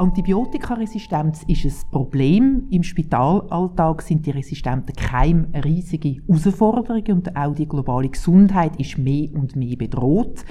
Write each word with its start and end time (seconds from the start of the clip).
Antibiotikaresistenz 0.00 1.42
ist 1.46 1.66
ein 1.66 1.90
Problem. 1.90 2.66
Im 2.70 2.82
Spitalalltag 2.82 4.00
sind 4.00 4.24
die 4.24 4.30
resistenten 4.30 4.96
Keime 4.96 5.48
riesige 5.62 6.22
Herausforderung 6.26 7.04
und 7.08 7.36
auch 7.36 7.54
die 7.54 7.68
globale 7.68 8.08
Gesundheit 8.08 8.80
ist 8.80 8.96
mehr 8.96 9.28
und 9.34 9.56
mehr 9.56 9.76
bedroht. 9.76 10.46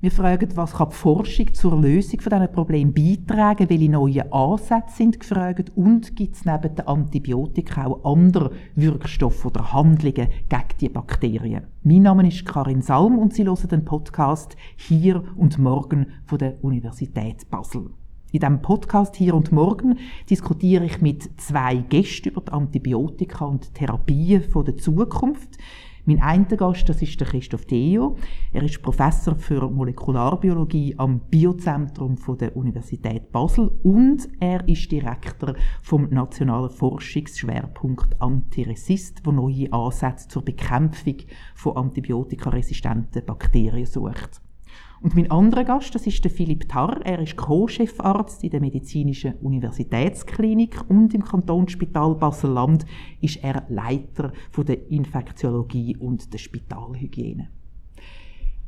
Wir 0.00 0.10
fragen, 0.10 0.48
was 0.54 0.72
kann 0.72 0.88
die 0.88 0.94
Forschung 0.94 1.52
zur 1.52 1.78
Lösung 1.78 2.22
von 2.22 2.30
diesen 2.30 2.50
Problemen 2.50 2.94
beitragen, 2.94 3.68
welche 3.68 3.90
neue 3.90 4.32
Ansätze 4.32 4.96
sind 4.96 5.20
gefragt 5.20 5.70
und 5.76 6.16
gibt 6.16 6.36
es 6.36 6.46
neben 6.46 6.74
den 6.74 6.86
Antibiotika 6.86 7.86
auch 7.86 8.02
andere 8.10 8.52
Wirkstoffe 8.74 9.44
oder 9.44 9.74
Handlungen 9.74 10.28
gegen 10.48 10.78
die 10.80 10.88
Bakterien. 10.88 11.66
Mein 11.82 12.02
Name 12.02 12.26
ist 12.26 12.46
Karin 12.46 12.80
Salm 12.80 13.18
und 13.18 13.34
Sie 13.34 13.44
hören 13.44 13.68
den 13.68 13.84
Podcast 13.84 14.56
«Hier 14.76 15.22
und 15.36 15.58
Morgen» 15.58 16.06
von 16.24 16.38
der 16.38 16.64
Universität 16.64 17.50
Basel. 17.50 17.90
In 18.32 18.40
diesem 18.40 18.62
Podcast 18.62 19.16
«Hier 19.16 19.34
und 19.34 19.52
Morgen» 19.52 19.98
diskutiere 20.30 20.86
ich 20.86 21.02
mit 21.02 21.38
zwei 21.38 21.76
Gästen 21.76 22.30
über 22.30 22.40
die 22.40 22.52
Antibiotika 22.52 23.44
und 23.44 23.74
Therapien 23.74 24.42
der 24.50 24.76
Zukunft. 24.78 25.58
Mein 26.06 26.22
einer 26.22 26.56
Gast, 26.56 26.88
das 26.88 27.02
ist 27.02 27.20
der 27.20 27.28
Christoph 27.28 27.66
Theo. 27.66 28.16
Er 28.54 28.62
ist 28.62 28.80
Professor 28.80 29.34
für 29.36 29.68
Molekularbiologie 29.68 30.94
am 30.96 31.20
Biozentrum 31.28 32.16
von 32.16 32.38
der 32.38 32.56
Universität 32.56 33.30
Basel 33.32 33.70
und 33.82 34.26
er 34.40 34.66
ist 34.66 34.90
Direktor 34.90 35.54
vom 35.82 36.08
Nationalen 36.08 36.70
Forschungsschwerpunkt 36.70 38.18
Antiresist, 38.22 39.20
wo 39.24 39.32
neue 39.32 39.70
Ansätze 39.74 40.28
zur 40.28 40.42
Bekämpfung 40.42 41.16
von 41.54 41.76
antibiotikaresistenten 41.76 43.26
Bakterien 43.26 43.84
sucht. 43.84 44.40
Und 45.02 45.16
mein 45.16 45.30
anderer 45.32 45.64
Gast, 45.64 45.94
das 45.96 46.06
ist 46.06 46.22
der 46.22 46.30
Philipp 46.30 46.68
Tarr. 46.68 47.00
Er 47.04 47.18
ist 47.18 47.36
Co-Chefarzt 47.36 48.44
in 48.44 48.50
der 48.50 48.60
Medizinischen 48.60 49.34
Universitätsklinik 49.42 50.88
und 50.88 51.12
im 51.12 51.24
Kantonsspital 51.24 52.14
Basel-Land 52.14 52.86
ist 53.20 53.42
er 53.42 53.64
Leiter 53.68 54.32
der 54.56 54.90
Infektiologie 54.90 55.96
und 55.96 56.32
der 56.32 56.38
Spitalhygiene. 56.38 57.48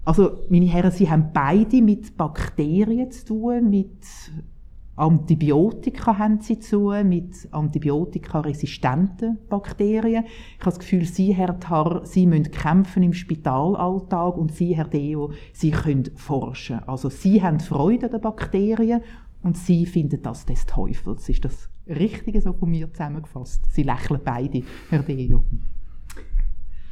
Also, 0.05 0.41
meine 0.51 0.67
Herren, 0.67 0.91
Sie 0.91 1.09
haben 1.09 1.31
beide 1.33 1.81
mit 1.81 2.17
Bakterien 2.17 3.13
zu 3.13 3.27
tun, 3.27 3.71
mit 3.71 3.97
Antibiotika 4.97 6.19
haben 6.19 6.41
sie 6.41 6.61
zu 6.61 6.93
mit 7.05 7.49
antibiotikaresistenten 7.51 9.39
Bakterien. 9.49 10.25
Ich 10.25 10.61
habe 10.61 10.71
das 10.71 10.79
Gefühl, 10.79 11.05
Sie, 11.05 11.35
Herr 11.35 11.59
Tarr, 11.59 12.07
Sie 12.07 12.27
müssen 12.27 12.53
kämpfen 12.53 13.03
im 13.03 13.13
Spitalalltag 13.13 14.37
und 14.37 14.53
Sie, 14.53 14.77
Herr 14.77 14.87
Deo, 14.87 15.33
Sie 15.53 15.73
können 15.73 16.05
forschen. 16.15 16.79
Also 16.87 17.09
Sie 17.09 17.43
haben 17.43 17.59
Freude 17.59 18.07
an 18.07 18.13
den 18.13 18.21
Bakterien 18.21 19.01
und 19.43 19.57
Sie 19.57 19.85
finden 19.85 20.23
das 20.23 20.47
des 20.47 20.65
Teufels. 20.65 21.29
Ist 21.29 21.45
das 21.45 21.69
Richtige 21.89 22.41
so 22.41 22.53
von 22.53 22.71
mir 22.71 22.93
zusammengefasst? 22.93 23.67
Sie 23.73 23.83
lächeln 23.83 24.21
beide, 24.25 24.63
Herr 24.91 25.03
Deo. 25.03 25.43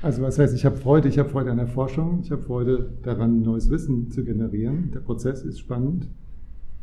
Also 0.03 0.23
was 0.23 0.41
heißt, 0.41 0.57
ich 0.57 0.65
habe 0.65 0.77
Freude, 0.77 1.09
ich 1.09 1.21
habe 1.21 1.29
Freude 1.29 1.53
an 1.53 1.59
der 1.59 1.69
Forschung, 1.69 2.19
ich 2.25 2.33
habe 2.33 2.43
Freude 2.43 2.99
daran, 3.05 3.43
neues 3.43 3.71
Wissen 3.71 4.11
zu 4.11 4.25
generieren. 4.25 4.91
Der 4.91 4.99
Prozess 4.99 5.43
ist 5.43 5.61
spannend. 5.61 6.09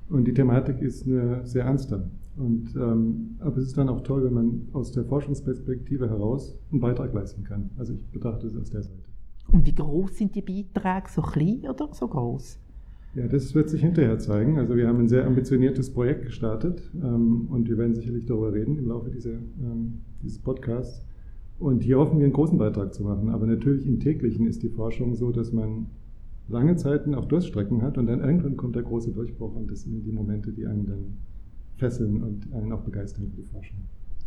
Und 0.09 0.25
die 0.25 0.33
Thematik 0.33 0.81
ist 0.81 1.05
eine 1.05 1.45
sehr 1.45 1.65
ernste. 1.65 2.09
Und, 2.37 2.73
ähm, 2.75 3.35
aber 3.39 3.57
es 3.57 3.65
ist 3.65 3.77
dann 3.77 3.89
auch 3.89 4.01
toll, 4.01 4.23
wenn 4.23 4.33
man 4.33 4.67
aus 4.73 4.91
der 4.91 5.03
Forschungsperspektive 5.05 6.09
heraus 6.09 6.57
einen 6.71 6.79
Beitrag 6.79 7.13
leisten 7.13 7.43
kann. 7.43 7.69
Also 7.77 7.93
ich 7.93 7.99
betrachte 8.11 8.47
es 8.47 8.55
aus 8.55 8.69
der 8.69 8.83
Seite. 8.83 9.03
Und 9.51 9.65
wie 9.65 9.75
groß 9.75 10.17
sind 10.17 10.35
die 10.35 10.41
Beiträge? 10.41 11.09
So 11.09 11.21
klein 11.21 11.65
oder 11.69 11.89
so 11.91 12.07
groß? 12.07 12.59
Ja, 13.15 13.27
das 13.27 13.55
wird 13.55 13.69
sich 13.69 13.81
hinterher 13.81 14.19
zeigen. 14.19 14.59
Also 14.59 14.75
wir 14.75 14.87
haben 14.87 14.99
ein 14.99 15.07
sehr 15.07 15.25
ambitioniertes 15.25 15.91
Projekt 15.91 16.25
gestartet 16.25 16.89
ähm, 16.95 17.47
und 17.49 17.67
wir 17.67 17.77
werden 17.77 17.95
sicherlich 17.95 18.25
darüber 18.25 18.53
reden 18.53 18.77
im 18.77 18.87
Laufe 18.87 19.09
dieser, 19.09 19.31
ähm, 19.31 20.01
dieses 20.23 20.39
Podcasts. 20.39 21.03
Und 21.57 21.83
hier 21.83 21.97
hoffen 21.97 22.19
wir 22.19 22.25
einen 22.25 22.33
großen 22.33 22.57
Beitrag 22.57 22.93
zu 22.93 23.03
machen. 23.03 23.29
Aber 23.29 23.47
natürlich 23.47 23.85
im 23.85 23.99
täglichen 23.99 24.47
ist 24.47 24.63
die 24.63 24.69
Forschung 24.69 25.15
so, 25.15 25.31
dass 25.31 25.51
man 25.51 25.87
lange 26.49 26.75
Zeiten 26.75 27.15
auch 27.15 27.25
Durststrecken 27.25 27.81
hat 27.81 27.97
und 27.97 28.07
dann 28.07 28.19
irgendwann 28.19 28.57
kommt 28.57 28.75
der 28.75 28.83
große 28.83 29.11
Durchbruch 29.11 29.55
und 29.55 29.71
das 29.71 29.81
sind 29.81 30.03
die 30.03 30.11
Momente, 30.11 30.51
die 30.51 30.65
einen 30.65 30.85
dann 30.85 31.17
fesseln 31.77 32.21
und 32.23 32.53
einen 32.53 32.71
auch 32.73 32.81
begeistern 32.81 33.29
für 33.29 33.37
die 33.37 33.47
Forschung. 33.47 33.77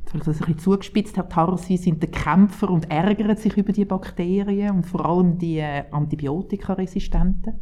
Soll 0.06 0.20
ich 0.20 0.24
das 0.24 0.36
ein 0.36 0.46
bisschen 0.46 0.58
zugespitzt, 0.58 1.16
Herr 1.16 1.28
Tarr, 1.28 1.56
Sie 1.58 1.76
sind 1.76 2.02
der 2.02 2.10
Kämpfer 2.10 2.70
und 2.70 2.90
ärgern 2.90 3.36
sich 3.36 3.56
über 3.56 3.72
die 3.72 3.84
Bakterien 3.84 4.76
und 4.76 4.86
vor 4.86 5.06
allem 5.06 5.38
die 5.38 5.58
äh, 5.58 5.84
Antibiotikaresistenten? 5.90 7.54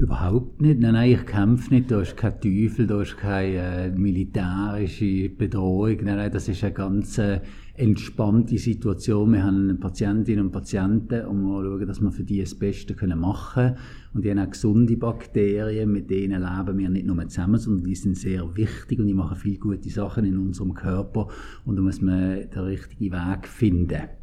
Überhaupt 0.00 0.62
nicht. 0.62 0.80
Nein, 0.80 0.94
nein, 0.94 1.10
ich 1.12 1.26
kämpfe 1.26 1.74
nicht. 1.74 1.90
Da 1.90 2.00
ist 2.00 2.16
kein 2.16 2.40
Teufel, 2.40 2.86
da 2.86 3.02
ist 3.02 3.18
keine 3.18 3.56
äh, 3.56 3.90
militärische 3.90 5.28
Bedrohung. 5.28 5.98
Nein, 6.02 6.16
nein, 6.16 6.32
das 6.32 6.48
ist 6.48 6.64
eine 6.64 6.72
ganz 6.72 7.18
äh, 7.18 7.42
entspannte 7.74 8.56
Situation. 8.56 9.34
Wir 9.34 9.44
haben 9.44 9.78
Patientinnen 9.78 10.46
und 10.46 10.52
Patienten 10.52 11.26
und 11.26 11.42
wir 11.42 11.62
schauen, 11.62 11.86
dass 11.86 12.00
wir 12.00 12.10
für 12.12 12.24
die 12.24 12.40
das 12.40 12.54
Beste 12.54 12.94
machen 13.14 13.74
können. 13.74 13.76
Und 14.14 14.24
die 14.24 14.30
haben 14.30 14.38
auch 14.38 14.50
gesunde 14.50 14.96
Bakterien, 14.96 15.92
mit 15.92 16.08
denen 16.08 16.40
leben 16.40 16.78
wir 16.78 16.88
nicht 16.88 17.06
nur 17.06 17.28
zusammen, 17.28 17.60
sondern 17.60 17.84
die 17.84 17.94
sind 17.94 18.16
sehr 18.16 18.56
wichtig 18.56 19.00
und 19.00 19.06
die 19.06 19.12
machen 19.12 19.36
viele 19.36 19.58
gute 19.58 19.90
Sachen 19.90 20.24
in 20.24 20.38
unserem 20.38 20.72
Körper. 20.72 21.28
Und 21.66 21.76
da 21.76 21.82
muss 21.82 22.00
man 22.00 22.48
den 22.48 22.62
richtigen 22.62 23.12
Weg 23.12 23.46
finden. 23.46 24.19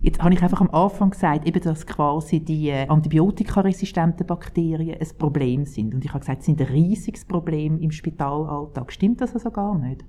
Jetzt 0.00 0.22
habe 0.22 0.32
ich 0.32 0.42
einfach 0.42 0.60
am 0.60 0.70
Anfang 0.70 1.10
gesagt, 1.10 1.46
eben, 1.46 1.60
dass 1.60 1.84
quasi 1.84 2.38
die 2.38 2.68
äh, 2.68 2.86
antibiotikaresistenten 2.86 4.26
Bakterien 4.26 4.96
ein 5.00 5.18
Problem 5.18 5.64
sind. 5.64 5.92
Und 5.92 6.04
ich 6.04 6.10
habe 6.10 6.20
gesagt, 6.20 6.42
sie 6.42 6.52
sind 6.52 6.60
ein 6.60 6.68
riesiges 6.68 7.24
Problem 7.24 7.80
im 7.80 7.90
Spitalalltag. 7.90 8.92
Stimmt 8.92 9.20
das 9.20 9.34
also 9.34 9.50
gar 9.50 9.76
nicht? 9.76 10.04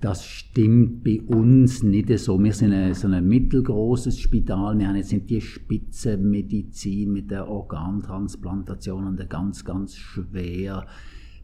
Das 0.00 0.24
stimmt 0.24 1.04
bei 1.04 1.20
uns 1.20 1.82
nicht 1.82 2.08
so. 2.18 2.42
Wir 2.42 2.52
sind 2.54 2.72
ein, 2.72 2.94
so 2.94 3.08
ein 3.08 3.26
mittelgroßes 3.26 4.20
Spital. 4.20 4.78
Wir 4.78 4.88
haben 4.88 4.96
jetzt 4.96 5.12
nicht 5.12 5.28
die 5.28 5.40
Spitzenmedizin 5.40 7.12
mit 7.12 7.30
der 7.30 7.48
Organtransplantation 7.48 9.06
und 9.06 9.18
der 9.18 9.26
ganz, 9.26 9.64
ganz 9.64 9.96
schwer 9.96 10.86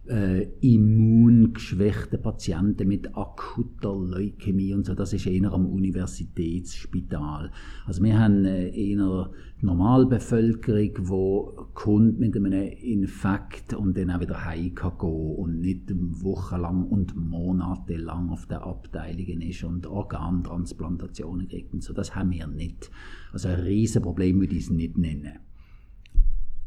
äh, 0.09 0.49
immungeschwächte 0.61 2.19
Patienten 2.19 2.89
mit 2.89 3.17
akuter 3.17 3.95
Leukämie 3.95 4.75
und 4.75 4.85
so, 4.85 4.95
das 4.95 5.13
ist 5.13 5.27
eher 5.27 5.53
am 5.53 5.67
Universitätsspital. 5.67 7.51
Also 7.87 8.03
wir 8.03 8.19
haben 8.19 8.45
äh, 8.45 8.69
eher 8.69 9.31
Normalbevölkerung, 9.61 11.09
wo 11.09 11.69
kommt 11.73 12.21
mit 12.21 12.37
einem 12.37 12.53
Infekt 12.53 13.73
und 13.73 13.97
dann 13.97 14.11
auch 14.11 14.21
wieder 14.21 14.45
heim 14.45 14.75
kann 14.75 14.99
gehen 14.99 15.37
und 15.37 15.61
nicht 15.61 15.91
wochenlang 16.23 16.85
und 16.85 17.17
monatelang 17.17 18.29
auf 18.31 18.47
der 18.47 18.67
Abteilung 18.67 19.41
ist 19.41 19.65
und 19.65 19.87
Organtransplantationen 19.87 21.49
kriegt 21.49 21.73
und 21.73 21.83
so. 21.83 21.95
Das 21.95 22.15
haben 22.15 22.31
wir 22.31 22.47
nicht. 22.47 22.91
Also 23.33 23.49
ein 23.49 23.61
Riesenproblem 23.61 24.41
würde 24.41 24.55
ich 24.55 24.65
es 24.65 24.71
nicht 24.71 24.99
nennen. 24.99 25.39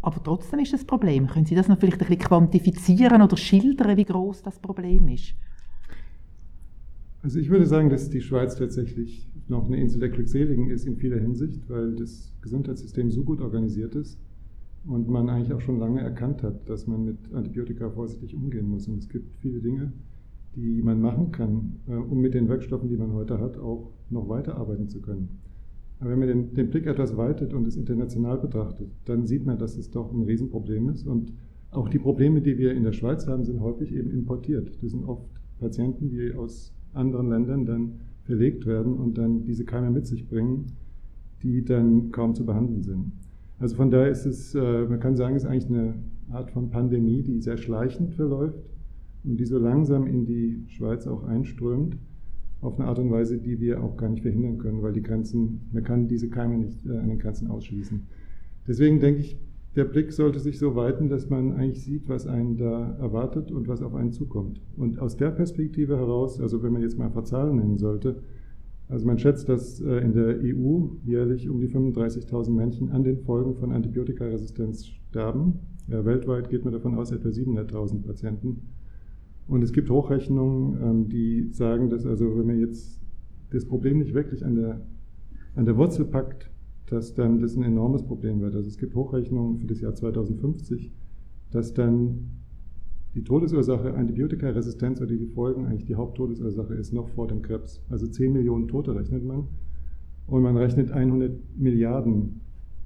Aber 0.08 0.24
trotzdem 0.24 0.60
ist 0.60 0.72
das 0.72 0.86
Problem. 0.86 1.28
Können 1.28 1.46
Sie 1.46 1.54
das 1.54 1.68
noch 1.68 1.78
vielleicht 1.78 2.02
ein 2.02 2.08
bisschen 2.08 2.20
quantifizieren 2.20 3.22
oder 3.22 3.36
schildern, 3.36 3.98
wie 3.98 4.06
groß 4.06 4.42
das 4.42 4.58
Problem 4.58 5.10
ist? 5.10 5.34
Also 7.24 7.40
ich 7.40 7.50
würde 7.50 7.66
sagen, 7.66 7.90
dass 7.90 8.10
die 8.10 8.22
Schweiz 8.22 8.56
tatsächlich 8.56 9.30
noch 9.50 9.66
eine 9.66 9.76
Insel 9.76 10.00
der 10.00 10.08
Glückseligen 10.08 10.70
ist 10.70 10.86
in 10.86 10.96
vieler 10.96 11.20
Hinsicht, 11.20 11.70
weil 11.70 11.94
das 11.98 12.34
Gesundheitssystem 12.42 13.12
so 13.12 13.26
gut 13.26 13.42
organisiert 13.42 13.96
ist 13.96 14.18
und 14.86 15.10
man 15.10 15.28
eigentlich 15.28 15.52
auch 15.52 15.60
schon 15.60 15.78
lange 15.78 16.00
erkannt 16.00 16.42
hat, 16.42 16.70
dass 16.70 16.88
man 16.88 17.04
mit 17.04 17.18
Antibiotika 17.34 17.90
vorsichtig 17.90 18.34
umgehen 18.34 18.70
muss. 18.70 18.88
Und 18.88 19.00
es 19.00 19.10
gibt 19.10 19.36
viele 19.42 19.60
Dinge, 19.60 19.92
die 20.56 20.82
man 20.84 21.02
machen 21.02 21.34
kann, 21.34 21.82
äh, 21.86 21.96
um 21.96 22.22
mit 22.22 22.34
den 22.34 22.48
Wirkstoffen, 22.48 22.88
die 22.88 22.96
man 22.96 23.12
heute 23.12 23.42
hat, 23.42 23.58
auch 23.58 23.92
noch 24.10 24.30
weiterarbeiten 24.30 24.88
zu 24.88 25.02
können. 25.02 25.42
Aber 26.00 26.12
wenn 26.12 26.20
man 26.20 26.28
den, 26.28 26.54
den, 26.54 26.70
Blick 26.70 26.86
etwas 26.86 27.18
weitet 27.18 27.54
und 27.54 27.68
es 27.68 27.76
international 27.76 28.38
betrachtet, 28.38 28.90
dann 29.06 29.26
sieht 29.26 29.46
man, 29.46 29.58
dass 29.58 29.78
es 29.78 29.90
doch 29.90 30.14
ein 30.14 30.24
Riesenproblem 30.24 30.90
ist. 30.90 31.08
Und 31.08 31.34
auch 31.72 31.90
die 31.90 32.00
Probleme, 32.00 32.42
die 32.42 32.58
wir 32.58 32.74
in 32.74 32.84
der 32.84 32.92
Schweiz 32.92 33.28
haben, 33.28 33.44
sind 33.44 33.62
häufig 33.62 33.94
eben 33.94 34.12
importiert. 34.12 34.72
Das 34.82 34.92
sind 34.92 35.06
oft 35.06 35.28
Patienten, 35.60 36.10
die 36.10 36.34
aus 36.34 36.74
anderen 36.94 37.30
Ländern 37.30 37.66
dann 37.66 37.92
verlegt 38.24 38.66
werden 38.66 38.94
und 38.94 39.18
dann 39.18 39.44
diese 39.46 39.66
Keime 39.66 39.90
mit 39.90 40.06
sich 40.06 40.28
bringen, 40.28 40.68
die 41.42 41.64
dann 41.66 42.12
kaum 42.12 42.36
zu 42.36 42.46
behandeln 42.46 42.84
sind. 42.84 43.12
Also 43.60 43.76
von 43.76 43.90
daher 43.90 44.10
ist 44.10 44.26
es, 44.26 44.54
äh, 44.54 44.86
man 44.86 45.00
kann 45.00 45.16
sagen, 45.16 45.36
es 45.36 45.44
ist 45.44 45.50
eigentlich 45.50 45.70
eine 45.70 45.96
Art 46.30 46.52
von 46.52 46.70
Pandemie, 46.70 47.24
die 47.24 47.42
sehr 47.42 47.58
schleichend 47.58 48.14
verläuft 48.14 48.60
und 49.24 49.38
die 49.40 49.46
so 49.46 49.58
langsam 49.58 50.06
in 50.06 50.26
die 50.26 50.64
Schweiz 50.68 51.08
auch 51.08 51.24
einströmt 51.24 51.98
auf 52.62 52.80
eine 52.80 52.88
Art 52.88 53.00
und 53.00 53.12
Weise, 53.12 53.38
die 53.38 53.60
wir 53.60 53.84
auch 53.84 53.98
gar 53.98 54.10
nicht 54.10 54.24
verhindern 54.24 54.58
können, 54.58 54.82
weil 54.82 54.94
die 54.94 55.02
Grenzen, 55.02 55.62
man 55.72 55.84
kann 55.84 56.08
diese 56.08 56.30
Keime 56.30 56.58
nicht 56.58 56.86
äh, 56.86 56.98
an 56.98 57.10
den 57.10 57.20
Grenzen 57.20 57.50
ausschließen. 57.50 58.08
Deswegen 58.68 59.00
denke 59.00 59.22
ich, 59.22 59.40
der 59.76 59.86
Blick 59.86 60.12
sollte 60.12 60.40
sich 60.40 60.58
so 60.58 60.76
weiten, 60.76 61.08
dass 61.08 61.30
man 61.30 61.54
eigentlich 61.54 61.84
sieht, 61.84 62.10
was 62.10 62.26
einen 62.26 62.58
da 62.58 62.96
erwartet 63.00 63.52
und 63.52 63.68
was 63.68 63.84
auf 63.84 63.94
einen 63.94 64.12
zukommt. 64.12 64.60
Und 64.76 65.00
aus 65.00 65.18
der 65.18 65.30
Perspektive 65.30 65.98
heraus, 65.98 66.42
also 66.42 66.64
wenn 66.64 66.74
man 66.74 66.82
jetzt 66.82 66.98
mal 66.98 67.06
ein 67.06 67.14
paar 67.14 67.26
Zahlen 67.26 67.58
nennen 67.58 67.78
sollte, 67.78 68.24
also 68.90 69.06
man 69.06 69.20
schätzt, 69.20 69.50
dass 69.50 69.80
äh, 69.82 70.00
in 70.00 70.14
der 70.14 70.40
EU 70.42 70.88
jährlich 71.06 71.50
um 71.50 71.60
die 71.60 71.68
35.000 71.68 72.52
Menschen 72.52 72.90
an 72.90 73.04
den 73.04 73.20
Folgen 73.20 73.56
von 73.56 73.72
Antibiotikaresistenz 73.72 74.88
sterben. 74.88 75.60
Weltweit 75.90 76.50
geht 76.50 76.66
man 76.66 76.74
davon 76.74 76.96
aus, 76.96 77.12
etwa 77.12 77.30
700.000 77.30 78.02
Patienten. 78.02 78.62
Und 79.48 79.64
es 79.64 79.72
gibt 79.72 79.90
Hochrechnungen, 79.90 80.82
ähm, 80.82 81.10
die 81.10 81.50
sagen, 81.52 81.90
dass 81.90 82.06
also, 82.06 82.38
wenn 82.38 82.48
man 82.48 82.60
jetzt 82.60 83.00
das 83.52 83.66
Problem 83.66 84.00
nicht 84.00 84.14
wirklich 84.14 84.46
an 84.46 84.56
der, 84.56 84.86
an 85.56 85.66
der 85.66 85.78
Wurzel 85.78 86.06
packt, 86.06 86.52
dass 86.88 87.14
dann 87.14 87.40
das 87.40 87.56
ein 87.56 87.64
enormes 87.64 88.04
Problem 88.04 88.42
wird. 88.42 88.56
Also 88.56 88.68
es 88.68 88.78
gibt 88.78 88.96
Hochrechnungen 88.96 89.58
für 89.60 89.68
das 89.68 89.82
Jahr 89.82 89.94
2050, 89.94 90.92
dass 91.52 91.74
dann 91.74 92.30
die 93.16 93.24
Todesursache 93.24 93.94
Antibiotikaresistenz 93.94 95.02
oder 95.02 95.16
die 95.16 95.28
Folgen 95.28 95.66
eigentlich 95.66 95.86
die 95.86 95.96
Haupttodesursache 95.96 96.74
ist 96.76 96.94
noch 96.94 97.10
vor 97.10 97.28
dem 97.28 97.42
Krebs. 97.42 97.82
Also 97.90 98.08
10 98.08 98.32
Millionen 98.32 98.68
Tote 98.68 98.96
rechnet 98.96 99.26
man. 99.26 99.48
Und 100.28 100.44
man 100.44 100.58
rechnet 100.58 100.92
100 100.92 101.32
Milliarden 101.58 102.42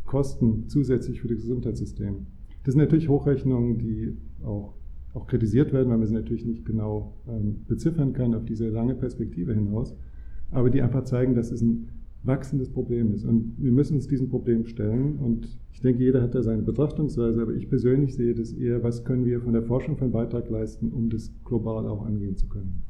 Kosten 0.05 0.67
zusätzlich 0.67 1.21
für 1.21 1.27
das 1.27 1.41
Gesundheitssystem. 1.41 2.27
Das 2.63 2.73
sind 2.73 2.81
natürlich 2.81 3.09
Hochrechnungen, 3.09 3.77
die 3.77 4.15
auch, 4.43 4.73
auch 5.13 5.27
kritisiert 5.27 5.73
werden, 5.73 5.89
weil 5.89 5.97
man 5.97 6.07
sie 6.07 6.13
natürlich 6.13 6.45
nicht 6.45 6.65
genau 6.65 7.13
ähm, 7.27 7.65
beziffern 7.67 8.13
kann 8.13 8.33
auf 8.33 8.45
diese 8.45 8.69
lange 8.69 8.95
Perspektive 8.95 9.53
hinaus, 9.53 9.95
aber 10.51 10.69
die 10.69 10.81
einfach 10.81 11.03
zeigen, 11.03 11.35
dass 11.35 11.51
es 11.51 11.61
ein 11.61 11.89
wachsendes 12.23 12.69
Problem 12.69 13.13
ist. 13.13 13.25
Und 13.25 13.55
wir 13.57 13.71
müssen 13.71 13.95
uns 13.95 14.07
diesem 14.07 14.29
Problem 14.29 14.65
stellen. 14.65 15.17
Und 15.17 15.57
ich 15.71 15.81
denke, 15.81 16.03
jeder 16.03 16.21
hat 16.21 16.35
da 16.35 16.43
seine 16.43 16.61
Betrachtungsweise, 16.61 17.41
aber 17.41 17.53
ich 17.53 17.67
persönlich 17.69 18.15
sehe 18.15 18.35
das 18.35 18.53
eher, 18.53 18.83
was 18.83 19.03
können 19.03 19.25
wir 19.25 19.41
von 19.41 19.53
der 19.53 19.63
Forschung 19.63 19.97
für 19.97 20.03
einen 20.03 20.13
Beitrag 20.13 20.49
leisten, 20.49 20.91
um 20.91 21.09
das 21.09 21.31
global 21.43 21.87
auch 21.87 22.05
angehen 22.05 22.37
zu 22.37 22.47
können. 22.47 22.83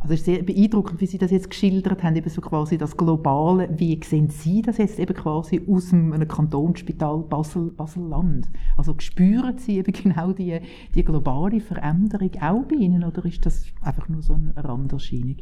Also 0.00 0.14
es 0.14 0.20
ist 0.20 0.26
sehr 0.26 0.42
beeindruckend, 0.42 1.00
wie 1.00 1.06
Sie 1.06 1.18
das 1.18 1.32
jetzt 1.32 1.50
geschildert 1.50 2.04
haben, 2.04 2.14
eben 2.14 2.30
so 2.30 2.40
quasi 2.40 2.78
das 2.78 2.96
Globale. 2.96 3.68
Wie 3.76 3.98
sehen 4.04 4.28
Sie 4.28 4.62
das 4.62 4.78
jetzt 4.78 4.98
eben 5.00 5.14
quasi 5.14 5.60
aus 5.68 5.92
einem 5.92 6.28
Kantonsspital 6.28 7.24
Basel, 7.28 7.72
Basel-Land? 7.76 8.48
Also 8.76 8.94
spüren 8.98 9.58
Sie 9.58 9.78
eben 9.78 9.92
genau 9.92 10.32
die, 10.32 10.60
die 10.94 11.04
globale 11.04 11.60
Veränderung 11.60 12.30
auch 12.40 12.64
bei 12.64 12.76
Ihnen 12.76 13.02
oder 13.02 13.24
ist 13.24 13.44
das 13.44 13.64
einfach 13.82 14.08
nur 14.08 14.22
so 14.22 14.34
eine 14.34 14.54
Randerscheinung? 14.56 15.36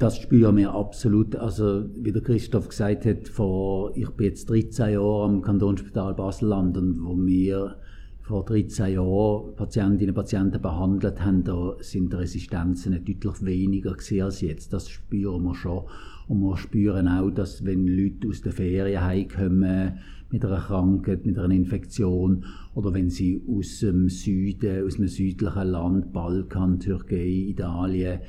Das 0.00 0.16
spüren 0.16 0.56
wir 0.56 0.74
absolut. 0.74 1.36
Also, 1.36 1.84
wie 1.94 2.10
der 2.10 2.22
Christoph 2.22 2.68
gesagt 2.68 3.04
hat, 3.04 3.28
vor, 3.28 3.94
ich 3.94 4.08
bin 4.10 4.28
jetzt 4.28 4.48
13 4.48 4.94
Jahre 4.94 5.24
am 5.24 5.42
Kantonsspital 5.42 6.14
Basel-Land 6.14 6.78
und 6.78 7.04
wo 7.04 7.16
wir 7.18 7.76
vor 8.22 8.44
13 8.44 8.94
Jahren 8.94 9.54
Patientinnen 9.56 10.10
und 10.10 10.14
Patienten 10.14 10.62
behandelt 10.62 11.24
haben, 11.24 11.44
da 11.44 11.74
sind 11.80 12.12
die 12.12 12.16
Resistenzen 12.16 13.04
deutlich 13.04 13.44
weniger 13.44 13.96
als 14.22 14.40
jetzt. 14.40 14.72
Das 14.72 14.88
spüren 14.88 15.42
wir 15.42 15.54
schon. 15.54 15.84
Und 16.28 16.40
wir 16.40 16.56
spüren 16.56 17.08
auch, 17.08 17.30
dass 17.30 17.64
wenn 17.64 17.86
Leute 17.86 18.28
aus 18.28 18.42
der 18.42 18.52
Ferien 18.52 19.02
heimkommen 19.02 19.98
mit 20.30 20.44
einer 20.44 20.60
Krankheit, 20.60 21.26
mit 21.26 21.38
einer 21.38 21.52
Infektion 21.52 22.44
oder 22.74 22.94
wenn 22.94 23.10
sie 23.10 23.42
aus 23.48 23.80
dem 23.80 24.08
Süden, 24.08 24.86
aus 24.86 24.96
einem 24.96 25.08
südlichen 25.08 25.68
Land, 25.68 26.12
Balkan, 26.12 26.78
Türkei, 26.78 27.48
Italien, 27.48 28.20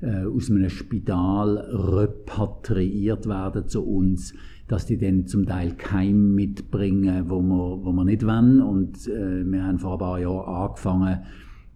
äh, 0.00 0.24
aus 0.24 0.50
einem 0.50 0.70
Spital 0.70 1.58
repatriiert 1.58 3.26
werden 3.26 3.68
zu 3.68 3.84
uns, 3.84 4.32
dass 4.70 4.86
die 4.86 4.98
dann 4.98 5.26
zum 5.26 5.46
Teil 5.46 5.72
Keim 5.72 6.36
mitbringen, 6.36 7.24
wo 7.28 7.40
wir, 7.40 7.84
wo 7.84 7.92
wir 7.92 8.04
nicht 8.04 8.24
wollen. 8.24 8.62
Und 8.62 9.08
äh, 9.08 9.44
wir 9.44 9.64
haben 9.64 9.80
vor 9.80 9.94
ein 9.94 9.98
paar 9.98 10.20
Jahren 10.20 10.46
angefangen, 10.46 11.18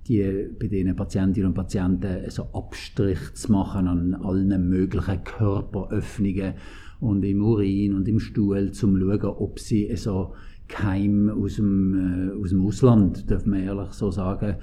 die, 0.07 0.49
bei 0.61 0.69
diesen 0.69 0.95
Patientinnen 0.95 1.49
und 1.49 1.55
Patienten 1.55 2.31
so 2.31 2.45
Abstrich 2.53 3.19
zu 3.35 3.51
machen 3.51 3.89
an 3.89 4.15
allen 4.15 4.69
möglichen 4.69 5.25
Körperöffnungen 5.25 6.55
und 7.01 7.25
im 7.25 7.45
Urin 7.45 7.95
und 7.95 8.07
im 8.07 8.21
Stuhl, 8.21 8.69
um 8.69 8.73
zu 8.73 8.97
schauen, 8.97 9.25
ob 9.25 9.59
sie 9.59 9.91
so 9.97 10.35
Keim 10.69 11.29
aus 11.31 11.57
dem, 11.57 12.31
äh, 12.31 12.41
aus 12.41 12.51
dem 12.51 12.65
Ausland, 12.65 13.29
darf 13.29 13.45
man 13.45 13.59
ehrlich 13.59 13.91
so 13.91 14.13
sagen, 14.13 14.55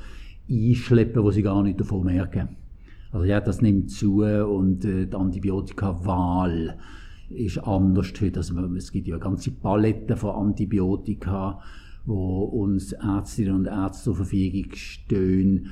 einschleppen, 0.50 1.22
wo 1.22 1.32
sie 1.32 1.44
gar 1.44 1.62
nicht 1.64 1.82
davon 1.82 2.06
merken. 2.06 2.56
Also 3.12 3.26
ja, 3.26 3.42
das 3.42 3.62
nimmt 3.62 3.92
zu 3.92 4.24
und 4.24 4.86
äh, 4.86 5.06
die 5.06 5.16
Antibiotikawahl 5.18 6.78
ist 7.34 7.60
anders 7.60 8.14
heute. 8.22 8.40
Also 8.40 8.60
es 8.76 8.92
gibt 8.92 9.08
ja 9.08 9.16
eine 9.16 9.24
ganze 9.24 9.52
Palette 9.52 10.16
von 10.16 10.36
Antibiotika, 10.36 11.60
wo 12.06 12.44
uns 12.44 12.94
Ärztinnen 12.94 13.56
und 13.56 13.66
Ärzte 13.66 14.06
zur 14.06 14.16
Verfügung 14.16 14.74
stehen. 14.74 15.68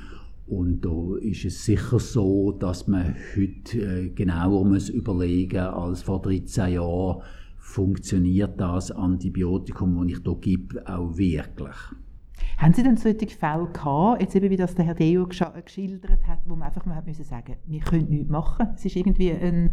Und 0.46 0.84
da 0.84 1.16
ist 1.20 1.44
es 1.44 1.64
sicher 1.64 2.00
so, 2.00 2.50
dass 2.52 2.88
man 2.88 3.14
heute 3.36 3.78
äh, 3.78 4.08
genauer 4.08 4.64
muss 4.64 4.88
überlegen 4.88 5.58
als 5.58 6.02
vor 6.02 6.20
13 6.22 6.72
Jahren, 6.74 7.22
funktioniert 7.56 8.60
das 8.60 8.90
Antibiotikum, 8.90 9.96
das 9.96 10.18
ich 10.18 10.24
hier 10.24 10.36
gebe, 10.40 10.88
auch 10.88 11.16
wirklich. 11.16 11.76
Haben 12.60 12.74
Sie 12.74 12.82
denn 12.82 12.98
solche 12.98 13.26
Fälle 13.28 13.70
gehabt, 13.72 14.20
jetzt 14.20 14.36
eben 14.36 14.50
wie 14.50 14.56
das 14.58 14.74
der 14.74 14.84
Herr 14.84 14.94
Deo 14.94 15.26
geschildert 15.26 16.28
hat, 16.28 16.40
wo 16.44 16.54
man 16.54 16.68
einfach 16.68 16.84
mal 16.84 17.02
müssen 17.06 17.24
sagen, 17.24 17.56
wir 17.66 17.80
können 17.80 18.10
nichts 18.10 18.28
machen. 18.28 18.68
Es 18.74 18.84
ist 18.84 18.96
irgendwie 18.96 19.32
ein, 19.32 19.70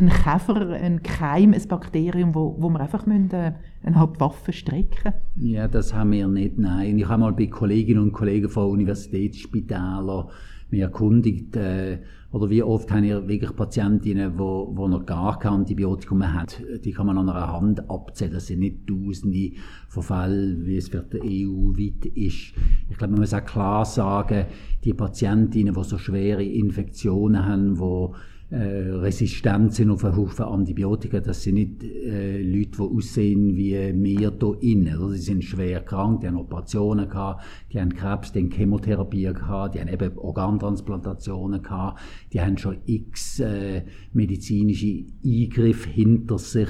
ein 0.00 0.08
Käfer, 0.08 0.70
ein 0.70 1.02
Keim, 1.02 1.52
ein 1.52 1.68
Bakterium, 1.68 2.34
wo, 2.34 2.56
wo 2.58 2.70
wir 2.70 2.80
einfach 2.80 3.04
müssen, 3.04 3.30
äh, 3.32 3.52
eine 3.82 3.96
Art 3.96 4.18
Waffe 4.20 4.54
strecken 4.54 5.12
Ja, 5.36 5.68
das 5.68 5.92
haben 5.92 6.12
wir 6.12 6.26
nicht, 6.26 6.56
nein. 6.56 6.96
Ich 6.98 7.06
habe 7.06 7.20
mal 7.20 7.32
bei 7.34 7.46
Kolleginnen 7.46 8.00
und 8.00 8.12
Kollegen 8.12 8.48
von 8.48 8.70
Universitätsspitälern 8.70 10.28
mich 10.70 10.80
erkundigt, 10.80 11.54
äh, 11.56 11.98
oder 12.34 12.50
wie 12.50 12.64
oft 12.64 12.90
haben 12.90 13.04
ihr 13.04 13.28
wirklich 13.28 13.54
Patientinnen, 13.54 14.36
wo, 14.36 14.72
wo 14.74 14.88
noch 14.88 15.06
gar 15.06 15.38
kein 15.38 15.52
Antibiotikum 15.52 16.18
mehr 16.18 16.34
haben. 16.34 16.48
Die 16.82 16.90
kann 16.90 17.06
man 17.06 17.16
an 17.16 17.28
einer 17.28 17.52
Hand 17.52 17.88
abzählen. 17.88 18.32
Das 18.32 18.48
sind 18.48 18.58
nicht 18.58 18.88
Tausende 18.88 19.52
von 19.86 20.02
Fällen, 20.02 20.66
wie 20.66 20.76
es 20.76 20.88
für 20.88 21.02
die 21.02 21.46
EU 21.46 21.68
weit 21.78 22.06
ist. 22.06 22.52
Ich 22.90 22.98
glaube, 22.98 23.12
man 23.12 23.20
muss 23.20 23.32
auch 23.32 23.44
klar 23.44 23.84
sagen, 23.84 24.46
die 24.82 24.94
Patientinnen, 24.94 25.74
die 25.74 25.84
so 25.84 25.96
schwere 25.96 26.42
Infektionen 26.42 27.46
haben, 27.46 27.76
die 27.76 28.16
äh, 28.50 28.56
resistent 28.56 29.72
sind 29.72 29.90
auf 29.90 30.04
einen 30.04 30.16
Haufen 30.16 30.44
Antibiotika. 30.44 31.20
Das 31.20 31.42
sind 31.42 31.54
nicht 31.54 31.82
äh, 31.82 32.42
Leute, 32.42 32.70
die 32.76 32.82
aussehen 32.82 33.56
wie 33.56 33.72
wir 33.72 34.18
hier 34.18 34.58
innen. 34.60 34.88
Also, 34.88 35.08
sie 35.10 35.18
sind 35.18 35.44
schwer 35.44 35.80
krank, 35.80 36.20
die 36.20 36.28
haben 36.28 36.36
Operationen 36.36 37.08
gehabt, 37.08 37.42
die 37.72 37.80
haben 37.80 37.94
Krebs, 37.94 38.32
die 38.32 38.40
haben 38.40 38.50
Chemotherapie 38.50 39.32
gehabt, 39.32 39.74
die 39.74 39.80
haben 39.80 39.88
eben 39.88 40.18
Organtransplantationen 40.18 41.62
gehabt, 41.62 42.00
die 42.32 42.40
haben 42.40 42.58
schon 42.58 42.76
x 42.86 43.40
äh, 43.40 43.82
medizinische 44.12 45.04
Eingriffe 45.24 45.88
hinter 45.88 46.38
sich. 46.38 46.68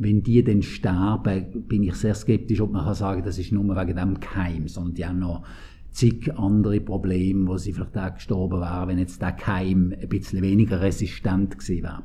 Wenn 0.00 0.22
die 0.22 0.44
dann 0.44 0.62
sterben, 0.62 1.66
bin 1.66 1.82
ich 1.82 1.94
sehr 1.94 2.14
skeptisch, 2.14 2.60
ob 2.60 2.70
man 2.70 2.84
kann 2.84 2.94
sagen, 2.94 3.22
das 3.24 3.36
ist 3.36 3.50
nur 3.50 3.64
wegen 3.74 3.96
dem 3.96 4.20
Keim, 4.20 4.68
sondern 4.68 4.94
die 4.94 5.04
haben 5.04 5.18
noch 5.18 5.42
zig 5.90 6.32
andere 6.36 6.80
Probleme, 6.80 7.48
wo 7.48 7.56
sie 7.56 7.72
vielleicht 7.72 7.96
auch 7.96 8.14
gestorben 8.14 8.60
wären, 8.60 8.88
wenn 8.88 8.98
jetzt 8.98 9.20
der 9.20 9.32
Keim 9.32 9.94
ein 10.00 10.08
bisschen 10.08 10.42
weniger 10.42 10.80
resistent 10.80 11.58
gewesen 11.58 11.82
wäre. 11.82 12.02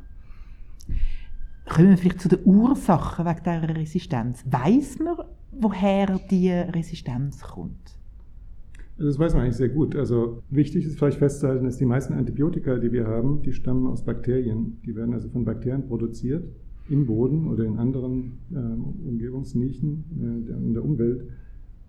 Kommen 1.69 1.89
wir 1.89 1.97
vielleicht 1.97 2.21
zu 2.21 2.29
den 2.29 2.39
Ursachen 2.43 3.25
wegen 3.25 3.43
dieser 3.43 3.75
Resistenz. 3.75 4.43
Weiß 4.49 4.99
man, 4.99 5.15
woher 5.51 6.19
die 6.29 6.49
Resistenz 6.49 7.41
kommt? 7.41 7.97
Das 8.97 9.17
weiß 9.17 9.33
man 9.33 9.43
eigentlich 9.43 9.55
sehr 9.55 9.69
gut. 9.69 9.95
Also 9.95 10.43
wichtig 10.49 10.85
ist 10.85 10.97
vielleicht 10.97 11.17
festzuhalten, 11.17 11.65
dass 11.65 11.77
die 11.77 11.85
meisten 11.85 12.13
Antibiotika, 12.13 12.77
die 12.77 12.91
wir 12.91 13.07
haben, 13.07 13.41
die 13.41 13.53
stammen 13.53 13.87
aus 13.87 14.03
Bakterien. 14.03 14.77
Die 14.85 14.95
werden 14.95 15.13
also 15.13 15.29
von 15.29 15.45
Bakterien 15.45 15.87
produziert 15.87 16.43
im 16.89 17.05
Boden 17.05 17.47
oder 17.47 17.63
in 17.63 17.77
anderen 17.77 18.39
äh, 18.51 19.07
Umgebungsnischen 19.07 20.03
äh, 20.19 20.51
in 20.51 20.73
der 20.73 20.83
Umwelt 20.83 21.23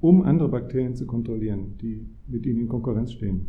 um 0.00 0.22
andere 0.22 0.48
Bakterien 0.48 0.94
zu 0.94 1.06
kontrollieren, 1.06 1.76
die 1.80 2.06
mit 2.26 2.46
ihnen 2.46 2.60
in 2.60 2.68
Konkurrenz 2.68 3.12
stehen. 3.12 3.46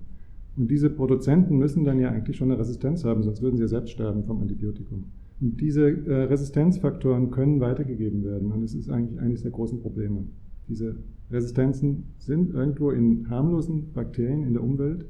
Und 0.57 0.71
diese 0.71 0.89
Produzenten 0.89 1.57
müssen 1.57 1.83
dann 1.83 1.99
ja 1.99 2.09
eigentlich 2.09 2.37
schon 2.37 2.49
eine 2.49 2.59
Resistenz 2.59 3.03
haben, 3.03 3.23
sonst 3.23 3.41
würden 3.41 3.57
sie 3.57 3.63
ja 3.63 3.67
selbst 3.67 3.91
sterben 3.91 4.23
vom 4.23 4.41
Antibiotikum. 4.41 5.05
Und 5.41 5.59
diese 5.59 5.89
äh, 5.89 6.23
Resistenzfaktoren 6.23 7.29
können 7.29 7.59
weitergegeben 7.59 8.23
werden. 8.23 8.51
Und 8.51 8.61
das 8.61 8.73
ist 8.73 8.89
eigentlich 8.89 9.19
eines 9.19 9.41
der 9.41 9.51
großen 9.51 9.81
Probleme. 9.81 10.23
Diese 10.69 10.95
Resistenzen 11.29 12.05
sind 12.17 12.53
irgendwo 12.53 12.91
in 12.91 13.29
harmlosen 13.29 13.91
Bakterien 13.91 14.43
in 14.43 14.53
der 14.53 14.63
Umwelt 14.63 15.05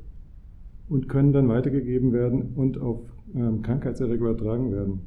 und 0.89 1.09
können 1.09 1.31
dann 1.31 1.47
weitergegeben 1.47 2.11
werden 2.11 2.53
und 2.55 2.79
auf 2.79 3.01
ähm, 3.35 3.61
Krankheitserreger 3.61 4.29
übertragen 4.29 4.71
werden. 4.71 5.01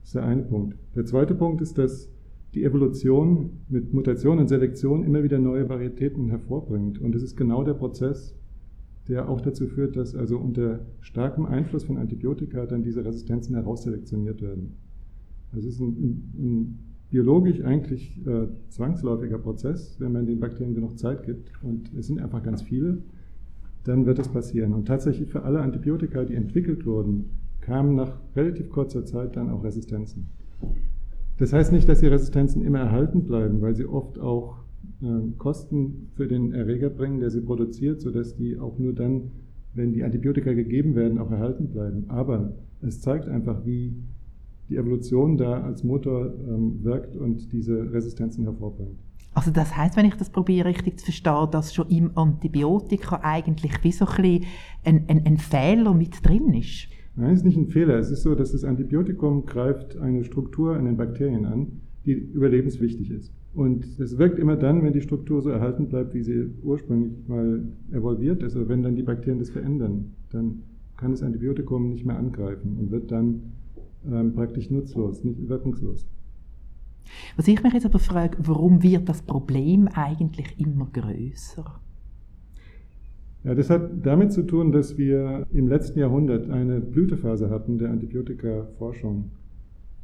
Das 0.00 0.08
ist 0.08 0.14
der 0.16 0.24
eine 0.24 0.42
Punkt. 0.42 0.76
Der 0.94 1.04
zweite 1.04 1.34
Punkt 1.34 1.60
ist, 1.60 1.78
dass 1.78 2.10
die 2.54 2.64
Evolution 2.64 3.50
mit 3.68 3.92
Mutation 3.92 4.38
und 4.38 4.48
Selektion 4.48 5.04
immer 5.04 5.22
wieder 5.22 5.38
neue 5.38 5.68
Varietäten 5.68 6.28
hervorbringt. 6.30 7.00
Und 7.00 7.14
das 7.14 7.22
ist 7.22 7.36
genau 7.36 7.64
der 7.64 7.74
Prozess, 7.74 8.34
der 9.08 9.28
auch 9.28 9.40
dazu 9.40 9.66
führt, 9.66 9.96
dass 9.96 10.14
also 10.14 10.38
unter 10.38 10.86
starkem 11.00 11.46
Einfluss 11.46 11.84
von 11.84 11.98
Antibiotika 11.98 12.66
dann 12.66 12.82
diese 12.82 13.04
Resistenzen 13.04 13.54
herausselektioniert 13.54 14.40
werden. 14.40 14.76
Das 15.52 15.64
ist 15.64 15.80
ein, 15.80 16.32
ein, 16.38 16.78
biologisch 17.10 17.62
eigentlich 17.62 18.20
äh, 18.26 18.48
zwangsläufiger 18.70 19.38
Prozess, 19.38 19.96
wenn 20.00 20.12
man 20.12 20.26
den 20.26 20.40
Bakterien 20.40 20.74
genug 20.74 20.98
Zeit 20.98 21.24
gibt. 21.24 21.52
Und 21.62 21.92
es 21.94 22.06
sind 22.06 22.20
einfach 22.20 22.42
ganz 22.42 22.62
viele, 22.62 23.02
dann 23.84 24.06
wird 24.06 24.18
es 24.18 24.28
passieren. 24.28 24.72
Und 24.72 24.86
tatsächlich 24.86 25.30
für 25.30 25.42
alle 25.42 25.60
Antibiotika, 25.60 26.24
die 26.24 26.34
entwickelt 26.34 26.86
wurden, 26.86 27.26
kamen 27.60 27.94
nach 27.94 28.18
relativ 28.34 28.70
kurzer 28.70 29.04
Zeit 29.04 29.36
dann 29.36 29.50
auch 29.50 29.62
Resistenzen. 29.62 30.26
Das 31.38 31.52
heißt 31.52 31.72
nicht, 31.72 31.88
dass 31.88 32.00
die 32.00 32.06
Resistenzen 32.06 32.62
immer 32.62 32.80
erhalten 32.80 33.24
bleiben, 33.24 33.60
weil 33.60 33.74
sie 33.74 33.86
oft 33.86 34.18
auch 34.18 34.58
äh, 35.02 35.06
Kosten 35.38 36.10
für 36.14 36.28
den 36.28 36.52
Erreger 36.52 36.90
bringen, 36.90 37.20
der 37.20 37.30
sie 37.30 37.40
produziert, 37.40 38.00
sodass 38.00 38.36
die 38.36 38.58
auch 38.58 38.78
nur 38.78 38.92
dann 38.92 39.30
wenn 39.74 39.92
die 39.92 40.04
Antibiotika 40.04 40.52
gegeben 40.52 40.94
werden, 40.94 41.18
auch 41.18 41.30
erhalten 41.30 41.68
bleiben. 41.68 42.04
Aber 42.08 42.52
es 42.80 43.00
zeigt 43.00 43.28
einfach, 43.28 43.64
wie 43.64 43.94
die 44.68 44.76
Evolution 44.76 45.36
da 45.36 45.62
als 45.62 45.84
Motor 45.84 46.32
ähm, 46.48 46.82
wirkt 46.82 47.16
und 47.16 47.52
diese 47.52 47.92
Resistenzen 47.92 48.44
hervorbringt. 48.44 48.98
Also 49.34 49.50
das 49.50 49.76
heißt, 49.76 49.96
wenn 49.96 50.06
ich 50.06 50.14
das 50.14 50.30
probiere 50.30 50.68
richtig 50.68 51.00
zu 51.00 51.06
verstehen, 51.06 51.50
dass 51.50 51.74
schon 51.74 51.88
im 51.88 52.16
Antibiotika 52.16 53.20
eigentlich 53.22 53.82
wie 53.82 53.92
so 53.92 54.06
ein, 54.06 54.44
ein, 54.84 55.26
ein 55.26 55.38
Fehler 55.38 55.92
mit 55.92 56.24
drin 56.26 56.54
ist? 56.54 56.88
Nein, 57.16 57.32
es 57.32 57.40
ist 57.40 57.44
nicht 57.44 57.56
ein 57.56 57.68
Fehler. 57.68 57.98
Es 57.98 58.10
ist 58.10 58.22
so, 58.22 58.34
dass 58.34 58.52
das 58.52 58.64
Antibiotikum 58.64 59.46
greift 59.46 59.96
eine 59.96 60.24
Struktur 60.24 60.76
in 60.76 60.84
den 60.84 60.96
Bakterien 60.96 61.46
an, 61.46 61.80
die 62.04 62.12
überlebenswichtig 62.12 63.10
ist. 63.10 63.32
Und 63.54 63.86
es 64.00 64.18
wirkt 64.18 64.40
immer 64.40 64.56
dann, 64.56 64.82
wenn 64.82 64.92
die 64.92 65.00
Struktur 65.00 65.40
so 65.40 65.50
erhalten 65.50 65.88
bleibt, 65.88 66.12
wie 66.12 66.22
sie 66.22 66.50
ursprünglich 66.62 67.12
mal 67.28 67.62
evolviert 67.92 68.42
ist, 68.42 68.56
oder 68.56 68.68
wenn 68.68 68.82
dann 68.82 68.96
die 68.96 69.04
Bakterien 69.04 69.38
das 69.38 69.50
verändern, 69.50 70.12
dann 70.30 70.62
kann 70.96 71.12
das 71.12 71.22
Antibiotikum 71.22 71.90
nicht 71.90 72.04
mehr 72.04 72.18
angreifen 72.18 72.76
und 72.80 72.90
wird 72.90 73.12
dann 73.12 73.52
ähm, 74.10 74.32
praktisch 74.34 74.70
nutzlos, 74.70 75.22
nicht 75.22 75.48
wirkungslos. 75.48 76.06
Was 77.36 77.46
ich 77.46 77.62
mich 77.62 77.72
jetzt 77.72 77.86
aber 77.86 77.98
frage, 77.98 78.38
warum 78.40 78.82
wird 78.82 79.08
das 79.08 79.22
Problem 79.22 79.88
eigentlich 79.88 80.58
immer 80.58 80.88
größer? 80.92 81.80
Ja, 83.44 83.54
das 83.54 83.68
hat 83.68 83.90
damit 84.06 84.32
zu 84.32 84.42
tun, 84.42 84.72
dass 84.72 84.96
wir 84.96 85.46
im 85.52 85.68
letzten 85.68 85.98
Jahrhundert 85.98 86.48
eine 86.48 86.80
Blütephase 86.80 87.50
hatten 87.50 87.76
der 87.76 87.90
Antibiotika-Forschung. 87.90 89.30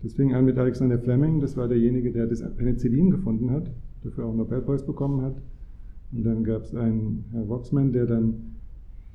Das 0.02 0.12
fing 0.12 0.35
an 0.35 0.44
mit 0.44 0.59
Alexander 0.59 0.99
Fleming, 0.99 1.40
das 1.40 1.56
war 1.56 1.66
derjenige, 1.66 2.12
der 2.12 2.26
das 2.26 2.42
Penicillin 2.56 3.11
gefunden 3.11 3.50
hat, 3.50 3.70
dafür 4.04 4.26
auch 4.26 4.35
Nobelpreis 4.35 4.85
bekommen 4.85 5.23
hat. 5.23 5.40
Und 6.12 6.25
dann 6.25 6.44
gab 6.44 6.64
es 6.64 6.75
einen 6.75 7.25
Herr 7.32 7.49
Waxman, 7.49 7.92
der 7.92 8.04
dann 8.04 8.35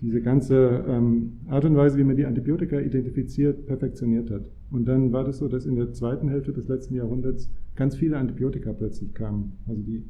diese 0.01 0.21
ganze 0.21 0.83
ähm, 0.87 1.33
Art 1.47 1.65
und 1.65 1.75
Weise, 1.75 1.97
wie 1.97 2.03
man 2.03 2.15
die 2.15 2.25
Antibiotika 2.25 2.79
identifiziert, 2.79 3.67
perfektioniert 3.67 4.31
hat. 4.31 4.49
Und 4.71 4.87
dann 4.87 5.11
war 5.13 5.23
das 5.23 5.37
so, 5.37 5.47
dass 5.47 5.67
in 5.67 5.75
der 5.75 5.93
zweiten 5.93 6.29
Hälfte 6.29 6.51
des 6.51 6.67
letzten 6.67 6.95
Jahrhunderts 6.95 7.49
ganz 7.75 7.95
viele 7.95 8.17
Antibiotika 8.17 8.73
plötzlich 8.73 9.13
kamen. 9.13 9.53
Also 9.67 9.81
die 9.83 10.03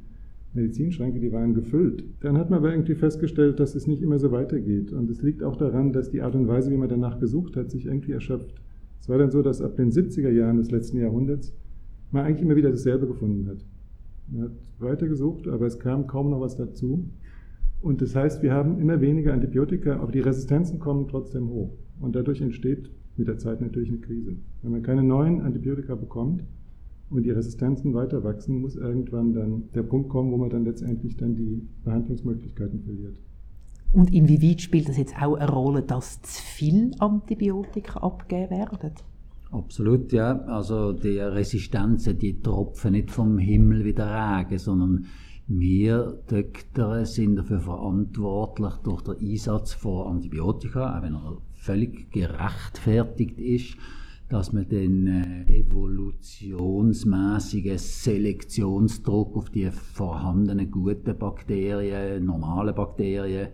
Medizinschränke, 0.56 1.20
die 1.20 1.32
waren 1.32 1.54
gefüllt. 1.54 2.04
Dann 2.22 2.38
hat 2.38 2.50
man 2.50 2.60
aber 2.60 2.72
irgendwie 2.72 2.96
festgestellt, 2.96 3.60
dass 3.60 3.76
es 3.76 3.88
nicht 3.88 4.02
immer 4.02 4.20
so 4.20 4.32
weitergeht. 4.32 4.92
Und 4.92 5.10
es 5.10 5.22
liegt 5.22 5.44
auch 5.44 5.56
daran, 5.56 5.94
dass 5.94 6.10
die 6.10 6.22
Art 6.22 6.36
und 6.36 6.48
Weise, 6.48 6.72
wie 6.72 6.78
man 6.78 6.90
danach 6.90 7.20
gesucht 7.20 7.56
hat, 7.56 7.72
sich 7.72 7.86
irgendwie 7.86 8.14
erschöpft. 8.14 8.56
Es 9.00 9.10
war 9.10 9.18
dann 9.18 9.32
so, 9.32 9.42
dass 9.42 9.62
ab 9.62 9.76
den 9.76 9.92
70er 9.92 10.30
Jahren 10.30 10.58
des 10.58 10.72
letzten 10.72 10.98
Jahrhunderts 10.98 11.54
man 12.12 12.26
eigentlich 12.26 12.42
immer 12.42 12.56
wieder 12.56 12.72
dasselbe 12.72 13.08
gefunden 13.08 13.48
hat. 13.48 13.66
Man 14.28 14.44
hat 14.44 14.52
weitergesucht, 14.80 15.48
aber 15.48 15.66
es 15.68 15.80
kam 15.80 16.08
kaum 16.08 16.32
noch 16.32 16.42
was 16.42 16.56
dazu. 16.56 17.10
Und 17.82 18.02
das 18.02 18.16
heißt, 18.16 18.42
wir 18.42 18.54
haben 18.54 18.80
immer 18.80 19.02
weniger 19.02 19.34
Antibiotika, 19.34 19.98
aber 19.98 20.12
die 20.12 20.22
Resistenzen 20.22 20.80
kommen 20.80 21.08
trotzdem 21.08 21.50
hoch. 21.50 21.78
Und 22.00 22.16
dadurch 22.16 22.42
entsteht 22.42 22.90
mit 23.16 23.28
der 23.28 23.38
Zeit 23.38 23.62
natürlich 23.62 23.90
eine 23.90 24.00
Krise. 24.00 24.38
Wenn 24.62 24.72
man 24.72 24.82
keine 24.82 25.04
neuen 25.04 25.42
Antibiotika 25.42 25.96
bekommt 25.96 26.44
und 27.10 27.24
die 27.24 27.32
Resistenzen 27.32 27.94
weiter 27.94 28.24
wachsen, 28.24 28.62
muss 28.62 28.76
irgendwann 28.76 29.34
dann 29.34 29.64
der 29.74 29.84
Punkt 29.84 30.10
kommen, 30.10 30.32
wo 30.32 30.38
man 30.38 30.50
dann 30.50 30.66
letztendlich 30.66 31.16
dann 31.18 31.36
die 31.36 31.62
Behandlungsmöglichkeiten 31.84 32.82
verliert. 32.84 33.18
Und 33.94 34.14
inwieweit 34.14 34.62
spielt 34.62 34.90
das 34.90 34.98
jetzt 34.98 35.16
auch 35.22 35.36
eine 35.36 35.50
Rolle, 35.50 35.82
dass 35.82 36.22
zu 36.22 36.42
viel 36.42 36.92
Antibiotika 37.00 38.00
abgegeben 38.00 38.50
werden? 38.50 38.92
Absolut, 39.52 40.12
ja. 40.12 40.42
Also 40.48 40.92
die 40.92 41.20
Resistenzen, 41.20 42.20
die 42.20 42.42
tropfen 42.42 42.92
nicht 42.94 43.12
vom 43.12 43.38
Himmel 43.38 43.86
wie 43.86 43.94
der 43.94 44.40
Regen, 44.40 44.58
sondern 44.58 45.06
wir 45.48 46.24
Doktoren 46.28 47.06
sind 47.06 47.36
dafür 47.36 47.60
verantwortlich 47.60 48.74
durch 48.84 49.02
den 49.04 49.30
Einsatz 49.30 49.74
von 49.74 50.08
Antibiotika, 50.08 50.98
auch 50.98 51.04
wenn 51.04 51.14
er 51.14 51.38
völlig 51.54 52.12
gerechtfertigt 52.12 53.40
ist, 53.40 53.78
dass 54.30 54.54
man 54.54 54.68
den 54.68 55.08
äh, 55.08 55.44
evolutionsmäßigen 55.60 57.78
Selektionsdruck 57.78 59.38
auf 59.38 59.52
die 59.52 59.70
vorhandenen 59.70 60.72
guten 60.72 61.16
Bakterien, 61.18 62.26
normale 62.26 62.74
Bakterien, 62.74 63.50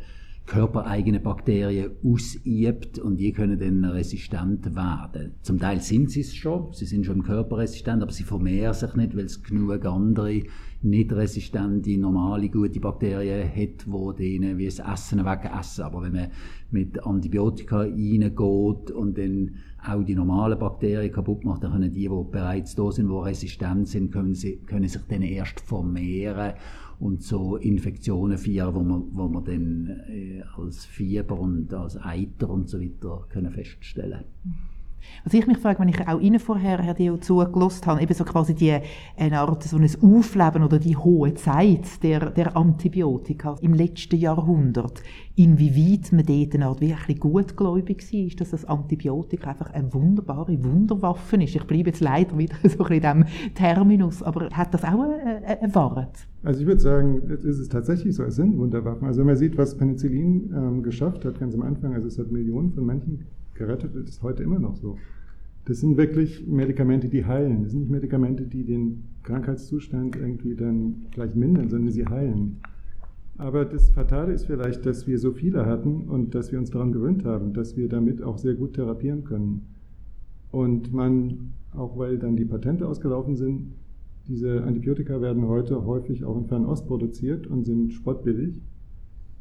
körpereigene 0.45 1.19
Bakterien 1.19 1.91
ausübt 2.03 2.99
und 2.99 3.17
die 3.17 3.31
können 3.31 3.59
dann 3.59 3.85
resistent 3.85 4.75
werden. 4.75 5.35
Zum 5.41 5.59
Teil 5.59 5.81
sind 5.81 6.11
sie 6.11 6.21
es 6.21 6.35
schon, 6.35 6.73
sie 6.73 6.85
sind 6.85 7.05
schon 7.05 7.23
körperresistent, 7.23 8.01
aber 8.01 8.11
sie 8.11 8.23
vermehren 8.23 8.73
sich 8.73 8.95
nicht, 8.95 9.15
weil 9.15 9.25
es 9.25 9.43
genug 9.43 9.85
andere 9.85 10.43
nicht 10.83 11.11
resistente, 11.13 11.97
normale, 11.97 12.50
gute 12.50 12.79
Bakterien 12.79 13.47
hat, 13.47 13.85
die 13.85 14.15
denen 14.17 14.57
wie 14.57 14.65
das 14.65 14.79
Essen 14.79 15.23
wegessen. 15.25 15.83
Aber 15.83 16.01
wenn 16.01 16.13
man 16.13 16.31
mit 16.71 17.03
Antibiotika 17.03 17.81
reingeht 17.81 18.91
und 18.91 19.17
dann 19.17 19.55
auch 19.85 20.03
die 20.03 20.15
normalen 20.15 20.57
Bakterien 20.57 21.11
kaputt 21.11 21.43
macht, 21.43 21.63
dann 21.63 21.73
können 21.73 21.91
die, 21.91 22.07
die 22.07 22.23
bereits 22.31 22.75
da 22.75 22.91
sind, 22.91 23.09
die 23.09 23.13
resistent 23.13 23.88
sind, 23.88 24.11
können, 24.11 24.33
sie, 24.33 24.57
können 24.57 24.88
sich 24.88 25.01
dann 25.07 25.21
erst 25.21 25.61
vermehren 25.61 26.53
und 27.00 27.23
so 27.23 27.57
Infektionen 27.57 28.38
führen, 28.38 28.75
wo 28.75 28.83
man, 28.83 29.03
wo 29.11 29.27
man 29.27 29.43
dann 29.43 30.01
äh, 30.07 30.43
als 30.55 30.85
Fieber 30.85 31.39
und 31.39 31.73
als 31.73 31.97
Eiter 31.97 32.50
und 32.50 32.69
so 32.69 32.79
weiter 32.79 33.25
können 33.29 33.51
feststellen 33.51 34.23
können. 34.43 34.71
Was 35.24 35.34
ich 35.34 35.48
mich 35.48 35.58
frage, 35.58 35.79
wenn 35.79 35.89
ich 35.89 36.08
auch 36.08 36.20
Ihnen 36.20 36.39
vorher, 36.39 36.81
Herr 36.81 36.93
Dio, 36.93 37.17
zugelassen 37.17 37.86
habe, 37.86 38.01
eben 38.01 38.13
so 38.13 38.24
quasi 38.24 38.53
die, 38.53 38.77
eine 39.17 39.39
Art, 39.39 39.63
so 39.63 39.77
ein 39.77 39.89
Aufleben 40.01 40.63
oder 40.63 40.79
die 40.79 40.98
hohe 40.98 41.34
Zeit 41.36 42.03
der, 42.03 42.31
der 42.31 42.55
Antibiotika 42.58 43.55
im 43.62 43.74
letzten 43.74 44.17
Jahrhundert, 44.17 45.03
inwieweit 45.36 46.12
man 46.12 46.25
dort 46.25 46.55
eine 46.55 46.65
Art 46.65 46.79
bisschen 46.79 47.20
gutgläubig 47.20 48.01
war, 48.12 48.36
dass 48.38 48.51
das 48.51 48.65
Antibiotika 48.65 49.51
einfach 49.51 49.72
eine 49.72 49.93
wunderbare 49.93 50.63
Wunderwaffe 50.63 51.41
ist. 51.43 51.55
Ich 51.55 51.63
bleibe 51.63 51.89
jetzt 51.89 52.01
leider 52.01 52.38
wieder 52.38 52.55
so 52.63 52.86
in 52.86 53.01
diesem 53.01 53.25
Terminus, 53.55 54.24
aber 54.24 54.50
hat 54.51 54.74
das 54.74 54.84
auch 54.84 55.00
Wahrheit? 55.74 56.27
Also 56.43 56.62
ich 56.62 56.67
würde 56.67 56.81
sagen, 56.81 57.22
es 57.29 57.60
ist 57.60 57.72
tatsächlich 57.72 58.15
so, 58.15 58.24
es 58.24 58.36
sind 58.36 58.58
Wunderwaffen. 58.58 59.08
Also 59.08 59.20
wenn 59.20 59.27
man 59.27 59.36
sieht, 59.36 59.58
was 59.58 59.77
Penicillin 59.77 60.51
ähm, 60.55 60.84
geschafft 60.84 61.25
hat, 61.25 61.39
ganz 61.39 61.53
am 61.53 61.62
Anfang, 61.62 61.93
also 61.93 62.08
es 62.08 62.17
hat 62.17 62.31
Millionen 62.31 62.72
von 62.72 62.86
Menschen 62.86 63.27
gerettet 63.61 63.93
wird, 63.93 64.09
ist 64.09 64.21
heute 64.23 64.43
immer 64.43 64.59
noch 64.59 64.75
so. 64.75 64.97
Das 65.65 65.79
sind 65.79 65.95
wirklich 65.97 66.47
Medikamente, 66.47 67.07
die 67.07 67.25
heilen. 67.25 67.63
Das 67.63 67.71
sind 67.71 67.81
nicht 67.81 67.91
Medikamente, 67.91 68.45
die 68.45 68.63
den 68.63 69.03
Krankheitszustand 69.23 70.15
irgendwie 70.15 70.55
dann 70.55 71.05
gleich 71.11 71.35
mindern, 71.35 71.69
sondern 71.69 71.91
sie 71.91 72.05
heilen. 72.05 72.57
Aber 73.37 73.65
das 73.65 73.89
Fatale 73.89 74.33
ist 74.33 74.45
vielleicht, 74.45 74.85
dass 74.85 75.07
wir 75.07 75.19
so 75.19 75.31
viele 75.31 75.65
hatten 75.65 76.09
und 76.09 76.35
dass 76.35 76.51
wir 76.51 76.59
uns 76.59 76.71
daran 76.71 76.91
gewöhnt 76.91 77.25
haben, 77.25 77.53
dass 77.53 77.77
wir 77.77 77.89
damit 77.89 78.21
auch 78.21 78.37
sehr 78.37 78.55
gut 78.55 78.73
therapieren 78.73 79.23
können. 79.23 79.67
Und 80.51 80.93
man, 80.93 81.53
auch 81.73 81.97
weil 81.97 82.17
dann 82.17 82.35
die 82.35 82.45
Patente 82.45 82.87
ausgelaufen 82.87 83.35
sind, 83.35 83.73
diese 84.27 84.63
Antibiotika 84.63 85.21
werden 85.21 85.47
heute 85.47 85.85
häufig 85.85 86.23
auch 86.23 86.37
in 86.37 86.45
Fernost 86.45 86.87
produziert 86.87 87.47
und 87.47 87.65
sind 87.65 87.93
spottbillig. 87.93 88.61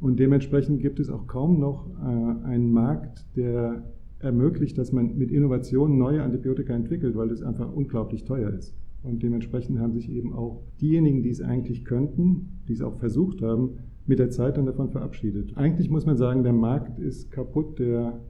Und 0.01 0.19
dementsprechend 0.19 0.81
gibt 0.81 0.99
es 0.99 1.11
auch 1.11 1.27
kaum 1.27 1.59
noch 1.61 1.87
äh, 2.01 2.47
einen 2.47 2.73
Markt, 2.73 3.27
der 3.37 3.83
ermöglicht, 4.21 4.79
dass 4.79 4.93
man 4.93 5.17
mit 5.17 5.31
Innovationen 5.31 5.99
neue 5.99 6.23
Antibiotika 6.23 6.75
entwickelt, 6.75 7.17
weil 7.17 7.29
das 7.29 7.43
einfach 7.43 7.73
unglaublich 7.73 8.25
teuer 8.25 8.51
ist. 8.51 8.75
Und 9.03 9.23
dementsprechend 9.23 9.79
haben 9.79 9.95
sich 9.95 10.11
eben 10.11 10.35
auch 10.35 10.63
diejenigen, 10.81 11.23
die 11.23 11.31
es 11.31 11.41
eigentlich 11.41 11.85
könnten, 11.85 12.61
die 12.69 12.75
es 12.75 12.83
auch 12.83 12.99
versucht 12.99 13.41
haben, 13.41 13.79
mit 14.07 14.19
der 14.19 14.31
Zeit 14.31 14.57
dann 14.57 14.67
davon 14.67 14.91
verabschiedet. 14.91 15.57
Eigentlich 15.57 15.89
muss 15.91 16.05
man 16.05 16.17
sagen, 16.17 16.43
der 16.43 16.53
Markt 16.53 16.99
ist 16.99 17.31
kaputt, 17.31 17.79
der 17.79 18.21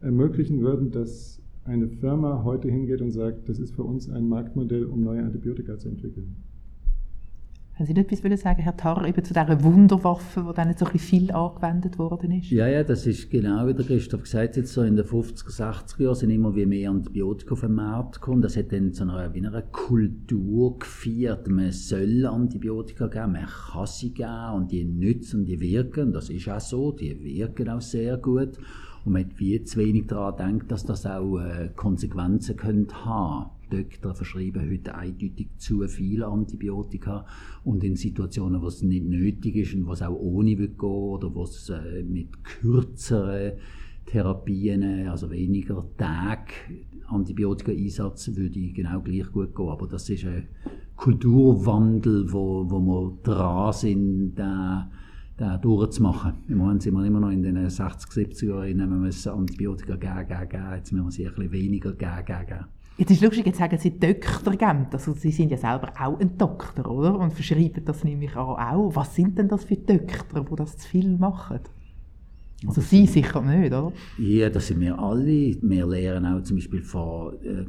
ermöglichen 0.00 0.60
würde, 0.60 0.86
dass 0.86 1.42
eine 1.64 1.88
Firma 1.88 2.44
heute 2.44 2.70
hingeht 2.70 3.02
und 3.02 3.10
sagt, 3.10 3.48
das 3.48 3.58
ist 3.58 3.74
für 3.74 3.84
uns 3.84 4.08
ein 4.08 4.28
Marktmodell, 4.28 4.84
um 4.84 5.02
neue 5.02 5.22
Antibiotika 5.22 5.78
zu 5.78 5.88
entwickeln. 5.88 6.36
Haben 7.80 7.86
Sie 7.86 7.94
nicht 7.94 8.12
etwas 8.12 8.42
sagen, 8.42 8.60
Herr 8.60 8.76
Tarr, 8.76 9.06
eben 9.06 9.24
zu 9.24 9.32
dieser 9.32 9.64
Wunderwaffe, 9.64 10.44
die 10.46 10.54
dann 10.54 10.76
so 10.76 10.84
ein 10.84 10.98
viel 10.98 11.32
angewendet 11.32 11.98
worden 11.98 12.32
ist? 12.32 12.50
Ja, 12.50 12.68
ja, 12.68 12.84
das 12.84 13.06
ist 13.06 13.30
genau 13.30 13.66
wie 13.66 13.72
der 13.72 13.86
Christoph 13.86 14.24
gesagt 14.24 14.58
hat, 14.58 14.66
so 14.66 14.82
in 14.82 14.96
den 14.96 15.06
50er, 15.06 15.48
60er 15.48 16.02
Jahren 16.02 16.14
sind 16.14 16.28
immer 16.28 16.54
wie 16.54 16.66
mehr 16.66 16.90
Antibiotika 16.90 17.52
auf 17.52 17.62
den 17.62 17.72
Markt 17.72 18.16
gekommen. 18.16 18.42
Das 18.42 18.54
hat 18.58 18.70
dann 18.70 18.92
zu 18.92 19.04
einer, 19.04 19.32
wie 19.32 19.38
einer 19.38 19.62
Kultur 19.62 20.78
geführt. 20.78 21.48
Man 21.48 21.72
soll 21.72 22.26
Antibiotika 22.26 23.06
geben, 23.06 23.32
man 23.32 23.46
kann 23.46 23.86
sie 23.86 24.12
geben 24.12 24.52
und 24.56 24.72
die 24.72 24.84
nützen 24.84 25.40
und 25.40 25.46
die 25.46 25.58
wirken. 25.58 26.12
Das 26.12 26.28
ist 26.28 26.50
auch 26.50 26.60
so, 26.60 26.92
die 26.92 27.18
wirken 27.24 27.70
auch 27.70 27.80
sehr 27.80 28.18
gut. 28.18 28.58
Und 29.06 29.12
man 29.12 29.24
hat 29.24 29.40
wie 29.40 29.64
zu 29.64 29.78
wenig 29.78 30.06
daran 30.06 30.58
gedacht, 30.58 30.70
dass 30.70 30.84
das 30.84 31.06
auch 31.06 31.38
äh, 31.38 31.70
Konsequenzen 31.74 32.58
könnte 32.58 33.06
haben 33.06 33.52
Doktor 33.70 34.14
verschreiben 34.14 34.70
heute 34.70 34.94
eindeutig 34.94 35.48
zu 35.56 35.86
viele 35.88 36.26
Antibiotika 36.26 37.24
und 37.64 37.82
in 37.82 37.96
Situationen, 37.96 38.60
wo 38.60 38.66
es 38.66 38.82
nicht 38.82 39.06
nötig 39.06 39.56
ist 39.56 39.74
und 39.74 39.86
wo 39.86 39.92
es 39.92 40.02
auch 40.02 40.18
ohne 40.18 40.58
wird 40.58 40.78
gehen 40.78 40.88
oder 40.88 41.34
wo 41.34 41.44
es 41.44 41.70
äh, 41.70 42.02
mit 42.02 42.44
kürzeren 42.44 43.52
Therapien, 44.06 45.08
also 45.08 45.30
weniger 45.30 45.84
Tage 45.96 46.52
Antibiotika-Einsatz 47.06 48.34
würde 48.36 48.72
genau 48.72 49.00
gleich 49.00 49.30
gut 49.30 49.54
gehen. 49.54 49.68
Aber 49.68 49.86
das 49.86 50.08
ist 50.10 50.24
ein 50.24 50.48
Kulturwandel, 50.96 52.32
wo, 52.32 52.70
wo 52.70 52.80
wir 52.80 53.18
dran 53.22 53.72
sind, 53.72 54.34
den, 54.36 55.60
durchzumachen. 55.62 56.34
Im 56.48 56.58
Moment 56.58 56.82
sind 56.82 56.94
wir 56.94 57.04
immer 57.04 57.20
noch 57.20 57.30
in 57.30 57.42
den 57.42 57.68
60, 57.68 58.12
70 58.12 58.48
Jahren, 58.48 58.76
wir 58.78 58.86
müssen 58.86 59.32
Antibiotika 59.32 59.96
geben, 59.96 60.28
geben, 60.28 60.48
geben. 60.48 60.74
Jetzt 60.76 60.92
müssen 60.92 61.06
wir 61.06 61.10
sie 61.10 61.26
ein 61.26 61.34
bisschen 61.34 61.52
weniger 61.52 61.92
geben, 61.92 62.24
geben, 62.26 62.46
geben. 62.46 62.64
Jetzt 62.96 63.10
ist 63.12 63.22
lustig, 63.22 63.46
jetzt 63.46 63.58
sagen 63.58 63.78
Sie 63.78 63.98
Doktor 63.98 64.52
geben. 64.56 64.86
Also 64.92 65.14
Sie 65.14 65.30
sind 65.30 65.50
ja 65.50 65.56
selber 65.56 65.92
auch 65.98 66.20
ein 66.20 66.36
Doktor, 66.36 66.90
oder? 66.90 67.18
Und 67.18 67.32
verschreiben 67.32 67.84
das 67.84 68.04
nämlich 68.04 68.36
auch. 68.36 68.94
Was 68.94 69.14
sind 69.14 69.38
denn 69.38 69.48
das 69.48 69.64
für 69.64 69.76
Doktor, 69.76 70.44
die 70.44 70.56
das 70.56 70.76
zu 70.76 70.88
viel 70.88 71.16
machen? 71.16 71.60
Also 72.66 72.82
Sie 72.82 73.06
sicher 73.06 73.40
nicht, 73.40 73.72
oder? 73.72 73.92
Ja, 74.18 74.50
das 74.50 74.66
sind 74.66 74.80
wir 74.80 74.98
alle. 74.98 75.56
Wir 75.62 75.86
lernen 75.86 76.26
auch 76.26 76.42
zum 76.42 76.58
Beispiel 76.58 76.82
von 76.82 77.34
äh, 77.42 77.64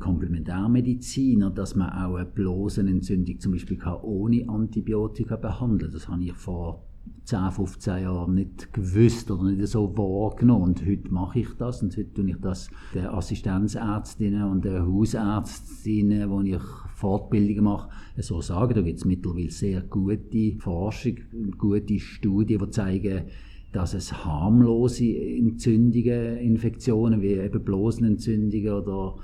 dass 1.56 1.75
man 1.75 1.90
auch 1.90 2.16
eine 2.16 2.25
Blasenentzündung 2.25 3.40
zum 3.40 3.54
Beispiel 3.54 3.80
ohne 4.04 4.50
Antibiotika 4.50 5.38
behandeln 5.38 5.92
kann. 5.92 5.94
Das 5.94 6.10
habe 6.10 6.24
ich 6.24 6.34
vor 6.34 6.84
10, 7.25 7.51
15 7.51 8.03
Jahren 8.03 8.34
nicht 8.34 8.74
gewusst 8.74 9.31
oder 9.31 9.43
nicht 9.43 9.67
so 9.67 9.96
wahrgenommen. 9.96 10.63
Und 10.63 10.86
heute 10.86 11.12
mache 11.13 11.39
ich 11.39 11.50
das 11.58 11.81
und 11.81 11.96
heute 11.96 12.13
tue 12.13 12.29
ich 12.29 12.38
das 12.41 12.70
den 12.93 13.05
Assistenzärztinnen 13.05 14.43
und 14.43 14.65
den 14.65 14.86
Hausärztinnen, 14.86 16.29
wo 16.29 16.41
ich 16.41 16.62
Fortbildungen 16.96 17.63
mache, 17.63 17.89
so 18.17 18.41
sagen. 18.41 18.74
Da 18.74 18.81
gibt 18.81 19.00
es 19.00 19.05
mittlerweile 19.05 19.50
sehr 19.50 19.81
gute 19.81 20.58
Forschung, 20.60 21.15
gute 21.58 22.00
Studien, 22.00 22.60
die 22.60 22.70
zeigen, 22.70 23.24
dass 23.72 23.93
es 23.93 24.25
harmlose 24.25 25.15
Entzündungen, 25.17 26.38
Infektionen 26.38 27.22
wie 27.22 27.34
eben 27.34 27.63
Blasenentzündungen 27.63 28.74
oder 28.74 29.15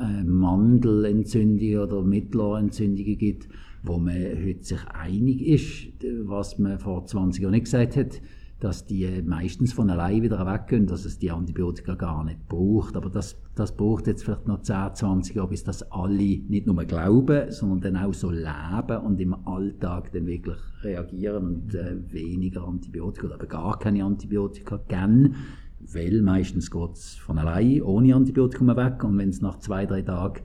äh, 0.00 0.24
Mandelentzündungen 0.24 1.78
oder 1.78 2.02
Mittelohrentzündungen 2.02 3.18
gibt, 3.18 3.48
wo 3.82 3.98
man 3.98 4.14
heute 4.14 4.62
sich 4.62 4.84
einig 4.88 5.42
ist, 5.42 6.04
was 6.24 6.58
man 6.58 6.78
vor 6.78 7.04
20 7.04 7.42
Jahren 7.42 7.52
nicht 7.52 7.64
gesagt 7.64 7.96
hat, 7.96 8.20
dass 8.62 8.86
die 8.86 9.22
meistens 9.26 9.72
von 9.72 9.90
allein 9.90 10.22
wieder 10.22 10.46
weggehen, 10.46 10.86
dass 10.86 11.04
es 11.04 11.18
die 11.18 11.32
Antibiotika 11.32 11.96
gar 11.96 12.22
nicht 12.22 12.46
braucht. 12.48 12.96
Aber 12.96 13.10
das, 13.10 13.36
das 13.56 13.76
braucht 13.76 14.06
jetzt 14.06 14.22
vielleicht 14.22 14.46
noch 14.46 14.62
10, 14.62 14.94
20 14.94 15.34
Jahre, 15.34 15.48
bis 15.48 15.64
das 15.64 15.90
alle 15.90 16.14
nicht 16.16 16.68
nur 16.68 16.84
glauben, 16.84 17.50
sondern 17.50 17.94
dann 17.94 18.04
auch 18.04 18.14
so 18.14 18.30
leben 18.30 18.98
und 19.04 19.20
im 19.20 19.34
Alltag 19.48 20.12
dann 20.12 20.26
wirklich 20.26 20.58
reagieren 20.82 21.44
und 21.44 21.74
äh, 21.74 21.96
weniger 22.12 22.64
Antibiotika 22.64 23.26
oder 23.26 23.46
gar 23.46 23.80
keine 23.80 24.04
Antibiotika 24.04 24.76
geben. 24.86 25.34
Weil 25.80 26.22
meistens 26.22 26.70
geht 26.70 26.92
es 26.92 27.16
von 27.16 27.38
allein 27.38 27.82
ohne 27.82 28.14
Antibiotikum 28.14 28.68
weg 28.68 29.02
und 29.02 29.18
wenn 29.18 29.30
es 29.30 29.40
nach 29.40 29.58
zwei, 29.58 29.86
drei 29.86 30.02
Tagen 30.02 30.44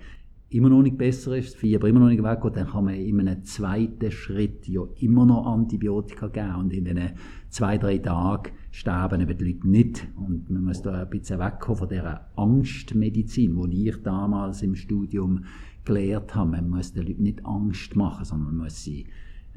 immer 0.50 0.70
noch 0.70 0.82
nicht 0.82 0.98
besser 0.98 1.36
ist, 1.38 1.54
das 1.54 1.60
Fieber 1.60 1.88
immer 1.88 2.00
noch 2.00 2.08
nicht 2.08 2.24
weggeht, 2.24 2.56
dann 2.56 2.68
kann 2.68 2.86
man 2.86 2.96
in 2.96 3.20
einem 3.20 3.44
zweiten 3.44 4.12
Schritt 4.12 4.68
ja 4.68 4.82
immer 5.00 5.26
noch 5.26 5.46
Antibiotika 5.46 6.28
geben 6.28 6.56
und 6.56 6.74
in 6.74 6.86
diesen 6.86 7.12
zwei, 7.50 7.78
drei 7.78 7.98
Tagen 7.98 8.52
sterben 8.72 9.22
eben 9.22 9.38
die 9.38 9.46
Leute 9.52 9.68
nicht. 9.68 10.08
Und 10.16 10.50
man 10.50 10.64
muss 10.64 10.82
da 10.82 11.02
ein 11.02 11.10
bisschen 11.10 11.40
wegkommen 11.40 11.80
von 11.80 11.90
dieser 11.90 12.28
Angstmedizin, 12.38 13.70
die 13.70 13.90
ich 13.90 14.02
damals 14.04 14.62
im 14.62 14.76
Studium 14.76 15.44
gelehrt 15.84 16.34
habe. 16.36 16.52
Man 16.52 16.70
muss 16.70 16.94
den 16.94 17.08
Leuten 17.08 17.24
nicht 17.24 17.46
Angst 17.46 17.96
machen, 17.96 18.24
sondern 18.24 18.56
man 18.56 18.66
muss 18.66 18.84
sie 18.84 19.06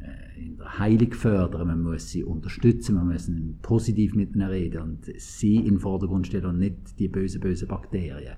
äh, 0.03 0.45
in 0.45 0.57
der 0.57 0.79
Heilung 0.79 1.13
fördern, 1.13 1.69
man 1.69 1.83
muss 1.83 2.11
sie 2.11 2.25
unterstützen, 2.25 2.97
man 2.97 3.09
muss 3.09 3.31
positiv 3.63 4.15
mit 4.15 4.35
ihnen 4.35 4.49
reden 4.49 4.83
und 4.83 5.05
sie 5.19 5.57
in 5.57 5.65
den 5.65 5.79
Vordergrund 5.79 6.27
stellen 6.27 6.47
und 6.47 6.59
nicht 6.59 6.99
die 6.99 7.09
bösen, 7.09 7.41
bösen 7.41 7.69
Bakterien 7.69 8.35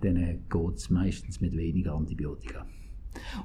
dann 0.00 0.16
geht 0.48 0.76
es 0.76 0.90
meistens 0.90 1.40
mit 1.40 1.56
weniger 1.56 1.94
Antibiotika. 1.94 2.66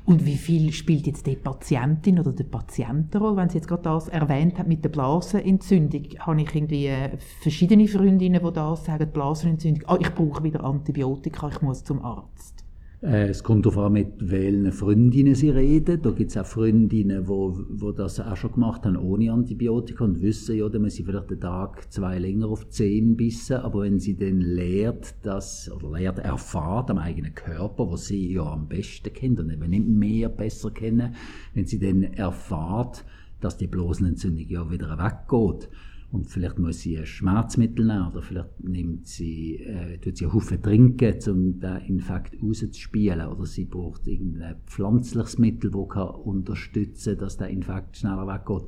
Und 0.06 0.26
wie 0.26 0.38
viel 0.38 0.72
spielt 0.72 1.08
jetzt 1.08 1.26
die 1.26 1.36
Patientin 1.36 2.20
oder 2.20 2.32
der 2.32 2.44
Patient 2.44 3.16
Rolle? 3.16 3.38
Wenn 3.38 3.50
Sie 3.50 3.58
jetzt 3.58 3.68
gerade 3.68 3.84
das 3.84 4.08
erwähnt 4.08 4.60
haben 4.60 4.70
mit 4.70 4.84
der 4.84 4.90
Blasenentzündung, 4.90 6.04
habe 6.20 6.41
ich 6.41 6.56
irgendwie 6.56 6.88
äh, 6.88 7.18
verschiedene 7.41 7.88
Freundinnen, 7.88 8.41
die 8.44 8.54
das 8.54 8.86
sagen, 8.86 9.10
Blasenentzündung, 9.12 9.84
oh, 9.89 9.98
ich 10.00 10.13
brauche 10.13 10.44
wieder 10.44 10.63
Antibiotika, 10.63 11.50
ich 11.50 11.62
muss 11.62 11.84
zum 11.84 12.04
Arzt. 12.04 12.64
Äh, 13.06 13.30
es 13.30 13.44
kommt 13.44 13.68
darauf 13.68 13.86
an, 13.86 13.94
mit 13.94 14.13
welchen 14.18 14.72
Freundinnen 14.72 15.36
sie 15.36 15.52
reden. 15.52 16.02
Da 16.02 16.10
gibt 16.10 16.32
es 16.32 16.38
auch 16.38 16.46
Freundinnen, 16.46 17.22
die 17.22 17.28
wo, 17.28 17.56
wo 17.70 17.91
das 17.91 18.20
auch 18.20 18.36
schon 18.36 18.54
gemacht 18.54 18.84
haben, 18.84 18.98
ohne 18.98 19.32
Antibiotika 19.32 20.04
und 20.04 20.22
wissen, 20.24 20.58
ja, 20.58 20.68
dann 20.70 20.82
muss 20.82 20.96
sie 20.96 21.04
vielleicht 21.04 21.30
den 21.30 21.39
Tag 21.39 21.91
zwei 21.91 22.18
länger 22.18 22.48
auf 22.48 22.68
zehn 22.70 23.15
bissen. 23.15 23.58
Aber 23.58 23.82
wenn 23.82 24.00
sie 24.00 24.18
dann 24.18 24.41
lehrt, 24.41 25.13
das, 25.22 25.72
oder 25.72 25.91
lehrt, 26.00 26.18
erfahrt 26.18 26.89
am 26.89 26.98
eigenen 26.98 27.36
Körper, 27.36 27.91
was 27.91 28.06
sie 28.06 28.34
ja 28.34 28.44
am 28.44 28.68
besten 28.68 29.13
kennt 29.13 29.39
und 29.39 29.52
eben 29.52 29.70
nicht 29.70 29.88
mehr 29.88 30.30
besser 30.30 30.72
kennen, 30.72 31.13
wenn 31.54 31.68
sie 31.68 31.78
dann 31.78 32.02
erfahrt, 32.02 33.06
dass 33.39 33.58
die 33.58 33.68
Blasenentzündung 33.68 34.48
ja 34.48 34.72
wieder 34.72 34.98
weggeht, 34.98 35.70
und 36.15 36.30
vielleicht 36.30 36.58
muss 36.60 36.80
sie 36.80 36.97
ein 36.97 37.06
Schmerzmittel 37.06 37.86
nehmen 37.86 38.08
oder 38.08 38.21
vielleicht 38.21 38.63
nimmt 38.63 39.06
sie, 39.06 39.58
äh, 39.58 39.97
tut 39.97 40.15
sie 40.15 40.25
einen 40.25 40.34
Haufen 40.34 40.62
trinken, 40.62 41.13
um 41.28 41.60
den 41.60 41.78
Infekt 41.88 42.41
rauszuspielen 42.41 43.28
oder 43.28 43.45
sie 43.45 43.65
braucht 43.65 44.08
irgendein 44.08 44.56
pflanzliches 44.65 45.38
Mittel, 45.38 45.71
das 45.71 45.89
kann 45.89 46.08
unterstützen 46.08 47.17
dass 47.17 47.36
der 47.38 47.49
Infekt 47.49 47.97
schneller 47.97 48.28
weggeht. 48.28 48.63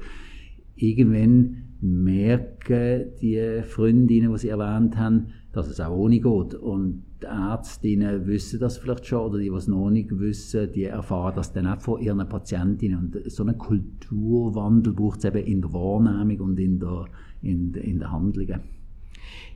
Irgendwann 0.75 1.63
merken 1.79 3.11
die 3.21 3.61
Freundinnen, 3.63 4.31
die 4.31 4.37
sie 4.37 4.49
erwähnt 4.49 4.97
haben, 4.97 5.27
dass 5.53 5.69
es 5.69 5.79
auch 5.79 5.95
ohne 5.95 6.19
geht. 6.19 6.53
Und 6.53 7.03
die 7.21 7.25
Ärztinnen 7.25 8.27
wissen 8.27 8.59
das 8.59 8.77
vielleicht 8.77 9.07
schon, 9.07 9.25
oder 9.25 9.39
die, 9.39 9.49
die 9.49 9.55
es 9.55 9.67
noch 9.67 9.89
nicht 9.89 10.19
wissen, 10.19 10.71
die 10.71 10.83
erfahren 10.83 11.33
das 11.35 11.51
dann 11.51 11.65
auch 11.65 11.81
von 11.81 12.01
ihren 12.01 12.27
Patientinnen. 12.29 12.99
Und 12.99 13.31
so 13.31 13.43
einen 13.43 13.57
Kulturwandel 13.57 14.93
braucht 14.93 15.19
es 15.19 15.25
eben 15.25 15.45
in 15.45 15.61
der 15.61 15.73
Wahrnehmung 15.73 16.41
und 16.41 16.59
in 16.59 16.79
der 16.79 17.05
in, 17.41 17.73
in 17.73 17.99
den 17.99 18.11
Handlungen. 18.11 18.61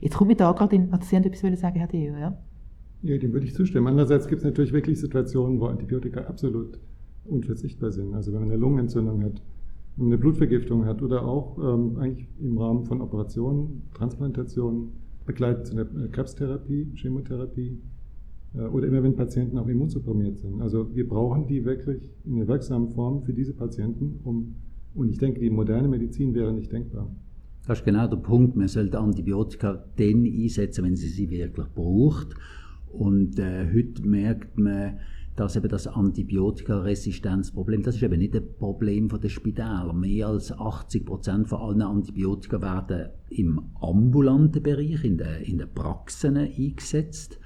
Jetzt 0.00 0.16
komme 0.16 0.32
ich 0.32 0.38
da 0.38 0.52
gerade 0.52 0.76
in, 0.76 0.92
also 0.92 1.06
Sie 1.06 1.16
haben 1.16 1.24
etwas 1.24 1.60
sagen, 1.60 1.78
Herr 1.78 1.88
Deo, 1.88 2.16
ja? 2.16 2.36
Ja, 3.02 3.18
dem 3.18 3.32
würde 3.32 3.46
ich 3.46 3.54
zustimmen. 3.54 3.88
Andererseits 3.88 4.28
gibt 4.28 4.40
es 4.40 4.44
natürlich 4.44 4.72
wirklich 4.72 5.00
Situationen, 5.00 5.60
wo 5.60 5.66
Antibiotika 5.66 6.22
absolut 6.22 6.78
unverzichtbar 7.24 7.90
sind. 7.90 8.14
Also 8.14 8.32
wenn 8.32 8.40
man 8.40 8.50
eine 8.50 8.60
Lungenentzündung 8.60 9.22
hat, 9.24 9.42
wenn 9.96 10.04
man 10.04 10.12
eine 10.12 10.18
Blutvergiftung 10.18 10.84
hat 10.84 11.02
oder 11.02 11.24
auch 11.26 11.58
ähm, 11.58 11.96
eigentlich 11.98 12.28
im 12.40 12.58
Rahmen 12.58 12.84
von 12.84 13.00
Operationen, 13.00 13.82
Transplantationen, 13.94 14.92
begleitet 15.26 15.66
zu 15.66 15.76
einer 15.76 16.08
Krebstherapie, 16.08 16.92
Chemotherapie 16.94 17.78
äh, 18.54 18.62
oder 18.62 18.86
immer 18.86 19.02
wenn 19.02 19.16
Patienten 19.16 19.58
auch 19.58 19.68
immunsupprimiert 19.68 20.38
sind. 20.38 20.60
Also 20.60 20.94
wir 20.94 21.08
brauchen 21.08 21.46
die 21.46 21.64
wirklich 21.64 22.10
in 22.24 22.36
einer 22.36 22.48
wirksamen 22.48 22.88
Form 22.90 23.22
für 23.22 23.32
diese 23.32 23.54
Patienten, 23.54 24.20
um, 24.24 24.54
und 24.94 25.08
ich 25.08 25.18
denke, 25.18 25.40
die 25.40 25.50
moderne 25.50 25.88
Medizin 25.88 26.34
wäre 26.34 26.52
nicht 26.52 26.70
denkbar. 26.70 27.08
Das 27.66 27.78
ist 27.78 27.84
genau 27.84 28.08
der 28.08 28.16
Punkt. 28.16 28.56
Man 28.56 28.68
sollte 28.68 28.98
Antibiotika 28.98 29.84
dann 29.96 30.24
einsetzen, 30.24 30.84
wenn 30.84 30.96
sie 30.96 31.08
sie 31.08 31.30
wirklich 31.30 31.68
braucht. 31.68 32.34
Und 32.88 33.38
äh, 33.38 33.66
heute 33.72 34.06
merkt 34.06 34.58
man, 34.58 34.98
dass 35.36 35.56
eben 35.56 35.68
das 35.68 35.86
Antibiotikaresistenzproblem, 35.86 37.82
das 37.82 37.96
ist 37.96 38.02
eben 38.02 38.18
nicht 38.18 38.34
ein 38.36 38.46
Problem 38.58 39.08
der 39.08 39.28
Spitäler. 39.28 39.92
Mehr 39.94 40.26
als 40.28 40.52
80 40.52 41.06
Prozent 41.06 41.48
von 41.48 41.60
allen 41.60 41.82
Antibiotika 41.82 42.60
werden 42.60 43.10
im 43.30 43.60
ambulanten 43.80 44.62
Bereich, 44.62 45.04
in 45.04 45.16
den, 45.16 45.42
in 45.42 45.58
den 45.58 45.72
Praxen 45.72 46.36
eingesetzt. 46.36 47.38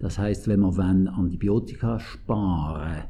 Das 0.00 0.18
heißt, 0.18 0.48
wenn 0.48 0.60
man 0.60 1.08
Antibiotika 1.08 1.98
sparen 1.98 2.98
äh, 2.98 3.02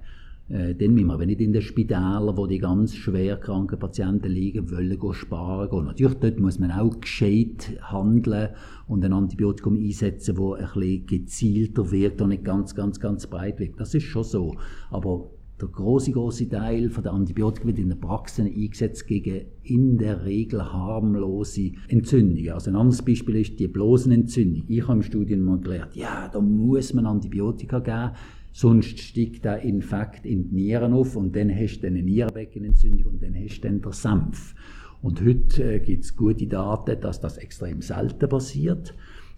dann 0.50 0.94
müssen 0.94 1.06
wir 1.06 1.26
nicht 1.26 1.40
in 1.40 1.52
den 1.52 1.62
Spitälern, 1.62 2.36
wo 2.36 2.48
die 2.48 2.58
ganz 2.58 2.96
schwer 2.96 3.36
kranken 3.36 3.78
Patienten 3.78 4.32
liegen, 4.32 4.68
wollen 4.72 5.14
sparen 5.14 5.70
gehen. 5.70 5.84
Natürlich, 5.84 6.14
dort 6.14 6.40
muss 6.40 6.58
man 6.58 6.72
auch 6.72 6.98
gescheit 6.98 7.78
handeln 7.82 8.48
und 8.88 9.04
ein 9.04 9.12
Antibiotikum 9.12 9.76
einsetzen, 9.76 10.34
das 10.34 10.74
ein 10.74 10.80
bisschen 10.80 11.06
gezielter 11.06 11.92
wirkt 11.92 12.20
und 12.20 12.30
nicht 12.30 12.44
ganz, 12.44 12.74
ganz, 12.74 12.98
ganz 12.98 13.28
breit 13.28 13.60
wirkt. 13.60 13.78
Das 13.78 13.94
ist 13.94 14.02
schon 14.02 14.24
so. 14.24 14.56
Aber 14.90 15.30
der 15.60 15.68
große 15.68 16.12
große 16.12 16.48
Teil 16.48 16.88
der 16.88 17.12
Antibiotika 17.12 17.66
wird 17.66 17.78
in 17.78 17.90
der 17.90 17.96
Praxis 17.96 18.46
eingesetzt 18.46 19.06
gegen 19.06 19.42
in 19.62 19.98
der 19.98 20.24
Regel 20.24 20.72
harmlose 20.72 21.72
Entzündungen. 21.88 22.50
Also 22.50 22.70
ein 22.70 22.76
anderes 22.76 23.02
Beispiel 23.02 23.36
ist 23.36 23.60
die 23.60 23.68
Blasenentzündung. 23.68 24.64
Ich 24.68 24.82
habe 24.82 24.94
im 24.94 25.02
Studium 25.02 25.42
mal 25.42 25.60
gelernt, 25.60 25.94
ja, 25.94 26.28
da 26.28 26.40
muss 26.40 26.94
man 26.94 27.06
Antibiotika 27.06 27.78
geben, 27.80 28.16
Sonst 28.52 28.98
steigt 28.98 29.44
der 29.44 29.62
Infekt 29.62 30.26
in 30.26 30.48
die 30.48 30.54
Nieren 30.54 30.92
auf 30.92 31.16
und 31.16 31.36
dann 31.36 31.54
hast 31.54 31.80
du 31.80 31.86
eine 31.86 32.02
Nierenbeckenentzündung 32.02 33.12
und 33.12 33.22
dann 33.22 33.34
hast 33.34 33.58
du 33.58 33.68
dann 33.68 33.80
den 33.80 33.92
Sampf. 33.92 34.54
Und 35.02 35.24
heute 35.24 35.74
äh, 35.74 35.80
gibt 35.80 36.04
es 36.04 36.16
gute 36.16 36.46
Daten, 36.46 37.00
dass 37.00 37.20
das 37.20 37.38
extrem 37.38 37.80
selten 37.80 38.28
passiert. 38.28 38.94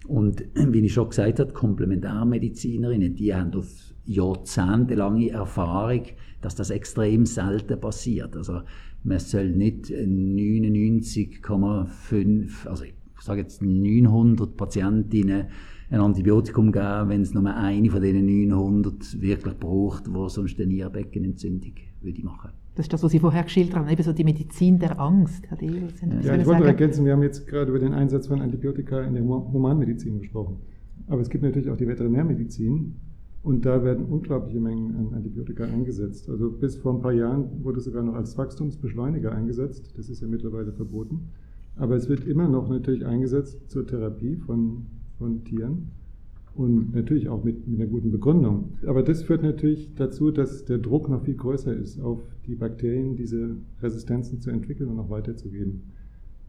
Und 0.07 0.43
wie 0.55 0.79
ich 0.79 0.93
schon 0.93 1.09
gesagt 1.09 1.39
habe, 1.39 1.53
Komplementärmedizinerinnen, 1.53 3.15
die 3.15 3.33
haben 3.33 3.53
auf 3.53 3.69
jahrzehntelange 4.05 5.29
Erfahrung, 5.29 6.03
dass 6.41 6.55
das 6.55 6.71
extrem 6.71 7.25
selten 7.25 7.79
passiert. 7.79 8.35
Also 8.35 8.63
man 9.03 9.19
soll 9.19 9.49
nicht 9.49 9.85
99,5, 9.85 12.67
also 12.67 12.83
ich 12.83 12.93
sage 13.19 13.41
jetzt 13.41 13.61
900 13.61 14.57
Patientinnen 14.57 15.45
ein 15.93 16.01
Antibiotikum 16.01 16.71
geben, 16.71 17.09
wenn 17.09 17.21
es 17.21 17.33
nur 17.33 17.45
eine 17.45 17.89
von 17.91 18.01
diesen 18.01 18.25
900 18.25 19.21
wirklich 19.21 19.59
braucht, 19.59 20.07
die 20.07 20.29
sonst 20.29 20.59
eine 20.59 20.67
Nierenbeckenentzündung 20.67 21.73
würde 22.01 22.23
machen 22.23 22.49
Das 22.75 22.85
ist 22.85 22.93
das, 22.93 23.03
was 23.03 23.11
Sie 23.11 23.19
vorher 23.19 23.43
geschildert 23.43 23.75
haben, 23.75 23.87
eben 23.87 24.01
so 24.01 24.11
die 24.11 24.23
Medizin 24.23 24.79
der 24.79 24.99
Angst. 24.99 25.45
Herr 25.47 25.57
Dehler, 25.57 25.87
ja, 26.21 26.35
ich 26.35 26.45
wollte 26.47 26.65
ergänzen, 26.65 27.05
wir 27.05 27.13
haben 27.13 27.21
jetzt 27.21 27.45
gerade 27.45 27.69
über 27.69 27.79
den 27.79 27.93
Einsatz 27.93 28.27
von 28.27 28.41
Antibiotika 28.41 29.01
in 29.01 29.13
der 29.13 29.23
Humanmedizin 29.23 30.19
gesprochen. 30.19 30.57
Aber 31.07 31.21
es 31.21 31.29
gibt 31.29 31.43
natürlich 31.43 31.69
auch 31.69 31.77
die 31.77 31.87
Veterinärmedizin 31.87 32.95
und 33.43 33.65
da 33.65 33.83
werden 33.83 34.05
unglaubliche 34.05 34.59
Mengen 34.59 34.95
an 34.95 35.13
Antibiotika 35.13 35.65
eingesetzt. 35.65 36.27
Also 36.27 36.49
bis 36.49 36.75
vor 36.77 36.95
ein 36.95 37.01
paar 37.01 37.13
Jahren 37.13 37.63
wurde 37.63 37.77
es 37.77 37.85
sogar 37.85 38.01
noch 38.01 38.15
als 38.15 38.35
Wachstumsbeschleuniger 38.35 39.31
eingesetzt. 39.31 39.93
Das 39.95 40.09
ist 40.09 40.21
ja 40.21 40.27
mittlerweile 40.27 40.71
verboten. 40.71 41.29
Aber 41.75 41.95
es 41.95 42.09
wird 42.09 42.25
immer 42.25 42.47
noch 42.47 42.67
natürlich 42.69 43.05
eingesetzt 43.05 43.69
zur 43.69 43.85
Therapie 43.85 44.37
von, 44.37 44.85
von 45.23 45.43
Tieren 45.45 45.87
und 46.53 46.93
natürlich 46.93 47.29
auch 47.29 47.45
mit, 47.45 47.65
mit 47.65 47.79
einer 47.79 47.89
guten 47.89 48.11
Begründung. 48.11 48.73
Aber 48.85 49.03
das 49.03 49.23
führt 49.23 49.41
natürlich 49.41 49.95
dazu, 49.95 50.31
dass 50.31 50.65
der 50.65 50.79
Druck 50.79 51.07
noch 51.07 51.23
viel 51.23 51.35
größer 51.35 51.73
ist, 51.73 51.99
auf 52.01 52.19
die 52.45 52.55
Bakterien 52.55 53.15
diese 53.15 53.55
Resistenzen 53.81 54.41
zu 54.41 54.51
entwickeln 54.51 54.89
und 54.89 54.99
auch 54.99 55.09
weiterzugeben. 55.09 55.83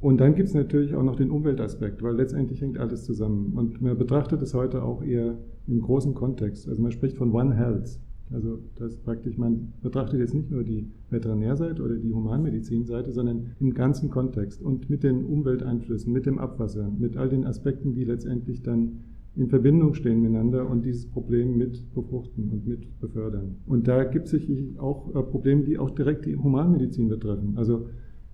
Und 0.00 0.20
dann 0.20 0.34
gibt 0.34 0.48
es 0.48 0.54
natürlich 0.54 0.94
auch 0.96 1.04
noch 1.04 1.14
den 1.14 1.30
Umweltaspekt, 1.30 2.02
weil 2.02 2.16
letztendlich 2.16 2.60
hängt 2.60 2.78
alles 2.78 3.04
zusammen. 3.04 3.52
Und 3.54 3.80
man 3.80 3.96
betrachtet 3.96 4.42
es 4.42 4.52
heute 4.52 4.82
auch 4.82 5.02
eher 5.04 5.38
im 5.68 5.80
großen 5.80 6.14
Kontext. 6.14 6.68
Also 6.68 6.82
man 6.82 6.90
spricht 6.90 7.16
von 7.16 7.32
One 7.32 7.54
Health. 7.54 8.00
Also 8.30 8.58
das 8.76 8.96
praktisch, 8.96 9.36
man 9.36 9.72
betrachtet 9.82 10.20
jetzt 10.20 10.34
nicht 10.34 10.50
nur 10.50 10.64
die 10.64 10.90
Veterinärseite 11.10 11.82
oder 11.82 11.96
die 11.96 12.12
Humanmedizinseite, 12.12 13.12
sondern 13.12 13.52
im 13.60 13.74
ganzen 13.74 14.10
Kontext 14.10 14.62
und 14.62 14.88
mit 14.88 15.02
den 15.02 15.24
Umwelteinflüssen, 15.24 16.12
mit 16.12 16.26
dem 16.26 16.38
Abwasser, 16.38 16.90
mit 16.90 17.16
all 17.16 17.28
den 17.28 17.44
Aspekten, 17.44 17.94
die 17.94 18.04
letztendlich 18.04 18.62
dann 18.62 19.00
in 19.36 19.48
Verbindung 19.48 19.94
stehen 19.94 20.20
miteinander 20.20 20.68
und 20.68 20.84
dieses 20.84 21.06
Problem 21.06 21.56
mit 21.56 21.92
befruchten 21.92 22.50
und 22.50 22.66
mit 22.66 23.00
befördern. 23.00 23.56
Und 23.66 23.88
da 23.88 24.04
gibt 24.04 24.26
es 24.26 24.30
sicherlich 24.30 24.78
auch 24.78 25.14
äh, 25.14 25.22
Probleme, 25.22 25.64
die 25.64 25.78
auch 25.78 25.90
direkt 25.90 26.24
die 26.24 26.36
Humanmedizin 26.36 27.08
betreffen. 27.08 27.54
Also 27.56 27.88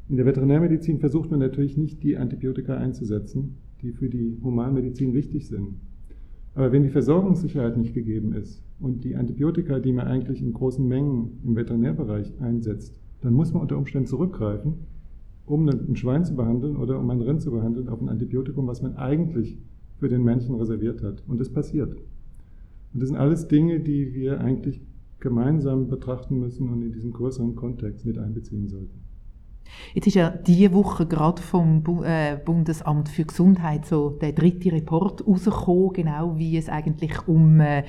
in 0.09 0.16
der 0.16 0.26
Veterinärmedizin 0.26 0.98
versucht 0.98 1.31
man 1.31 1.40
natürlich 1.40 1.76
nicht, 1.76 2.03
die 2.03 2.16
Antibiotika 2.16 2.76
einzusetzen, 2.76 3.57
die 3.81 3.92
für 3.92 4.11
die 4.11 4.38
Humanmedizin 4.42 5.14
wichtig 5.14 5.48
sind. 5.48 5.76
Aber 6.54 6.72
wenn 6.72 6.82
die 6.82 6.88
Versorgungssicherheit 6.88 7.76
nicht 7.76 7.94
gegeben 7.94 8.32
ist 8.32 8.62
und 8.80 9.04
die 9.04 9.16
Antibiotika, 9.16 9.78
die 9.78 9.92
man 9.92 10.06
eigentlich 10.06 10.42
in 10.42 10.52
großen 10.52 10.86
Mengen 10.86 11.40
im 11.44 11.54
Veterinärbereich 11.56 12.32
einsetzt, 12.40 12.98
dann 13.20 13.34
muss 13.34 13.52
man 13.52 13.62
unter 13.62 13.78
Umständen 13.78 14.08
zurückgreifen, 14.08 14.74
um 15.46 15.68
ein 15.68 15.96
Schwein 15.96 16.24
zu 16.24 16.34
behandeln 16.34 16.76
oder 16.76 16.98
um 16.98 17.08
ein 17.10 17.20
Rind 17.20 17.42
zu 17.42 17.50
behandeln 17.50 17.88
auf 17.88 18.00
ein 18.00 18.08
Antibiotikum, 18.08 18.66
was 18.66 18.82
man 18.82 18.96
eigentlich 18.96 19.58
für 19.98 20.08
den 20.08 20.24
Menschen 20.24 20.54
reserviert 20.54 21.02
hat. 21.02 21.22
Und 21.28 21.40
das 21.40 21.50
passiert. 21.50 21.94
Und 22.92 23.02
das 23.02 23.08
sind 23.08 23.18
alles 23.18 23.46
Dinge, 23.46 23.80
die 23.80 24.14
wir 24.14 24.40
eigentlich 24.40 24.80
gemeinsam 25.20 25.88
betrachten 25.88 26.40
müssen 26.40 26.68
und 26.70 26.82
in 26.82 26.92
diesem 26.92 27.12
größeren 27.12 27.54
Kontext 27.54 28.06
mit 28.06 28.18
einbeziehen 28.18 28.68
sollten. 28.68 29.10
Jetzt 29.94 30.07
ist 30.07 30.14
ja 30.14 30.31
diese 30.31 30.73
Woche 30.73 31.07
gerade 31.07 31.42
vom 31.42 31.83
äh, 32.05 32.37
Bundesamt 32.37 33.09
für 33.09 33.25
Gesundheit 33.25 33.87
so 33.87 34.11
der 34.11 34.33
dritte 34.33 34.73
Report 34.73 35.27
rausgekommen, 35.27 35.92
genau 35.92 36.38
wie 36.38 36.57
es 36.57 36.68
eigentlich 36.68 37.27
um 37.27 37.61
äh, 37.61 37.85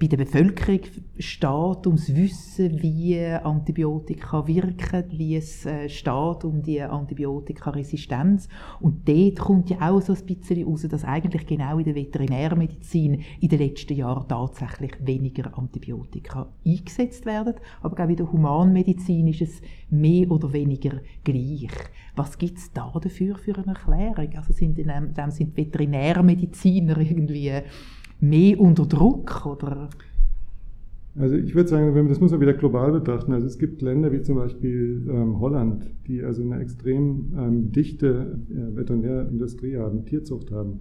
bei 0.00 0.06
der 0.06 0.16
Bevölkerung 0.16 0.80
steht 1.18 1.86
ums 1.86 2.14
Wissen, 2.14 2.82
wie 2.82 3.18
Antibiotika 3.18 4.46
wirken, 4.46 5.04
wie 5.10 5.36
es 5.36 5.66
äh, 5.66 5.90
steht 5.90 6.42
um 6.44 6.62
die 6.62 6.80
Antibiotikaresistenz. 6.80 8.48
Und 8.80 9.06
dort 9.06 9.38
kommt 9.38 9.68
ja 9.68 9.90
auch 9.90 10.00
so 10.00 10.14
ein 10.14 10.24
bisschen 10.24 10.64
raus, 10.64 10.86
dass 10.88 11.04
eigentlich 11.04 11.46
genau 11.46 11.78
in 11.78 11.84
der 11.84 11.94
Veterinärmedizin 11.94 13.22
in 13.40 13.48
den 13.48 13.58
letzten 13.58 13.94
Jahren 13.94 14.26
tatsächlich 14.26 14.92
weniger 15.04 15.56
Antibiotika 15.58 16.50
eingesetzt 16.66 17.26
werden. 17.26 17.56
Aber 17.82 18.02
auch 18.02 18.08
in 18.08 18.16
der 18.16 18.32
Humanmedizin 18.32 19.26
ist 19.26 19.42
es 19.42 19.60
mehr 19.90 20.30
oder 20.30 20.50
weniger 20.54 20.98
gleich. 21.24 21.68
Was 22.16 22.38
gibt 22.38 22.56
es 22.56 22.72
da 22.72 22.90
dafür 22.98 23.36
für 23.36 23.54
eine 23.58 23.74
Erklärung? 23.74 24.34
Also 24.34 24.54
sind 24.54 24.78
in 24.78 24.90
dem 25.14 25.30
sind 25.30 25.54
Veterinärmediziner 25.54 26.96
irgendwie 26.96 27.52
mehr 28.20 28.60
unter 28.60 28.86
Druck? 28.86 29.46
Oder? 29.46 29.88
Also 31.18 31.36
ich 31.36 31.54
würde 31.54 31.68
sagen, 31.68 32.08
das 32.08 32.20
muss 32.20 32.30
man 32.30 32.40
wieder 32.40 32.54
global 32.54 32.92
betrachten. 32.92 33.32
Also 33.32 33.46
es 33.46 33.58
gibt 33.58 33.82
Länder 33.82 34.12
wie 34.12 34.22
zum 34.22 34.36
Beispiel 34.36 35.06
ähm, 35.10 35.40
Holland, 35.40 35.90
die 36.06 36.22
also 36.22 36.42
eine 36.42 36.60
extrem 36.60 37.32
ähm, 37.36 37.72
dichte 37.72 38.38
äh, 38.50 38.76
Veterinärindustrie 38.76 39.76
haben, 39.76 40.04
Tierzucht 40.04 40.52
haben, 40.52 40.80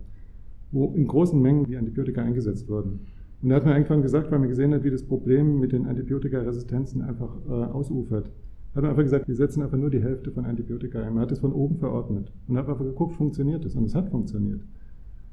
wo 0.71 0.93
in 0.93 1.07
großen 1.07 1.41
Mengen 1.41 1.65
die 1.65 1.77
Antibiotika 1.77 2.21
eingesetzt 2.21 2.69
wurden. 2.69 2.99
Und 3.41 3.49
da 3.49 3.55
hat 3.55 3.65
man 3.65 3.73
irgendwann 3.75 4.01
gesagt, 4.01 4.31
weil 4.31 4.39
man 4.39 4.49
gesehen 4.49 4.73
hat, 4.73 4.83
wie 4.83 4.91
das 4.91 5.03
Problem 5.03 5.59
mit 5.59 5.71
den 5.71 5.87
Antibiotikaresistenzen 5.87 7.01
einfach 7.01 7.35
äh, 7.47 7.51
ausufert, 7.51 8.29
hat 8.75 8.83
man 8.83 8.91
einfach 8.91 9.03
gesagt, 9.03 9.27
wir 9.27 9.35
setzen 9.35 9.63
einfach 9.63 9.77
nur 9.77 9.89
die 9.89 10.01
Hälfte 10.01 10.31
von 10.31 10.45
Antibiotika 10.45 11.01
ein. 11.01 11.13
Man 11.13 11.23
hat 11.23 11.31
es 11.31 11.39
von 11.39 11.53
oben 11.53 11.77
verordnet 11.77 12.31
und 12.47 12.57
hat 12.57 12.69
einfach 12.69 12.85
geguckt, 12.85 13.15
funktioniert 13.15 13.65
es? 13.65 13.75
Und 13.75 13.85
es 13.85 13.95
hat 13.95 14.09
funktioniert. 14.09 14.61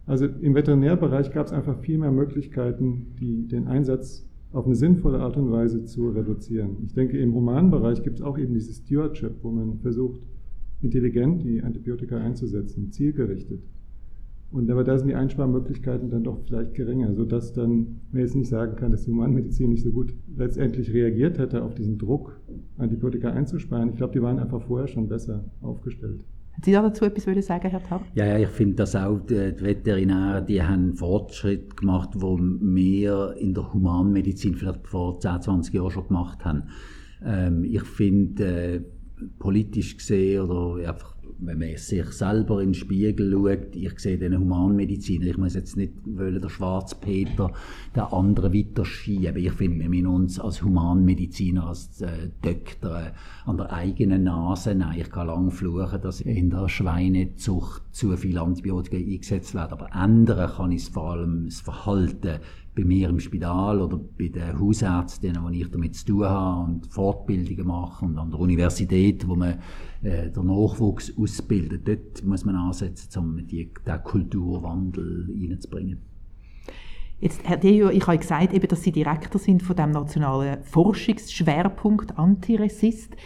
Also 0.07 0.27
im 0.27 0.55
Veterinärbereich 0.55 1.33
gab 1.33 1.47
es 1.47 1.53
einfach 1.53 1.81
viel 1.81 1.99
mehr 1.99 2.13
Möglichkeiten, 2.13 3.17
die, 3.19 3.49
den 3.49 3.67
Einsatz 3.67 4.25
auf 4.53 4.65
eine 4.65 4.77
sinnvolle 4.77 5.19
Art 5.19 5.37
und 5.37 5.51
Weise 5.51 5.85
zu 5.85 6.11
reduzieren. 6.11 6.77
Ich 6.87 6.95
denke, 6.95 7.19
im 7.19 7.35
Humanbereich 7.35 8.03
gibt 8.03 8.21
es 8.21 8.25
auch 8.25 8.39
eben 8.39 8.55
dieses 8.55 8.79
Stewardship, 8.79 9.43
wo 9.43 9.51
man 9.51 9.81
versucht, 9.81 10.21
intelligent 10.81 11.43
die 11.43 11.63
Antibiotika 11.63 12.19
einzusetzen, 12.19 12.93
zielgerichtet. 12.93 13.61
Und 14.53 14.71
aber 14.71 14.85
da 14.85 14.97
sind 14.97 15.09
die 15.09 15.15
Einsparmöglichkeiten 15.17 16.09
dann 16.09 16.23
doch 16.23 16.39
vielleicht 16.47 16.75
geringer, 16.75 17.13
sodass 17.15 17.53
dann 17.53 18.01
man 18.13 18.21
jetzt 18.21 18.37
nicht 18.37 18.49
sagen 18.49 18.77
kann, 18.77 18.93
dass 18.93 19.03
die 19.03 19.11
Humanmedizin 19.11 19.71
nicht 19.71 19.83
so 19.83 19.91
gut 19.91 20.15
letztendlich 20.37 20.93
reagiert 20.95 21.39
hätte 21.39 21.65
auf 21.65 21.75
diesen 21.75 21.99
Druck, 21.99 22.41
Antibiotika 22.79 23.31
einzusparen. 23.31 23.91
Ich 23.91 23.97
glaube, 23.97 24.13
die 24.13 24.23
waren 24.23 24.39
einfach 24.39 24.63
vorher 24.63 24.87
schon 24.87 25.09
besser 25.09 25.45
aufgestellt. 25.61 26.25
Sie 26.63 26.73
dazu 26.73 27.05
etwas 27.05 27.47
sagen, 27.47 27.71
Herr 27.71 27.83
Tapp? 27.83 28.03
Ja, 28.15 28.27
ja, 28.27 28.39
ich 28.39 28.49
finde, 28.49 28.77
dass 28.77 28.97
auch 28.97 29.19
die 29.19 29.35
Veterinäre, 29.61 30.45
die 30.45 30.63
haben 30.63 30.95
Fortschritt 30.95 31.77
gemacht, 31.77 32.11
wo 32.15 32.39
wir 32.39 33.35
in 33.39 33.55
der 33.55 33.73
Humanmedizin 33.73 34.55
vielleicht 34.55 34.87
vor 34.87 35.21
10, 35.21 35.43
20 35.43 35.75
Jahren 35.75 35.91
schon 35.91 36.09
gemacht 36.09 36.45
haben. 36.45 36.65
Ähm, 37.25 37.65
ich 37.65 37.83
finde, 37.83 38.45
äh, 38.45 38.81
politisch 39.39 39.97
gesehen 39.97 40.43
oder 40.43 40.89
einfach 40.89 41.16
wenn 41.39 41.59
man 41.59 41.77
sich 41.77 42.07
selber 42.13 42.61
in 42.61 42.69
den 42.69 42.75
Spiegel 42.75 43.33
schaut, 43.33 43.77
ich 43.77 43.99
sehe 43.99 44.19
den 44.19 44.39
Humanmediziner, 44.39 45.27
ich 45.27 45.37
muss 45.37 45.55
jetzt 45.55 45.77
nicht 45.77 45.93
wollen, 46.05 46.41
der 46.41 46.49
Schwarzpeter 46.49 47.53
der 47.95 48.13
andere 48.13 48.53
weiterschieben. 48.53 49.37
Ich 49.37 49.53
finde, 49.53 49.81
wir 49.81 49.89
müssen 49.89 50.07
uns 50.07 50.41
als 50.41 50.63
Humanmediziner, 50.63 51.67
als 51.67 52.01
äh, 52.01 52.31
Doktor 52.43 53.01
äh, 53.01 53.13
an 53.45 53.57
der 53.57 53.73
eigenen 53.73 54.25
Nase 54.25 54.75
nehmen. 54.75 54.95
Ich 54.97 55.11
kann 55.11 55.27
lange 55.27 55.51
fluchen, 55.51 56.01
dass 56.01 56.21
in 56.21 56.51
der 56.51 56.69
Schweinezucht 56.69 57.83
zu 57.93 58.17
viel 58.17 58.39
Antibiotika 58.39 58.97
eingesetzt 58.97 59.55
werden, 59.55 59.73
aber 59.73 59.89
ändern 59.95 60.51
kann 60.51 60.73
ich 60.73 60.91
vor 60.91 61.13
allem 61.13 61.47
das 61.47 61.61
Verhalten 61.61 62.41
bei 62.77 62.85
mir 62.85 63.09
im 63.09 63.19
Spital 63.19 63.81
oder 63.81 63.97
bei 63.97 64.29
den 64.29 64.61
Hausärzten, 64.61 65.37
wo 65.43 65.49
ich 65.49 65.69
damit 65.71 65.97
zu 65.97 66.07
tun 66.07 66.25
habe 66.25 66.71
und 66.71 66.87
Fortbildungen 66.93 67.67
mache 67.67 68.05
und 68.05 68.19
an 68.19 68.31
der 68.31 68.39
Universität, 68.39 69.27
wo 69.27 69.35
man 69.35 69.59
äh, 70.03 70.31
den 70.31 70.47
Nachwuchs 70.47 71.13
ausbildet. 71.17 71.89
Dort 71.89 72.23
muss 72.25 72.45
man 72.45 72.55
ansetzen, 72.55 73.19
um 73.19 73.47
die, 73.47 73.73
den 73.87 74.03
Kulturwandel 74.05 75.27
reinzubringen. 75.41 76.03
Jetzt, 77.19 77.43
Herr 77.45 77.57
Dejo, 77.57 77.89
ich 77.89 78.07
habe 78.07 78.19
gesagt, 78.19 78.53
eben, 78.53 78.69
dass 78.69 78.83
Sie 78.83 78.93
Direktor 78.93 79.41
sind 79.41 79.63
von 79.63 79.75
dem 79.75 79.93
nationalen 79.93 80.63
Forschungsschwerpunkt 80.63 82.19
Antiresist. 82.19 83.17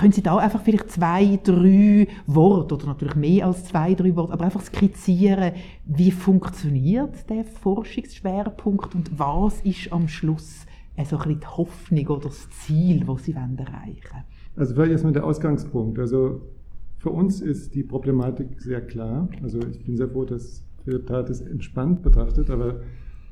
Können 0.00 0.12
Sie 0.12 0.22
da 0.22 0.38
einfach 0.38 0.62
vielleicht 0.62 0.90
zwei, 0.90 1.38
drei 1.44 2.08
Worte 2.26 2.74
oder 2.76 2.86
natürlich 2.86 3.16
mehr 3.16 3.46
als 3.46 3.66
zwei, 3.66 3.92
drei 3.92 4.16
Worte, 4.16 4.32
aber 4.32 4.46
einfach 4.46 4.62
skizzieren, 4.62 5.52
wie 5.84 6.10
funktioniert 6.10 7.28
der 7.28 7.44
Forschungsschwerpunkt 7.44 8.94
und 8.94 9.18
was 9.18 9.60
ist 9.60 9.92
am 9.92 10.08
Schluss 10.08 10.64
so 11.04 11.16
ein 11.16 11.22
bisschen 11.22 11.40
die 11.40 11.46
Hoffnung 11.46 12.06
oder 12.06 12.28
das 12.28 12.48
Ziel, 12.48 13.04
das 13.04 13.24
Sie 13.24 13.32
erreichen 13.32 13.58
wollen? 13.58 14.24
Also 14.56 14.74
vielleicht 14.74 14.92
erstmal 14.92 15.12
der 15.12 15.26
Ausgangspunkt. 15.26 15.98
Also 15.98 16.48
für 16.96 17.10
uns 17.10 17.42
ist 17.42 17.74
die 17.74 17.82
Problematik 17.82 18.58
sehr 18.58 18.80
klar. 18.80 19.28
Also 19.42 19.58
ich 19.70 19.84
bin 19.84 19.98
sehr 19.98 20.08
froh, 20.08 20.24
dass 20.24 20.64
Tat 21.08 21.28
es 21.28 21.42
entspannt 21.42 22.00
betrachtet, 22.00 22.48
aber 22.48 22.80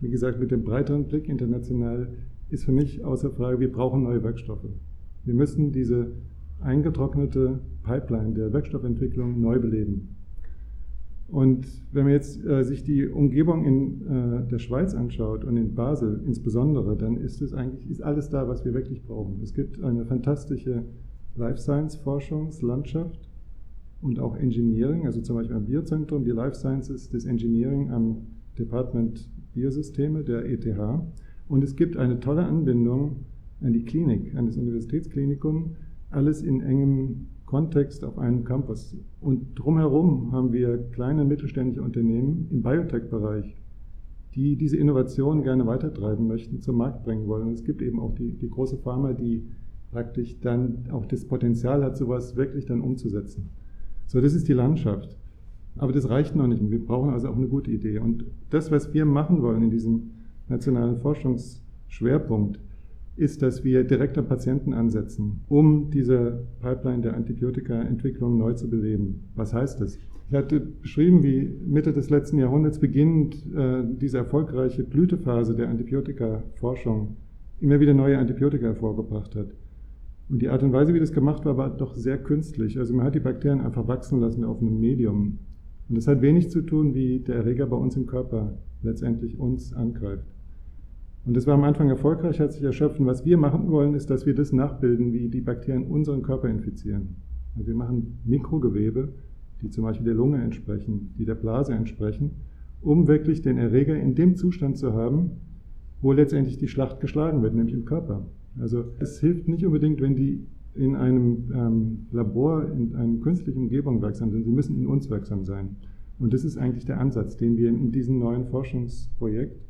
wie 0.03 0.11
gesagt, 0.11 0.39
mit 0.39 0.51
dem 0.51 0.65
breiteren 0.65 1.07
Blick 1.07 1.31
international 1.31 2.13
ist 2.51 2.67
für 2.67 2.73
mich 2.73 3.03
außer 3.03 3.31
Frage, 3.31 3.59
wir 3.59 3.73
brauchen 3.73 4.03
neue 4.03 4.23
Werkstoffe. 4.23 4.69
Wir 5.25 5.33
müssen 5.33 5.73
diese 5.73 6.13
eingetrocknete 6.61 7.61
Pipeline 7.83 8.35
der 8.35 8.53
Werkstoffentwicklung 8.53 9.41
neu 9.41 9.59
beleben. 9.59 10.17
Und 11.29 11.67
wenn 11.93 12.05
man 12.05 12.13
jetzt 12.13 12.43
äh, 12.45 12.65
sich 12.65 12.85
die 12.85 13.07
Umgebung 13.07 13.65
in 13.65 14.01
äh, 14.07 14.49
der 14.49 14.59
Schweiz 14.59 14.95
anschaut 14.95 15.45
und 15.45 15.59
in 15.59 15.75
Basel 15.75 16.23
insbesondere, 16.27 16.97
dann 16.97 17.19
ist 17.19 17.43
es 17.43 17.53
eigentlich 17.53 17.91
ist 17.91 18.03
alles 18.03 18.31
da, 18.31 18.49
was 18.49 18.65
wir 18.65 18.73
wirklich 18.73 19.05
brauchen. 19.05 19.41
Es 19.43 19.53
gibt 19.53 19.83
eine 19.83 20.07
fantastische 20.07 20.85
Life 21.37 21.59
Science 21.59 21.97
Forschungslandschaft 21.97 23.29
und 24.01 24.19
auch 24.21 24.37
Engineering, 24.37 25.05
also 25.05 25.21
zum 25.21 25.37
Beispiel 25.37 25.57
am 25.57 25.67
Biozentrum, 25.67 26.25
die 26.25 26.31
Life 26.31 26.55
Sciences, 26.55 27.11
das 27.11 27.27
Engineering 27.27 27.91
am 27.91 28.23
Department 28.59 29.29
Biosysteme 29.53 30.25
der 30.25 30.47
ETH. 30.47 30.67
Und 31.49 31.63
es 31.63 31.77
gibt 31.77 31.99
eine 31.99 32.21
tolle 32.21 32.45
Anbindung 32.47 33.25
an 33.61 33.73
die 33.75 33.85
Klinik, 33.85 34.35
an 34.35 34.47
das 34.47 34.57
Universitätsklinikum, 34.57 35.77
alles 36.11 36.43
in 36.43 36.61
engem 36.61 37.29
Kontext 37.47 38.05
auf 38.05 38.19
einem 38.19 38.45
Campus. 38.45 38.97
Und 39.21 39.59
drumherum 39.59 40.33
haben 40.33 40.53
wir 40.53 40.79
kleine 40.93 41.25
mittelständische 41.25 41.83
Unternehmen 41.83 42.47
im 42.51 42.63
Biotech-Bereich, 42.63 43.57
die 44.35 44.57
diese 44.57 44.77
Innovation 44.77 45.43
gerne 45.43 45.67
weitertreiben 45.67 46.27
möchten, 46.27 46.61
zum 46.61 46.77
Markt 46.77 47.05
bringen 47.05 47.27
wollen. 47.27 47.49
Und 47.49 47.55
es 47.55 47.65
gibt 47.65 47.81
eben 47.81 48.01
auch 48.01 48.15
die, 48.15 48.33
die 48.33 48.51
große 48.51 48.77
Pharma, 48.79 49.15
die 49.15 49.49
praktisch 49.91 50.39
dann 50.41 50.85
auch 50.93 51.07
das 51.07 51.25
Potenzial 51.25 51.83
hat, 51.83 51.97
sowas 51.97 52.37
wirklich 52.37 52.67
dann 52.67 52.83
umzusetzen. 52.83 53.49
So, 54.07 54.21
das 54.21 54.35
ist 54.35 54.49
die 54.49 54.53
Landschaft. 54.53 55.17
Aber 55.79 55.93
das 55.93 56.11
reicht 56.11 56.35
noch 56.37 56.47
nicht. 56.47 56.71
Wir 56.71 56.85
brauchen 56.85 57.11
also 57.11 57.29
auch 57.29 57.37
eine 57.37 57.49
gute 57.49 57.71
Idee. 57.71 57.99
Und 57.99 58.25
das, 58.51 58.71
was 58.71 58.93
wir 58.93 59.05
machen 59.05 59.43
wollen 59.43 59.63
in 59.63 59.71
diesem 59.71 60.11
nationalen 60.49 60.99
Forschungsschwerpunkt, 60.99 62.61
ist, 63.19 63.43
dass 63.43 63.65
wir 63.65 63.85
direkt 63.85 64.17
am 64.19 64.27
Patienten 64.27 64.73
ansetzen, 64.73 65.43
um 65.49 65.91
diese 65.91 66.47
Pipeline 66.61 67.03
der 67.03 67.15
Antibiotikaentwicklung 67.15 68.39
neu 68.39 68.55
zu 68.55 68.71
beleben. 68.71 69.31
Was 69.35 69.53
heißt 69.53 69.81
das? 69.81 69.99
Ich 70.31 70.35
hatte 70.35 70.61
beschrieben, 70.61 71.23
wie 71.23 71.51
Mitte 71.67 71.93
des 71.93 72.11
letzten 72.11 72.39
Jahrhunderts 72.39 72.79
beginnend 72.79 73.47
äh, 73.55 73.83
diese 73.85 74.19
erfolgreiche 74.19 74.85
Blütephase 74.85 75.55
der 75.55 75.69
Antibiotikaforschung 75.69 77.17
immer 77.61 77.81
wieder 77.81 77.95
neue 77.95 78.19
Antibiotika 78.19 78.67
hervorgebracht 78.67 79.35
hat. 79.35 79.49
Und 80.29 80.43
die 80.43 80.49
Art 80.49 80.63
und 80.63 80.73
Weise, 80.73 80.93
wie 80.93 81.01
das 81.01 81.13
gemacht 81.13 81.45
war, 81.47 81.57
war 81.57 81.71
doch 81.71 81.95
sehr 81.95 82.19
künstlich. 82.19 82.79
Also 82.79 82.95
man 82.95 83.07
hat 83.07 83.15
die 83.15 83.21
Bakterien 83.21 83.63
einfach 83.63 83.89
wachsen 83.89 84.21
lassen 84.21 84.45
auf 84.45 84.61
einem 84.61 84.79
Medium. 84.79 85.39
Und 85.89 85.97
das 85.97 86.07
hat 86.07 86.21
wenig 86.21 86.51
zu 86.51 86.61
tun, 86.61 86.95
wie 86.95 87.21
der 87.21 87.37
Erreger 87.37 87.67
bei 87.67 87.77
uns 87.77 87.97
im 87.97 88.07
Körper 88.07 88.59
letztendlich 88.83 89.39
uns 89.39 89.73
angreift. 89.73 90.27
Und 91.25 91.37
das 91.37 91.47
war 91.47 91.55
am 91.55 91.65
Anfang 91.65 91.89
erfolgreich, 91.89 92.41
hat 92.41 92.53
sich 92.53 92.63
erschöpft. 92.63 92.97
Was 93.01 93.25
wir 93.25 93.37
machen 93.37 93.71
wollen, 93.71 93.95
ist, 93.95 94.09
dass 94.11 94.25
wir 94.25 94.35
das 94.35 94.53
nachbilden, 94.53 95.13
wie 95.13 95.29
die 95.29 95.41
Bakterien 95.41 95.87
unseren 95.87 96.23
Körper 96.23 96.49
infizieren. 96.49 97.17
Also 97.55 97.67
wir 97.67 97.75
machen 97.75 98.19
Mikrogewebe, 98.25 99.09
die 99.63 99.71
zum 99.71 99.85
Beispiel 99.85 100.07
der 100.07 100.15
Lunge 100.15 100.43
entsprechen, 100.43 101.15
die 101.19 101.25
der 101.25 101.35
Blase 101.35 101.75
entsprechen, 101.75 102.31
um 102.81 103.09
wirklich 103.09 103.43
den 103.43 103.59
Erreger 103.59 103.99
in 103.99 104.15
dem 104.15 104.37
Zustand 104.37 104.79
zu 104.79 104.93
haben, 104.93 105.33
wo 106.01 106.13
letztendlich 106.13 106.59
die 106.59 106.69
Schlacht 106.69 107.01
geschlagen 107.01 107.43
wird, 107.43 107.55
nämlich 107.55 107.75
im 107.75 107.85
Körper. 107.85 108.27
Also 108.61 108.85
es 108.99 109.21
hilft 109.21 109.49
nicht 109.49 109.65
unbedingt, 109.67 110.01
wenn 110.01 110.15
die 110.15 110.47
in 110.75 110.95
einem 110.95 111.51
ähm, 111.53 112.07
Labor, 112.13 112.71
in 112.71 112.95
einer 112.95 113.19
künstlichen 113.19 113.63
Umgebung 113.63 114.01
wirksam 114.01 114.31
sind. 114.31 114.45
Sie 114.45 114.51
müssen 114.51 114.77
in 114.77 114.87
uns 114.87 115.11
wirksam 115.11 115.45
sein. 115.45 115.77
Und 116.19 116.33
das 116.33 116.45
ist 116.45 116.57
eigentlich 116.57 116.85
der 116.85 117.01
Ansatz, 117.01 117.37
den 117.37 117.57
wir 117.57 117.69
in 117.69 117.91
diesem 117.91 118.19
neuen 118.19 118.47
Forschungsprojekt 118.47 119.61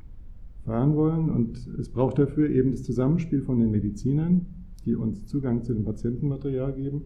fahren 0.68 0.94
wollen. 0.94 1.30
Und 1.30 1.66
es 1.80 1.88
braucht 1.88 2.18
dafür 2.18 2.48
eben 2.50 2.70
das 2.70 2.84
Zusammenspiel 2.84 3.42
von 3.42 3.58
den 3.58 3.70
Medizinern, 3.70 4.46
die 4.84 4.94
uns 4.94 5.26
Zugang 5.26 5.64
zu 5.64 5.72
dem 5.74 5.84
Patientenmaterial 5.84 6.74
geben. 6.74 7.02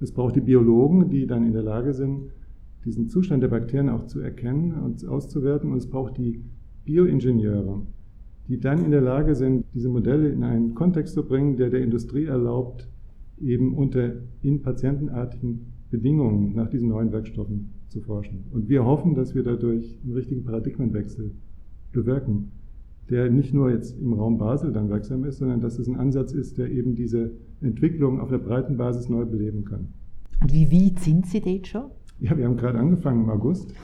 Es 0.00 0.12
braucht 0.12 0.34
die 0.36 0.40
Biologen, 0.40 1.08
die 1.08 1.26
dann 1.26 1.46
in 1.46 1.52
der 1.52 1.62
Lage 1.62 1.94
sind, 1.94 2.30
diesen 2.84 3.08
Zustand 3.08 3.42
der 3.42 3.48
Bakterien 3.48 3.90
auch 3.90 4.06
zu 4.06 4.20
erkennen 4.20 4.72
und 4.72 5.06
auszuwerten. 5.06 5.70
Und 5.70 5.78
es 5.78 5.88
braucht 5.88 6.16
die 6.16 6.42
Bioingenieure, 6.84 7.82
die 8.48 8.58
dann 8.58 8.84
in 8.84 8.90
der 8.90 9.00
Lage 9.00 9.34
sind, 9.34 9.64
diese 9.74 9.88
Modelle 9.88 10.28
in 10.30 10.42
einen 10.42 10.74
Kontext 10.74 11.14
zu 11.14 11.24
bringen, 11.24 11.56
der 11.56 11.70
der 11.70 11.82
Industrie 11.82 12.24
erlaubt, 12.24 12.88
eben 13.40 13.74
unter 13.74 14.14
in 14.42 14.62
patientenartigen 14.62 15.66
Bedingungen 15.90 16.54
nach 16.54 16.68
diesen 16.68 16.88
neuen 16.88 17.12
Werkstoffen 17.12 17.72
zu 17.88 18.00
forschen. 18.00 18.44
Und 18.52 18.68
wir 18.68 18.84
hoffen, 18.84 19.14
dass 19.14 19.34
wir 19.34 19.42
dadurch 19.42 19.98
einen 20.02 20.14
richtigen 20.14 20.44
Paradigmenwechsel 20.44 21.32
bewirken 21.92 22.52
der 23.10 23.30
nicht 23.30 23.54
nur 23.54 23.70
jetzt 23.70 23.98
im 23.98 24.12
Raum 24.12 24.38
Basel 24.38 24.72
dann 24.72 24.88
wirksam 24.88 25.24
ist, 25.24 25.38
sondern 25.38 25.60
dass 25.60 25.78
es 25.78 25.88
ein 25.88 25.96
Ansatz 25.96 26.32
ist, 26.32 26.58
der 26.58 26.70
eben 26.70 26.94
diese 26.94 27.30
Entwicklung 27.60 28.20
auf 28.20 28.30
der 28.30 28.38
breiten 28.38 28.76
Basis 28.76 29.08
neu 29.08 29.24
beleben 29.24 29.64
kann. 29.64 29.88
Und 30.40 30.52
wie 30.52 30.70
weit 30.70 30.98
sind 31.00 31.26
Sie 31.26 31.40
dort 31.40 31.66
schon? 31.66 31.90
Ja, 32.18 32.36
wir 32.36 32.46
haben 32.46 32.56
gerade 32.56 32.78
angefangen 32.78 33.24
im 33.24 33.30
August. 33.30 33.74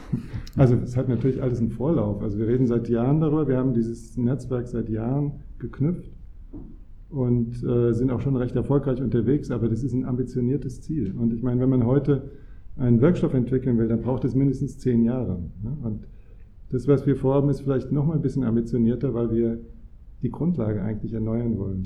Also 0.56 0.74
es 0.76 0.96
hat 0.96 1.08
natürlich 1.08 1.42
alles 1.42 1.60
einen 1.60 1.70
Vorlauf. 1.70 2.22
Also 2.22 2.38
wir 2.38 2.48
reden 2.48 2.66
seit 2.66 2.88
Jahren 2.88 3.20
darüber. 3.20 3.46
Wir 3.46 3.58
haben 3.58 3.74
dieses 3.74 4.16
Netzwerk 4.16 4.68
seit 4.68 4.88
Jahren 4.88 5.32
geknüpft 5.58 6.10
und 7.10 7.62
äh, 7.62 7.92
sind 7.92 8.10
auch 8.10 8.20
schon 8.20 8.36
recht 8.36 8.56
erfolgreich 8.56 9.02
unterwegs. 9.02 9.50
Aber 9.50 9.68
das 9.68 9.82
ist 9.82 9.92
ein 9.92 10.06
ambitioniertes 10.06 10.80
Ziel. 10.80 11.14
Und 11.16 11.34
ich 11.34 11.42
meine, 11.42 11.60
wenn 11.60 11.68
man 11.68 11.84
heute 11.84 12.30
einen 12.76 13.00
Wirkstoff 13.02 13.34
entwickeln 13.34 13.78
will, 13.78 13.88
dann 13.88 14.00
braucht 14.00 14.24
es 14.24 14.34
mindestens 14.34 14.78
zehn 14.78 15.04
Jahre. 15.04 15.38
Ne? 15.62 15.76
Und 15.82 16.06
das, 16.72 16.88
was 16.88 17.06
wir 17.06 17.16
vorhaben, 17.16 17.50
ist 17.50 17.60
vielleicht 17.60 17.92
noch 17.92 18.06
mal 18.06 18.14
ein 18.14 18.22
bisschen 18.22 18.44
ambitionierter, 18.44 19.12
weil 19.12 19.30
wir 19.30 19.60
die 20.22 20.30
Grundlage 20.30 20.82
eigentlich 20.82 21.12
erneuern 21.12 21.58
wollen. 21.58 21.84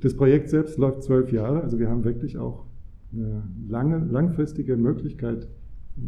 Das 0.00 0.14
Projekt 0.14 0.50
selbst 0.50 0.78
läuft 0.78 1.02
zwölf 1.02 1.32
Jahre, 1.32 1.62
also 1.62 1.78
wir 1.78 1.88
haben 1.88 2.04
wirklich 2.04 2.36
auch 2.36 2.66
eine 3.12 3.42
lange, 3.66 3.98
langfristige 3.98 4.76
Möglichkeit, 4.76 5.48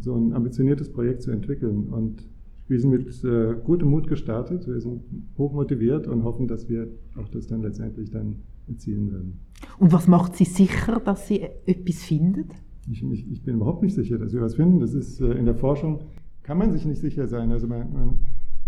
so 0.01 0.15
ein 0.15 0.35
ambitioniertes 0.35 0.93
Projekt 0.93 1.23
zu 1.23 1.31
entwickeln. 1.31 1.89
Und 1.89 2.29
wir 2.69 2.79
sind 2.79 2.91
mit 2.91 3.25
äh, 3.25 3.55
gutem 3.65 3.89
Mut 3.89 4.09
gestartet, 4.09 4.67
wir 4.67 4.81
sind 4.81 5.03
hoch 5.39 5.53
motiviert 5.53 6.07
und 6.07 6.23
hoffen, 6.23 6.47
dass 6.47 6.69
wir 6.69 6.89
auch 7.17 7.29
das 7.29 7.47
dann 7.47 7.63
letztendlich 7.63 8.11
dann 8.11 8.37
erzielen 8.69 9.11
werden. 9.11 9.41
Und 9.79 9.93
was 9.93 10.07
macht 10.07 10.37
Sie 10.37 10.45
sicher, 10.45 11.01
dass 11.05 11.29
Sie 11.29 11.43
etwas 11.67 12.03
finden? 12.03 12.49
Ich, 12.91 13.03
ich, 13.03 13.31
ich 13.31 13.43
bin 13.43 13.57
überhaupt 13.57 13.83
nicht 13.83 13.95
sicher, 13.95 14.19
dass 14.19 14.33
wir 14.33 14.43
was 14.43 14.57
finden. 14.57 14.81
Das 14.81 14.93
ist 14.93 15.21
äh, 15.21 15.33
in 15.33 15.47
der 15.47 15.55
Forschung 15.55 16.01
kann 16.43 16.59
man 16.59 16.73
sich 16.73 16.85
nicht 16.85 17.01
sicher 17.01 17.27
sein. 17.27 17.53
Also 17.53 17.67
man, 17.67 17.93
man, 17.93 18.19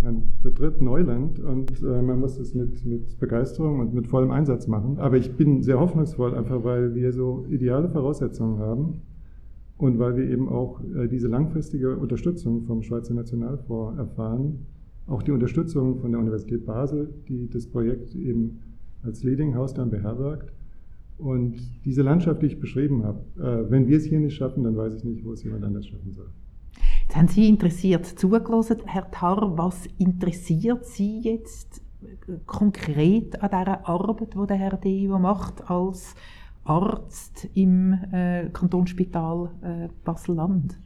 man 0.00 0.32
betritt 0.42 0.80
Neuland 0.80 1.40
und 1.40 1.82
äh, 1.82 2.02
man 2.02 2.20
muss 2.20 2.38
es 2.38 2.54
mit, 2.54 2.84
mit 2.84 3.18
Begeisterung 3.18 3.80
und 3.80 3.94
mit 3.94 4.06
vollem 4.06 4.30
Einsatz 4.30 4.66
machen. 4.66 4.98
Aber 4.98 5.16
ich 5.16 5.34
bin 5.36 5.62
sehr 5.62 5.80
hoffnungsvoll, 5.80 6.34
einfach 6.34 6.64
weil 6.64 6.94
wir 6.94 7.12
so 7.12 7.46
ideale 7.48 7.88
Voraussetzungen 7.88 8.58
haben 8.58 9.02
und 9.76 9.98
weil 9.98 10.16
wir 10.16 10.28
eben 10.28 10.48
auch 10.48 10.80
äh, 10.94 11.08
diese 11.08 11.28
langfristige 11.28 11.96
Unterstützung 11.96 12.62
vom 12.62 12.82
Schweizer 12.82 13.14
Nationalfonds 13.14 13.98
erfahren. 13.98 14.66
Auch 15.06 15.22
die 15.22 15.32
Unterstützung 15.32 15.98
von 15.98 16.12
der 16.12 16.20
Universität 16.20 16.64
Basel, 16.64 17.12
die 17.28 17.50
das 17.50 17.66
Projekt 17.66 18.14
eben 18.14 18.60
als 19.02 19.22
Leading 19.22 19.54
House 19.54 19.74
dann 19.74 19.90
beherbergt. 19.90 20.52
Und 21.18 21.56
diese 21.84 22.02
Landschaft, 22.02 22.42
die 22.42 22.46
ich 22.46 22.60
beschrieben 22.60 23.04
habe, 23.04 23.20
äh, 23.38 23.70
wenn 23.70 23.86
wir 23.86 23.98
es 23.98 24.04
hier 24.04 24.20
nicht 24.20 24.34
schaffen, 24.34 24.64
dann 24.64 24.76
weiß 24.76 24.94
ich 24.94 25.04
nicht, 25.04 25.24
wo 25.24 25.32
es 25.32 25.44
jemand 25.44 25.64
anders 25.64 25.86
schaffen 25.86 26.12
soll. 26.12 26.28
Jetzt 27.04 27.16
haben 27.16 27.28
Sie 27.28 27.48
interessiert 27.48 28.06
zugelassen, 28.06 28.78
Herr 28.86 29.10
Tarr. 29.10 29.56
Was 29.58 29.86
interessiert 29.98 30.86
Sie 30.86 31.20
jetzt 31.20 31.82
konkret 32.46 33.40
an 33.42 33.50
dieser 33.50 33.86
Arbeit, 33.86 34.34
die 34.34 34.46
der 34.46 34.56
Herr 34.56 34.76
Deo 34.78 35.18
macht 35.18 35.70
als 35.70 36.14
Arzt 36.64 37.46
im 37.54 37.92
äh, 38.10 38.48
Kantonsspital 38.52 39.50
äh, 39.62 39.88
Basel-Land? 40.04 40.78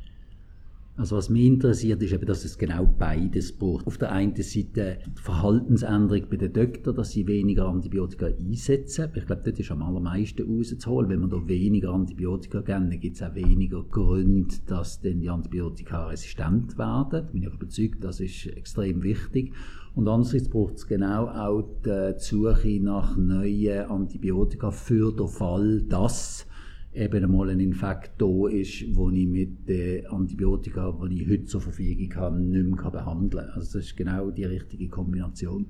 Also 0.99 1.17
was 1.17 1.31
mich 1.31 1.47
interessiert, 1.47 2.03
ist 2.03 2.13
eben, 2.13 2.27
dass 2.27 2.45
es 2.45 2.59
genau 2.59 2.85
beides 2.85 3.57
braucht. 3.57 3.87
Auf 3.87 3.99
der 3.99 4.11
einen 4.11 4.35
Seite 4.35 4.99
die 5.07 5.23
Verhaltensänderung 5.23 6.29
bei 6.29 6.37
den 6.37 6.53
Doktoren, 6.53 6.97
dass 6.97 7.13
sie 7.13 7.25
weniger 7.29 7.69
Antibiotika 7.69 8.27
einsetzen. 8.27 9.09
Ich 9.15 9.25
glaube, 9.25 9.49
das 9.49 9.61
ist 9.61 9.71
am 9.71 9.83
allermeisten 9.83 10.43
rauszuholen. 10.43 11.09
Wenn 11.09 11.21
man 11.21 11.31
da 11.31 11.47
weniger 11.47 11.93
Antibiotika 11.93 12.63
geben, 12.63 12.91
dann 12.91 12.99
gibt 12.99 13.15
es 13.15 13.23
auch 13.23 13.33
weniger 13.37 13.85
Gründe, 13.85 14.53
dass 14.67 15.01
dann 15.01 15.21
die 15.21 15.31
Antibiotika 15.31 16.09
resistent 16.09 16.77
werden. 16.77 17.07
Da 17.13 17.21
bin 17.21 17.45
ich 17.45 17.55
überzeugt, 17.55 18.03
das 18.03 18.19
ist 18.19 18.47
extrem 18.47 19.05
wichtig. 19.05 19.53
Und 19.95 20.09
andererseits 20.09 20.49
braucht 20.49 20.79
es 20.79 20.87
genau 20.89 21.29
auch 21.29 21.63
die 21.85 22.15
Suche 22.19 22.81
nach 22.81 23.17
neuen 23.17 23.89
Antibiotika 23.89 24.73
für 24.73 25.13
den 25.13 25.29
Fall, 25.29 25.83
dass 25.83 26.48
eben 26.99 27.25
einmal 27.25 27.51
ein 27.51 27.61
Infekt 27.61 28.21
da 28.21 28.49
ist, 28.49 28.85
wo 28.95 29.11
ich 29.11 29.27
mit 29.27 29.69
den 29.69 30.07
Antibiotika, 30.07 30.93
die 31.09 31.23
ich 31.23 31.31
heute 31.31 31.45
zur 31.45 31.61
Verfügung 31.61 32.15
habe, 32.17 32.41
nicht 32.41 32.83
mehr 32.83 32.91
behandeln 32.91 33.47
kann. 33.47 33.55
Also 33.55 33.79
das 33.79 33.87
ist 33.87 33.97
genau 33.97 34.31
die 34.31 34.45
richtige 34.45 34.89
Kombination. 34.89 35.67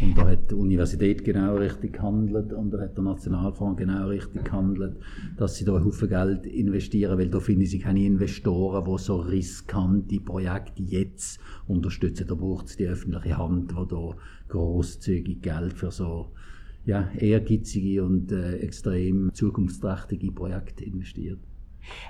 Und 0.00 0.18
da 0.18 0.28
hat 0.28 0.50
die 0.50 0.54
Universität 0.54 1.24
genau 1.24 1.56
richtig 1.56 1.94
gehandelt 1.94 2.52
und 2.52 2.70
da 2.70 2.80
hat 2.80 2.96
der 2.96 3.04
Nationalfonds 3.04 3.78
genau 3.78 4.08
richtig 4.08 4.44
gehandelt, 4.44 4.96
dass 5.38 5.56
sie 5.56 5.64
da 5.64 5.72
Haufen 5.82 6.08
Geld 6.08 6.44
investieren, 6.44 7.18
weil 7.18 7.30
da 7.30 7.40
finden 7.40 7.64
sie 7.64 7.78
keine 7.78 8.04
Investoren, 8.04 8.84
die 8.84 9.02
so 9.02 9.16
riskante 9.16 10.20
Projekte 10.20 10.82
jetzt 10.82 11.40
unterstützen. 11.66 12.26
Da 12.26 12.34
braucht 12.34 12.66
es 12.66 12.76
die 12.76 12.86
öffentliche 12.86 13.38
Hand, 13.38 13.70
die 13.70 13.88
da 13.88 14.16
grosszügig 14.48 15.40
Geld 15.40 15.72
für 15.72 15.90
so 15.90 16.32
ja, 16.86 17.10
ehrgeizige 17.18 18.04
und 18.04 18.32
äh, 18.32 18.58
extrem 18.58 19.34
zukunftsträchtige 19.34 20.30
Projekte 20.32 20.84
investiert. 20.84 21.40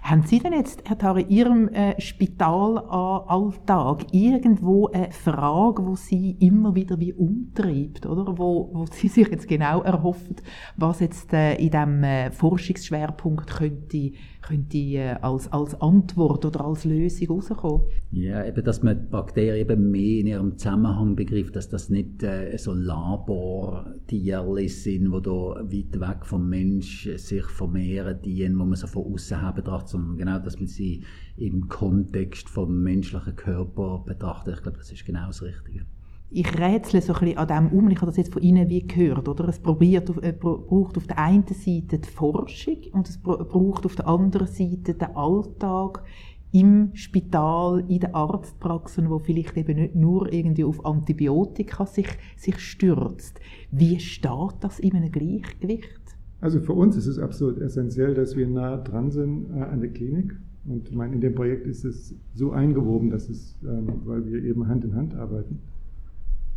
Haben 0.02 0.22
Sie 0.22 0.38
denn 0.38 0.52
jetzt, 0.52 0.82
Herr 0.86 0.98
Tare, 0.98 1.22
in 1.22 1.28
Ihrem 1.28 1.68
äh, 1.68 2.00
Spitalalltag 2.00 4.06
irgendwo 4.12 4.88
eine 4.88 5.10
Frage, 5.10 5.86
wo 5.86 5.96
Sie 5.96 6.36
immer 6.40 6.74
wieder 6.74 6.98
wie 7.00 7.12
umtreibt, 7.12 8.06
oder? 8.06 8.38
Wo, 8.38 8.70
wo 8.72 8.86
Sie 8.86 9.08
sich 9.08 9.28
jetzt 9.28 9.48
genau 9.48 9.82
erhoffen, 9.82 10.36
was 10.76 11.00
jetzt 11.00 11.32
äh, 11.32 11.56
in 11.56 11.70
diesem 11.70 12.04
äh, 12.04 12.30
Forschungsschwerpunkt 12.30 13.50
könnte, 13.50 14.12
könnte 14.42 14.78
äh, 14.78 15.16
als, 15.20 15.52
als 15.52 15.80
Antwort 15.80 16.44
oder 16.44 16.64
als 16.64 16.84
Lösung 16.84 17.28
rauskommen? 17.28 17.82
Ja, 18.12 18.46
eben, 18.46 18.64
dass 18.64 18.82
man 18.82 19.08
Bakterien 19.10 19.56
eben 19.56 19.90
mehr 19.90 20.20
in 20.20 20.26
ihrem 20.26 20.56
Zusammenhang 20.56 21.16
begreift, 21.16 21.56
dass 21.56 21.68
das 21.68 21.90
nicht 21.90 22.22
äh, 22.22 22.56
so 22.56 22.72
Labortierchen 22.72 24.68
sind, 24.68 25.04
die 25.04 25.22
da 25.22 25.30
weit 25.30 26.00
weg 26.00 26.24
vom 26.24 26.48
Mensch 26.48 27.08
sich 27.16 27.44
vermehren, 27.46 28.18
die, 28.24 28.48
wo 28.54 28.64
man 28.64 28.76
so 28.76 28.86
von 28.86 29.12
außen 29.12 29.40
her 29.40 29.52
betrachtet, 29.66 29.88
sondern 29.90 30.16
genau, 30.16 30.38
dass 30.38 30.58
man 30.58 30.68
sie 30.68 31.04
im 31.36 31.68
Kontext 31.68 32.48
vom 32.48 32.82
menschlichen 32.82 33.36
Körper 33.36 34.02
betrachtet. 34.06 34.54
Ich 34.54 34.62
glaube, 34.62 34.78
das 34.78 34.92
ist 34.92 35.04
genau 35.04 35.26
das 35.26 35.42
Richtige 35.42 35.86
ich 36.28 36.58
rätsle 36.58 37.00
so 37.00 37.14
ein 37.14 37.20
bisschen 37.20 37.38
an 37.38 37.48
dem 37.48 37.78
um, 37.78 37.88
ich 37.88 37.98
habe 37.98 38.06
das 38.06 38.16
jetzt 38.16 38.32
von 38.32 38.42
Ihnen 38.42 38.68
wie 38.68 38.84
gehört, 38.84 39.28
oder? 39.28 39.48
Es 39.48 39.60
probiert, 39.60 40.10
äh, 40.22 40.32
braucht 40.32 40.96
auf 40.96 41.06
der 41.06 41.18
einen 41.18 41.46
Seite 41.46 42.00
die 42.00 42.08
Forschung 42.08 42.78
und 42.92 43.08
es 43.08 43.18
braucht 43.18 43.86
auf 43.86 43.94
der 43.94 44.08
anderen 44.08 44.48
Seite 44.48 44.94
den 44.94 45.16
Alltag 45.16 46.02
im 46.50 46.90
Spital, 46.94 47.84
in 47.88 48.00
den 48.00 48.14
Arztpraxen, 48.14 49.08
wo 49.08 49.18
vielleicht 49.18 49.56
eben 49.56 49.76
nicht 49.78 49.94
nur 49.94 50.32
irgendwie 50.32 50.64
auf 50.64 50.84
Antibiotika 50.84 51.86
sich, 51.86 52.08
sich 52.36 52.58
stürzt. 52.58 53.40
Wie 53.70 54.00
steht 54.00 54.56
das 54.60 54.80
in 54.80 54.96
einem 54.96 55.12
Gleichgewicht? 55.12 56.05
Also 56.40 56.60
für 56.60 56.74
uns 56.74 56.96
ist 56.96 57.06
es 57.06 57.18
absolut 57.18 57.60
essentiell, 57.60 58.14
dass 58.14 58.36
wir 58.36 58.46
nah 58.46 58.76
dran 58.76 59.10
sind 59.10 59.50
äh, 59.50 59.62
an 59.62 59.80
der 59.80 59.90
Klinik. 59.90 60.36
Und 60.66 60.88
ich 60.88 60.94
meine, 60.94 61.14
in 61.14 61.20
dem 61.20 61.34
Projekt 61.34 61.66
ist 61.66 61.84
es 61.84 62.14
so 62.34 62.50
eingewoben, 62.50 63.10
dass 63.10 63.28
es, 63.28 63.56
ähm, 63.64 64.02
weil 64.04 64.26
wir 64.26 64.42
eben 64.42 64.66
Hand 64.68 64.84
in 64.84 64.94
Hand 64.94 65.14
arbeiten, 65.14 65.60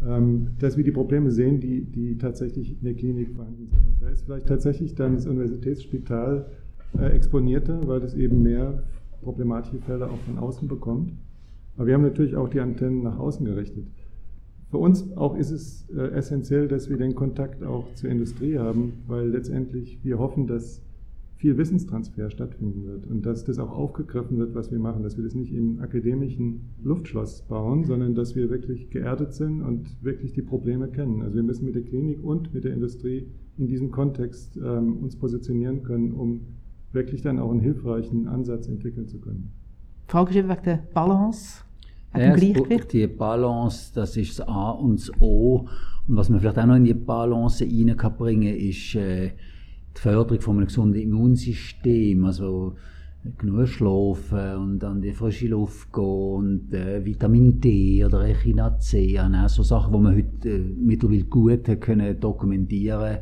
ähm, 0.06 0.48
dass 0.60 0.78
wir 0.78 0.84
die 0.84 0.92
Probleme 0.92 1.32
sehen, 1.32 1.60
die, 1.60 1.84
die 1.84 2.18
tatsächlich 2.18 2.72
in 2.72 2.84
der 2.84 2.96
Klinik 2.96 3.30
vorhanden 3.36 3.68
sind. 3.68 3.86
Und 3.86 4.02
da 4.02 4.10
ist 4.10 4.24
vielleicht 4.24 4.48
tatsächlich 4.48 4.96
dann 4.96 5.16
das 5.16 5.28
Universitätsspital 5.28 6.48
äh, 6.98 7.06
exponierter, 7.12 7.88
weil 7.88 8.02
es 8.02 8.16
eben 8.16 8.42
mehr 8.42 8.84
problematische 9.22 9.78
Fälle 9.80 10.10
auch 10.10 10.20
von 10.20 10.40
außen 10.40 10.68
bekommt. 10.68 11.14
Aber 11.78 11.88
wir 11.88 11.94
haben 11.94 12.02
natürlich 12.04 12.36
auch 12.36 12.50
die 12.50 12.60
Antennen 12.60 13.04
nach 13.04 13.20
außen 13.20 13.46
gerichtet. 13.46 13.86
Für 14.70 14.78
uns 14.78 15.12
auch 15.18 15.36
ist 15.36 15.52
es 15.52 15.90
äh, 15.90 16.12
essentiell, 16.12 16.68
dass 16.68 16.90
wir 16.90 16.98
den 16.98 17.16
Kontakt 17.16 17.64
auch 17.64 17.92
zur 17.96 18.10
Industrie 18.10 18.58
haben, 18.58 18.94
weil 19.08 19.30
letztendlich 19.30 20.00
wir 20.04 20.20
hoffen, 20.20 20.46
dass 20.46 20.84
viel 21.38 21.58
Wissenstransfer 21.58 22.30
stattfinden 22.30 22.86
wird 22.86 23.08
und 23.08 23.26
dass 23.26 23.46
das 23.46 23.60
auch 23.60 23.72
aufgegriffen 23.72 24.38
wird, 24.38 24.54
was 24.54 24.72
wir 24.72 24.78
machen, 24.78 25.04
dass 25.04 25.16
wir 25.16 25.24
das 25.24 25.36
nicht 25.36 25.54
im 25.54 25.80
akademischen 25.80 26.70
Luftschloss 26.84 27.44
bauen, 27.44 27.86
sondern 27.86 28.14
dass 28.14 28.36
wir 28.36 28.50
wirklich 28.50 28.90
geerdet 28.90 29.34
sind 29.34 29.62
und 29.62 30.04
wirklich 30.04 30.34
die 30.34 30.42
Probleme 30.42 30.90
kennen. 30.90 31.22
Also 31.22 31.38
wir 31.38 31.44
müssen 31.44 31.66
mit 31.66 31.76
der 31.76 31.84
Klinik 31.84 32.22
und 32.22 32.54
mit 32.54 32.66
der 32.66 32.74
Industrie 32.74 33.28
in 33.58 33.68
diesem 33.68 33.90
Kontext 33.90 34.58
ähm, 34.58 34.98
uns 34.98 35.16
positionieren 35.16 35.84
können, 35.84 36.12
um 36.12 36.42
wirklich 36.92 37.22
dann 37.22 37.40
auch 37.40 37.52
einen 37.52 37.62
hilfreichen 37.62 38.28
Ansatz 38.28 38.68
entwickeln 38.68 39.08
zu 39.08 39.20
können. 39.20 39.52
Frage 40.08 40.34
wegen 40.36 40.48
der 40.66 40.84
Balance, 40.94 41.64
ja, 42.18 42.36
Gleichgewicht. 42.36 42.94
Die 42.94 43.08
Balance, 43.08 43.92
das 43.94 44.18
ist 44.18 44.40
das 44.40 44.48
A 44.48 44.72
und 44.72 45.00
das 45.00 45.12
O. 45.22 45.68
Und 46.08 46.16
was 46.16 46.30
man 46.30 46.40
vielleicht 46.40 46.58
auch 46.58 46.66
noch 46.66 46.76
in 46.76 46.86
die 46.86 46.94
Balance 46.94 47.64
reinbringen 47.64 47.98
kann, 47.98 48.60
ist 48.60 48.96
äh, 48.96 49.32
die 49.96 50.02
Förderung 50.02 50.42
von 50.42 50.58
einem 50.58 50.68
gesunden 50.68 51.02
Immunsystem, 51.02 52.26
also 52.26 52.76
genug 53.38 53.68
schlafen 53.68 54.56
und 54.56 54.84
an 54.84 55.02
die 55.02 55.12
frische 55.12 55.48
Luft 55.48 55.92
gehen 55.92 56.04
und 56.04 56.74
äh, 56.74 57.04
Vitamin 57.04 57.60
D 57.60 58.06
oder 58.06 58.26
Echinacea, 58.26 58.80
C, 58.80 59.20
auch 59.20 59.50
so 59.50 59.64
Sachen, 59.64 59.92
die 59.92 60.00
man 60.00 60.16
heute 60.16 60.50
äh, 60.50 60.60
mittlerweile 60.60 61.26
gut 61.26 61.82
können 61.82 62.20
dokumentieren 62.20 63.18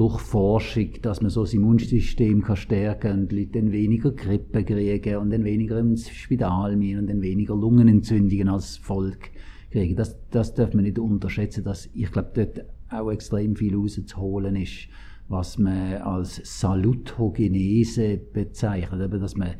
durch 0.00 0.18
Forschung, 0.18 0.92
dass 1.02 1.20
man 1.20 1.28
so 1.28 1.42
das 1.42 1.52
Immunsystem 1.52 2.40
kann 2.40 2.56
stärken 2.56 3.20
und 3.20 3.32
Leute 3.32 3.60
dann 3.60 3.70
weniger 3.70 4.12
Grippe 4.12 4.64
kriegen 4.64 5.16
und 5.18 5.28
dann 5.28 5.44
weniger 5.44 5.78
ins 5.78 6.08
Spital 6.08 6.74
gehen 6.78 7.00
und 7.00 7.10
dann 7.10 7.20
weniger 7.20 7.54
Lungenentzündungen 7.54 8.48
als 8.48 8.78
Volk 8.78 9.30
kriegen. 9.70 9.96
Das, 9.96 10.16
das 10.30 10.54
darf 10.54 10.72
man 10.72 10.84
nicht 10.84 10.98
unterschätzen, 10.98 11.64
dass 11.64 11.90
ich 11.92 12.10
glaube, 12.10 12.30
dort 12.32 12.64
auch 12.88 13.10
extrem 13.10 13.56
viel 13.56 13.76
rauszuholen 13.76 14.56
ist 14.56 14.88
was 15.28 15.58
man 15.58 15.98
als 15.98 16.40
Salutogenese 16.44 18.16
bezeichnet, 18.16 19.02
eben, 19.02 19.20
dass 19.20 19.36
man 19.36 19.50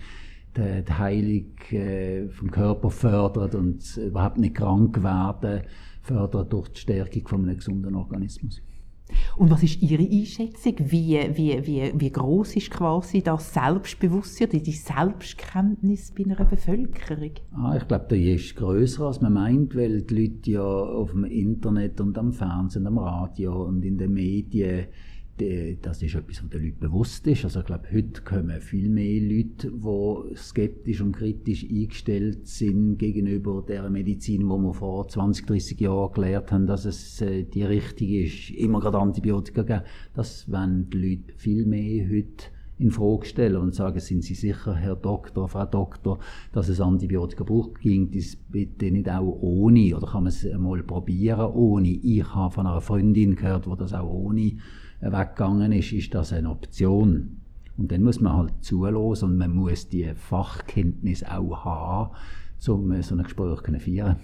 die, 0.57 0.83
die 0.83 0.93
Heilung 0.93 1.55
äh, 1.71 2.29
vom 2.29 2.51
Körper 2.51 2.89
fördert 2.91 3.55
und 3.55 3.97
überhaupt 3.99 4.39
nicht 4.39 4.57
krank 4.57 5.03
werden 5.03 5.65
fördert 6.03 6.51
durch 6.51 6.71
die 6.71 6.81
Stärkung 6.81 7.29
von 7.29 7.43
einem 7.45 7.59
gesunden 7.59 7.95
Organismus. 7.95 8.63
Und 9.37 9.51
was 9.51 9.63
ist 9.63 9.83
Ihre 9.83 10.03
Einschätzung? 10.03 10.75
Wie, 10.79 11.19
wie, 11.35 11.67
wie, 11.67 11.93
wie 11.95 12.11
groß 12.11 12.57
ist 12.57 12.71
quasi 12.71 13.23
das 13.23 13.53
Selbstbewusstsein, 13.53 14.49
die 14.51 14.73
Selbstkenntnis 14.73 16.13
bei 16.13 16.25
einer 16.25 16.45
Bevölkerung? 16.45 17.33
Ah, 17.53 17.77
ich 17.77 17.87
glaube, 17.87 18.07
die 18.11 18.33
ist 18.33 18.57
größer 18.57 19.07
als 19.07 19.21
man 19.21 19.33
meint, 19.33 19.75
weil 19.75 20.03
die 20.03 20.15
Leute 20.15 20.51
ja 20.51 20.63
auf 20.63 21.13
dem 21.13 21.25
Internet 21.25 22.01
und 22.01 22.17
am 22.19 22.33
Fernsehen, 22.33 22.87
am 22.87 22.99
Radio 22.99 23.65
und 23.65 23.85
in 23.85 23.99
den 23.99 24.13
Medien 24.13 24.87
das 25.83 26.03
ist 26.03 26.15
etwas, 26.15 26.43
was 26.43 26.51
den 26.51 26.65
Leuten 26.65 26.81
bewusst 26.81 27.27
ist. 27.27 27.45
Also 27.45 27.61
ich 27.61 27.67
glaube, 27.67 27.89
heute 27.93 28.23
kommen 28.23 28.61
viel 28.61 28.89
mehr 28.89 29.21
Leute, 29.21 29.71
die 29.71 30.37
skeptisch 30.37 31.01
und 31.01 31.13
kritisch 31.13 31.65
eingestellt 31.65 32.47
sind 32.47 32.99
gegenüber 32.99 33.65
der 33.67 33.89
Medizin, 33.91 34.49
wo 34.49 34.59
wir 34.59 34.75
vor 34.75 35.09
20, 35.09 35.47
30 35.47 35.81
Jahren 35.81 36.13
gelernt 36.13 36.53
haben, 36.53 36.67
dass 36.67 36.85
es 36.85 37.21
äh, 37.23 37.45
die 37.45 37.63
richtige 37.63 38.25
ist, 38.25 38.51
immer 38.51 38.81
gerade 38.81 38.99
Antibiotika 38.99 39.63
geben. 39.63 39.83
Das 40.15 40.51
wollen 40.51 40.91
die 40.91 40.99
Leute 40.99 41.35
viel 41.37 41.65
mehr 41.65 42.09
heute 42.09 42.45
in 42.79 42.91
Frage 42.91 43.27
stellen 43.27 43.57
und 43.57 43.75
sagen, 43.75 44.01
sind 44.01 44.25
Sie 44.25 44.35
sicher, 44.35 44.75
Herr 44.75 44.97
Doktor, 44.97 45.49
Frau 45.49 45.67
Doktor, 45.67 46.19
dass 46.53 46.69
es 46.69 46.81
Antibiotika 46.81 47.45
braucht, 47.45 47.81
ging 47.81 48.11
das 48.11 48.37
bitte 48.37 48.91
nicht 48.91 49.09
auch 49.09 49.39
ohne, 49.43 49.95
oder 49.95 50.07
kann 50.07 50.23
man 50.23 50.33
es 50.33 50.47
einmal 50.47 50.83
probieren 50.83 51.53
ohne. 51.53 51.89
Ich 51.89 52.35
habe 52.35 52.55
von 52.55 52.67
einer 52.67 52.81
Freundin 52.81 53.37
gehört, 53.37 53.67
wo 53.67 53.75
das 53.75 53.93
auch 53.93 54.09
ohne 54.09 54.57
weggegangen 55.01 55.73
ist, 55.73 55.93
ist 55.93 56.15
das 56.15 56.33
eine 56.33 56.51
Option. 56.51 57.41
Und 57.77 57.91
dann 57.91 58.03
muss 58.03 58.21
man 58.21 58.37
halt 58.37 58.53
zulassen 58.61 59.31
und 59.31 59.39
man 59.39 59.55
muss 59.55 59.89
die 59.89 60.13
Fachkenntnis 60.15 61.25
auch 61.25 61.65
haben, 61.65 62.11
um 62.69 63.03
so 63.03 63.15
ein 63.15 63.23
Gespräch 63.23 63.63
zu 63.63 63.81
führen. 63.81 64.17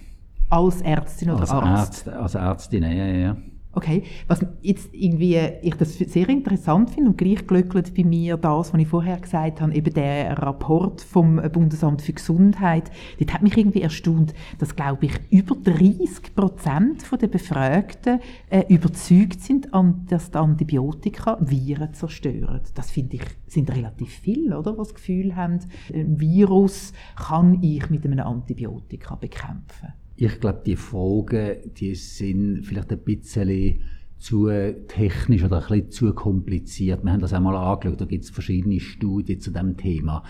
Als 0.51 0.83
Ärztin 0.83 1.31
oder 1.31 1.41
als 1.41 1.51
Arzt? 1.51 2.09
Arzt, 2.09 2.09
als 2.09 2.35
Ärztin, 2.35 2.83
ja, 2.83 3.07
ja. 3.07 3.37
Okay, 3.77 4.05
was 4.27 4.41
jetzt 4.63 4.89
irgendwie 4.95 5.39
ich 5.61 5.75
das 5.75 5.99
sehr 5.99 6.31
interessant 6.31 6.89
finde 6.89 7.11
und 7.11 7.19
gleich 7.19 7.47
glückelt 7.47 7.95
bei 7.95 8.05
mir 8.05 8.39
das, 8.39 8.73
was 8.73 8.81
ich 8.81 8.89
vorher 8.89 9.19
gesagt 9.19 9.61
habe, 9.61 9.75
eben 9.75 9.93
der 9.93 10.39
Rapport 10.39 11.03
vom 11.03 11.37
Bundesamt 11.53 12.01
für 12.01 12.15
Gesundheit, 12.15 12.91
das 13.21 13.35
hat 13.35 13.43
mich 13.43 13.55
irgendwie 13.55 13.83
erstaunt, 13.83 14.33
dass, 14.59 14.75
glaube 14.75 15.05
ich, 15.05 15.13
über 15.29 15.57
30 15.57 16.35
Prozent 16.35 17.05
der 17.21 17.27
Befragten 17.27 18.21
äh, 18.49 18.65
überzeugt 18.69 19.43
sind, 19.43 19.69
dass 20.09 20.31
die 20.31 20.39
Antibiotika 20.39 21.37
Viren 21.43 21.93
zerstören. 21.93 22.63
Das 22.75 22.91
finde 22.91 23.17
ich, 23.17 23.25
sind 23.47 23.71
relativ 23.71 24.09
viele, 24.09 24.59
oder, 24.59 24.79
was 24.79 24.89
das 24.89 24.95
Gefühl 24.95 25.37
haben, 25.37 25.59
ein 25.93 26.19
Virus 26.19 26.95
kann 27.15 27.63
ich 27.63 27.91
mit 27.91 28.07
einem 28.07 28.21
Antibiotika 28.21 29.17
bekämpfen. 29.17 29.93
Ich 30.19 30.41
glaube, 30.41 30.63
die 30.65 30.77
Fragen, 30.77 31.75
die 31.79 31.95
sind 31.95 32.63
vielleicht 32.65 32.91
ein 32.91 33.01
bisschen 33.01 33.81
zu 34.17 34.49
technisch 34.89 35.45
oder 35.45 35.59
ein 35.59 35.69
bisschen 35.69 35.91
zu 35.91 36.15
kompliziert. 36.15 37.05
Wir 37.05 37.13
haben 37.13 37.21
das 37.21 37.35
einmal 37.35 37.55
angeschaut, 37.55 38.01
da 38.01 38.07
gibt 38.07 38.25
es 38.25 38.31
verschiedene 38.31 38.81
Studien 38.81 39.41
zu 39.41 39.51
dem 39.51 39.77
Thema. 39.77 40.23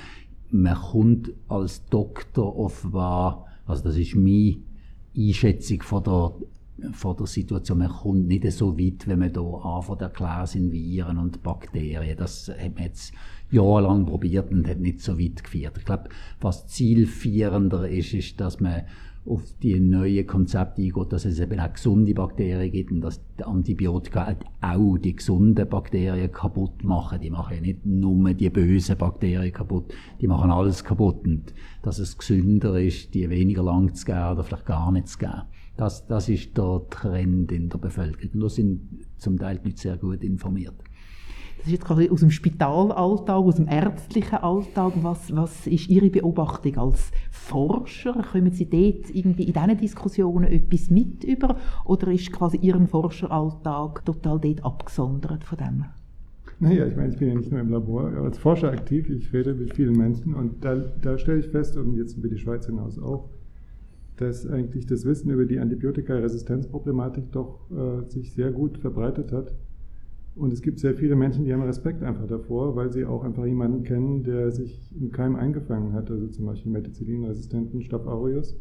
Man 0.50 0.74
kommt 0.74 1.32
als 1.48 1.86
Doktor 1.86 2.56
offenbar, 2.56 3.46
also 3.64 3.84
das 3.84 3.96
ist 3.96 4.16
meine 4.16 4.56
Einschätzung 5.16 5.82
von 5.82 6.02
der, 6.02 6.92
von 6.92 7.16
der 7.16 7.26
Situation, 7.26 7.78
man 7.78 7.88
kommt 7.88 8.26
nicht 8.26 8.50
so 8.50 8.76
weit, 8.76 9.06
wenn 9.06 9.20
man 9.20 9.32
da 9.32 9.40
anfängt 9.40 10.02
erklären 10.02 10.46
sind 10.46 10.72
Viren 10.72 11.18
und 11.18 11.44
Bakterien. 11.44 12.16
Das 12.16 12.48
hat 12.48 12.74
man 12.74 12.84
jetzt 12.84 13.14
jahrelang 13.52 14.04
probiert 14.04 14.50
und 14.50 14.68
hat 14.68 14.80
nicht 14.80 15.00
so 15.00 15.16
weit 15.16 15.44
geführt. 15.44 15.78
Ich 15.78 15.84
glaube, 15.84 16.08
was 16.40 16.66
zielführender 16.66 17.88
ist, 17.88 18.14
ist, 18.14 18.40
dass 18.40 18.58
man 18.58 18.82
auf 19.26 19.42
die 19.62 19.78
neuen 19.80 20.26
Konzepte 20.26 20.82
eingeht, 20.82 21.12
dass 21.12 21.24
es 21.24 21.40
eben 21.40 21.58
auch 21.58 21.72
gesunde 21.72 22.14
Bakterien 22.14 22.70
gibt 22.70 22.92
und 22.92 23.00
dass 23.00 23.20
die 23.38 23.44
Antibiotika 23.44 24.36
auch 24.60 24.98
die 24.98 25.16
gesunden 25.16 25.68
Bakterien 25.68 26.30
kaputt 26.30 26.84
machen. 26.84 27.20
Die 27.20 27.30
machen 27.30 27.56
ja 27.56 27.60
nicht 27.60 27.84
nur 27.84 28.34
die 28.34 28.50
bösen 28.50 28.96
Bakterien 28.96 29.52
kaputt, 29.52 29.92
die 30.20 30.28
machen 30.28 30.50
alles 30.50 30.84
kaputt 30.84 31.26
und 31.26 31.54
dass 31.82 31.98
es 31.98 32.16
gesünder 32.16 32.80
ist, 32.80 33.14
die 33.14 33.28
weniger 33.28 33.62
lang 33.62 33.94
zu 33.94 34.06
geben 34.06 34.32
oder 34.32 34.44
vielleicht 34.44 34.66
gar 34.66 34.92
nicht 34.92 35.08
zu 35.08 35.18
geben. 35.18 35.42
Das, 35.76 36.06
das 36.06 36.28
ist 36.28 36.56
der 36.56 36.82
Trend 36.88 37.52
in 37.52 37.68
der 37.68 37.78
Bevölkerung. 37.78 38.30
Und 38.34 38.40
da 38.40 38.48
sind 38.48 39.06
zum 39.18 39.38
Teil 39.38 39.60
Leute 39.62 39.76
sehr 39.76 39.96
gut 39.98 40.22
informiert. 40.22 40.74
Das 41.58 41.66
ist 41.66 41.72
jetzt 41.72 41.84
quasi 41.84 42.08
aus 42.10 42.20
dem 42.20 42.30
Spitalalltag, 42.30 43.36
aus 43.36 43.56
dem 43.56 43.66
ärztlichen 43.66 44.38
Alltag. 44.38 44.92
Was, 45.02 45.34
was 45.34 45.66
ist 45.66 45.88
Ihre 45.88 46.10
Beobachtung 46.10 46.76
als 46.76 47.10
Forscher? 47.30 48.24
Kommen 48.30 48.52
Sie 48.52 48.68
dort 48.68 49.10
irgendwie 49.14 49.44
in 49.44 49.52
diesen 49.52 49.78
Diskussionen 49.78 50.44
etwas 50.44 50.90
mit 50.90 51.24
über? 51.24 51.56
Oder 51.84 52.12
ist 52.12 52.32
quasi 52.32 52.58
Ihr 52.58 52.78
Forscheralltag 52.86 54.04
total 54.04 54.38
dort 54.38 54.64
abgesondert 54.64 55.44
von 55.44 55.58
dem? 55.58 55.84
Naja, 56.58 56.86
ich 56.86 56.96
meine, 56.96 57.12
ich 57.12 57.18
bin 57.18 57.28
ja 57.28 57.34
nicht 57.34 57.50
nur 57.50 57.60
im 57.60 57.70
Labor 57.70 58.12
als 58.16 58.38
Forscher 58.38 58.70
aktiv, 58.70 59.10
ich 59.10 59.30
rede 59.32 59.52
mit 59.52 59.74
vielen 59.74 59.96
Menschen 59.96 60.34
und 60.34 60.64
da, 60.64 60.74
da 60.74 61.18
stelle 61.18 61.40
ich 61.40 61.48
fest, 61.48 61.76
und 61.76 61.96
jetzt 61.96 62.16
über 62.16 62.28
die 62.28 62.38
Schweiz 62.38 62.64
hinaus 62.64 62.98
auch, 62.98 63.28
dass 64.16 64.46
eigentlich 64.46 64.86
das 64.86 65.04
Wissen 65.04 65.30
über 65.30 65.44
die 65.44 65.58
Antibiotikaresistenzproblematik 65.58 67.30
doch 67.32 67.70
äh, 67.70 68.08
sich 68.08 68.32
sehr 68.32 68.52
gut 68.52 68.78
verbreitet 68.78 69.32
hat. 69.32 69.52
Und 70.36 70.52
es 70.52 70.60
gibt 70.60 70.78
sehr 70.78 70.94
viele 70.94 71.16
Menschen, 71.16 71.44
die 71.44 71.52
haben 71.52 71.62
Respekt 71.62 72.02
einfach 72.02 72.26
davor, 72.26 72.76
weil 72.76 72.92
sie 72.92 73.04
auch 73.04 73.24
einfach 73.24 73.46
jemanden 73.46 73.84
kennen, 73.84 74.22
der 74.22 74.50
sich 74.50 74.92
im 74.98 75.10
Keim 75.10 75.34
eingefangen 75.34 75.94
hat, 75.94 76.10
also 76.10 76.28
zum 76.28 76.46
Beispiel 76.46 76.70
Methicillin-resistenten 76.72 77.82
Staph 77.82 78.06
aureus, 78.06 78.56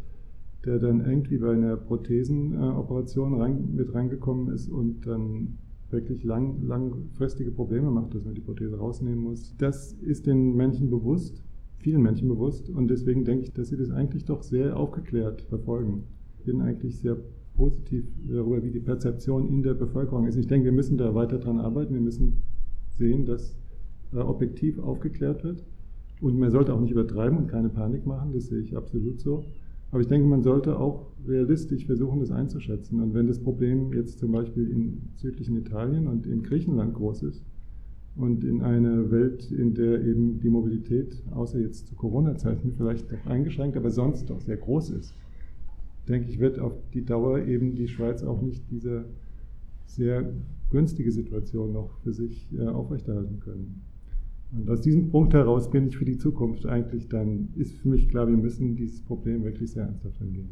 der 0.65 0.80
dann 0.80 1.01
irgendwie 1.05 1.38
bei 1.38 1.51
einer 1.51 1.76
Prothesenoperation 1.76 3.41
rein, 3.41 3.76
mit 3.76 3.93
reingekommen 3.93 4.53
ist 4.53 4.69
und 4.69 5.05
dann 5.05 5.57
wirklich 5.89 6.23
lang, 6.23 6.63
langfristige 6.63 7.51
Probleme 7.51 7.91
macht, 7.91 8.15
dass 8.15 8.26
man 8.26 8.36
die 8.36 8.41
Prothese 8.41 8.78
rausnehmen 8.78 9.19
muss. 9.19 9.55
Das 9.57 9.93
ist 9.93 10.26
den 10.26 10.55
Menschen 10.55 10.89
bewusst 10.89 11.43
vielen 11.86 12.01
Menschen 12.01 12.28
bewusst 12.28 12.67
und 12.67 12.88
deswegen 12.88 13.26
denke 13.26 13.43
ich, 13.43 13.53
dass 13.53 13.67
sie 13.67 13.78
das 13.78 13.91
eigentlich 13.91 14.26
doch 14.26 14.41
sehr 14.41 14.76
aufgeklärt 14.76 15.43
verfolgen. 15.43 16.05
Ich 16.39 16.43
bin 16.43 16.59
eigentlich 16.59 16.97
sehr 16.97 17.15
positiv 17.56 18.06
darüber, 18.28 18.64
wie 18.64 18.72
die 18.72 18.80
Perzeption 18.80 19.47
in 19.47 19.64
der 19.64 19.74
Bevölkerung 19.74 20.28
ist. 20.28 20.36
Ich 20.36 20.47
denke, 20.47 20.66
wir 20.66 20.72
müssen 20.72 20.97
da 20.97 21.16
weiter 21.16 21.39
dran 21.39 21.60
arbeiten. 21.60 21.93
Wir 21.93 22.01
müssen 22.01 22.41
sehen, 22.97 23.26
dass 23.26 23.56
äh, 24.14 24.18
objektiv 24.18 24.80
aufgeklärt 24.80 25.43
wird. 25.43 25.64
Und 26.22 26.39
man 26.39 26.51
sollte 26.51 26.74
auch 26.74 26.80
nicht 26.80 26.91
übertreiben 26.91 27.38
und 27.38 27.47
keine 27.47 27.70
Panik 27.70 28.06
machen, 28.06 28.32
das 28.34 28.47
sehe 28.47 28.60
ich 28.60 28.76
absolut 28.76 29.20
so. 29.20 29.43
Aber 29.91 30.01
ich 30.01 30.08
denke, 30.08 30.28
man 30.28 30.43
sollte 30.43 30.80
auch 30.80 31.08
realistisch 31.28 31.86
versuchen, 31.86 32.20
das 32.20 32.32
einzuschätzen. 32.32 33.01
Und 33.01 33.14
wenn 33.14 33.28
das 33.28 33.39
Problem 33.39 33.93
jetzt 33.93 34.20
zum 34.20 34.32
Beispiel 34.32 34.70
in 34.70 35.01
südlichen 35.16 35.58
Italien 35.58 36.08
und 36.08 36.26
in 36.26 36.43
Griechenland 36.43 36.93
groß 36.93 37.24
ist, 37.24 37.43
und 38.16 38.43
in 38.43 38.62
eine 38.62 39.12
Welt, 39.12 39.51
in 39.51 39.74
der 39.74 40.01
eben 40.01 40.39
die 40.39 40.49
Mobilität, 40.49 41.22
außer 41.32 41.60
jetzt 41.60 41.88
zu 41.88 41.95
Corona-Zeiten 41.95 42.72
vielleicht 42.72 43.12
doch 43.12 43.26
eingeschränkt, 43.26 43.76
aber 43.76 43.89
sonst 43.89 44.30
doch 44.30 44.39
sehr 44.39 44.58
groß 44.58 44.91
ist, 44.91 45.14
denke 46.08 46.30
ich, 46.30 46.39
wird 46.39 46.60
auf 46.60 46.74
die 46.93 47.06
Dauer 47.06 47.39
eben 47.39 47.76
die 47.76 47.88
Schweiz 47.88 48.24
auch 48.24 48.41
nicht 48.41 48.70
diese 48.70 49.06
sehr 49.86 50.34
günstige 50.70 51.12
Situation 51.12 51.74
noch 51.74 51.99
für 52.03 52.14
sich 52.14 52.49
äh, 52.58 52.68
aufrechterhalten 52.68 53.39
können. 53.39 53.82
Und 54.51 54.70
aus 54.70 54.82
diesem 54.82 55.10
Punkt 55.10 55.34
heraus 55.34 55.70
bin 55.70 55.88
ich 55.88 55.97
für 55.97 56.06
die 56.06 56.18
Zukunft 56.18 56.66
eigentlich 56.66 57.10
dann, 57.10 57.49
ist 57.56 57.74
für 57.74 57.89
mich 57.89 58.10
klar, 58.10 58.28
wir 58.28 58.38
müssen 58.38 58.76
dieses 58.76 59.01
Problem 59.01 59.43
wirklich 59.43 59.72
sehr 59.72 59.84
ernsthaft 59.84 60.22
angehen. 60.22 60.49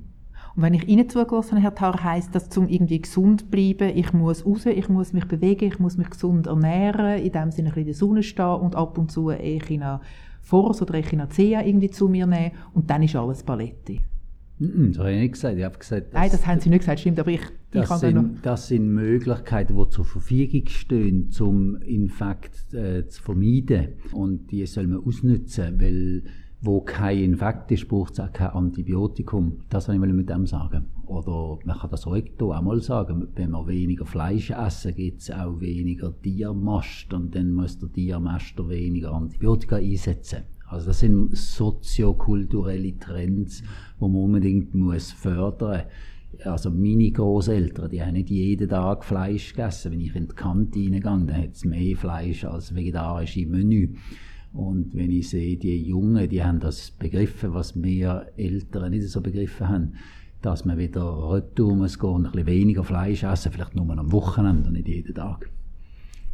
Und 0.56 0.64
wenn 0.64 0.74
ich 0.74 0.88
Ihnen 0.88 1.10
zugelassen 1.10 1.58
Herr 1.58 1.74
Tar, 1.74 2.04
heisst 2.04 2.36
das, 2.36 2.50
zum 2.50 2.68
irgendwie 2.68 3.02
gesund 3.02 3.50
bleiben, 3.50 3.96
ich 3.96 4.14
muss 4.14 4.46
raus, 4.46 4.66
ich 4.66 4.90
muss 4.90 5.14
mich 5.14 5.26
bewegen, 5.26 5.66
ich 5.66 5.80
muss 5.80 5.98
mich 5.98 6.10
gesund 6.10 6.48
ernähren, 6.48 7.24
in 7.24 7.32
dem 7.32 7.52
Sinne 7.52 7.70
ein 7.70 7.76
bisschen 7.76 7.78
in 7.78 7.86
der 7.86 7.94
Sonne 7.94 8.24
stehen 8.24 8.60
und 8.62 8.76
ab 8.76 8.98
und 8.98 9.12
zu 9.12 9.30
Echina 9.30 10.02
Force 10.42 10.82
oder 10.82 10.96
Echinacea 10.96 11.62
irgendwie 11.66 11.90
zu 11.90 12.10
mir 12.10 12.28
nehmen 12.28 12.52
und 12.74 12.90
dann 12.90 13.04
ist 13.04 13.16
alles 13.16 13.44
Paletti. 13.44 14.02
Das 14.60 15.00
habe 15.00 15.12
ich 15.12 15.20
nicht 15.20 15.34
gesagt. 15.34 15.58
Ich 15.58 15.64
habe 15.64 15.78
gesagt, 15.78 16.14
Nein, 16.14 16.30
das 16.32 16.46
haben 16.46 16.60
Sie 16.60 16.70
nicht 16.70 16.80
gesagt, 16.80 17.00
stimmt, 17.00 17.20
aber 17.20 17.32
ich, 17.32 17.42
ich 17.42 17.50
das, 17.72 18.00
sind, 18.00 18.40
das 18.44 18.68
sind 18.68 18.88
Möglichkeiten, 18.94 19.76
die 19.76 19.90
zur 19.90 20.06
Verfügung 20.06 20.68
stehen, 20.68 21.30
um 21.40 21.76
Infekt 21.82 22.74
äh, 22.74 23.08
zu 23.08 23.22
vermeiden. 23.22 23.94
Und 24.12 24.52
die 24.52 24.66
soll 24.66 24.88
man 24.88 25.04
ausnutzen, 25.04 25.82
weil 25.82 26.24
wo 26.66 26.80
kein 26.80 27.20
Infekt 27.20 27.72
ist, 27.72 27.90
braucht 27.90 28.14
es 28.14 28.20
auch 28.22 28.32
kein 28.32 28.52
Antibiotikum. 28.52 29.60
Das 29.70 29.90
wollte 29.90 30.08
ich 30.08 30.14
mit 30.14 30.30
dem 30.30 30.48
sagen. 30.48 30.86
Oder 31.06 31.60
man 31.66 31.78
kann 31.78 31.92
das 31.92 32.06
heute 32.06 32.46
auch 32.46 32.62
mal 32.62 32.80
sagen, 32.82 33.28
wenn 33.36 33.52
wir 33.52 33.68
weniger 33.68 34.06
Fleisch 34.06 34.50
essen, 34.50 34.96
gibt 34.96 35.22
es 35.22 35.32
auch 35.32 35.60
weniger 35.60 36.14
Tiermast 36.22 37.14
und 37.14 37.36
dann 37.36 37.52
muss 37.52 37.80
der 37.80 37.92
Tiermaster 37.92 38.70
weniger 38.70 39.12
Antibiotika 39.12 39.76
einsetzen. 39.76 40.44
Also 40.74 40.88
das 40.88 41.00
sind 41.00 41.38
soziokulturelle 41.38 42.98
Trends, 42.98 43.62
die 43.62 44.02
man 44.02 44.16
unbedingt 44.16 44.74
muss 44.74 45.12
fördern. 45.12 45.84
Also 46.44 46.72
meine 46.72 47.12
Großeltern, 47.12 47.92
die 47.92 48.02
haben 48.02 48.14
nicht 48.14 48.30
jeden 48.30 48.68
Tag 48.68 49.06
Fleisch 49.06 49.54
gegessen. 49.54 49.92
Wenn 49.92 50.02
ich 50.02 50.16
in 50.16 50.28
die 50.28 50.36
Kantine 50.36 51.00
gehe, 51.00 51.02
dann 51.02 51.38
hat 51.38 51.54
es 51.54 51.64
mehr 51.64 51.96
Fleisch 51.96 52.44
als 52.44 52.74
vegetarische 52.74 53.46
Menü. 53.46 53.90
Und 54.52 54.96
wenn 54.96 55.12
ich 55.12 55.30
sehe, 55.30 55.58
die 55.58 55.84
Jungen, 55.84 56.28
die 56.30 56.44
haben 56.44 56.60
das 56.60 56.92
begriffen, 56.92 57.54
was 57.54 57.82
wir 57.82 58.28
Älteren 58.36 58.92
nicht 58.92 59.10
so 59.10 59.22
begriffen 59.22 59.70
haben, 59.70 59.94
dass 60.42 60.66
man 60.66 60.78
wieder 60.78 61.32
retour 61.32 61.76
muss 61.76 62.00
gehen 62.00 62.10
und 62.10 62.26
ein 62.26 62.32
bisschen 62.32 62.48
weniger 62.48 62.84
Fleisch 62.84 63.24
essen, 63.24 63.52
vielleicht 63.52 63.76
nur 63.76 63.90
am 63.90 64.12
Wochenende 64.12 64.68
und 64.68 64.74
nicht 64.74 64.88
jeden 64.88 65.16
Tag. 65.16 65.53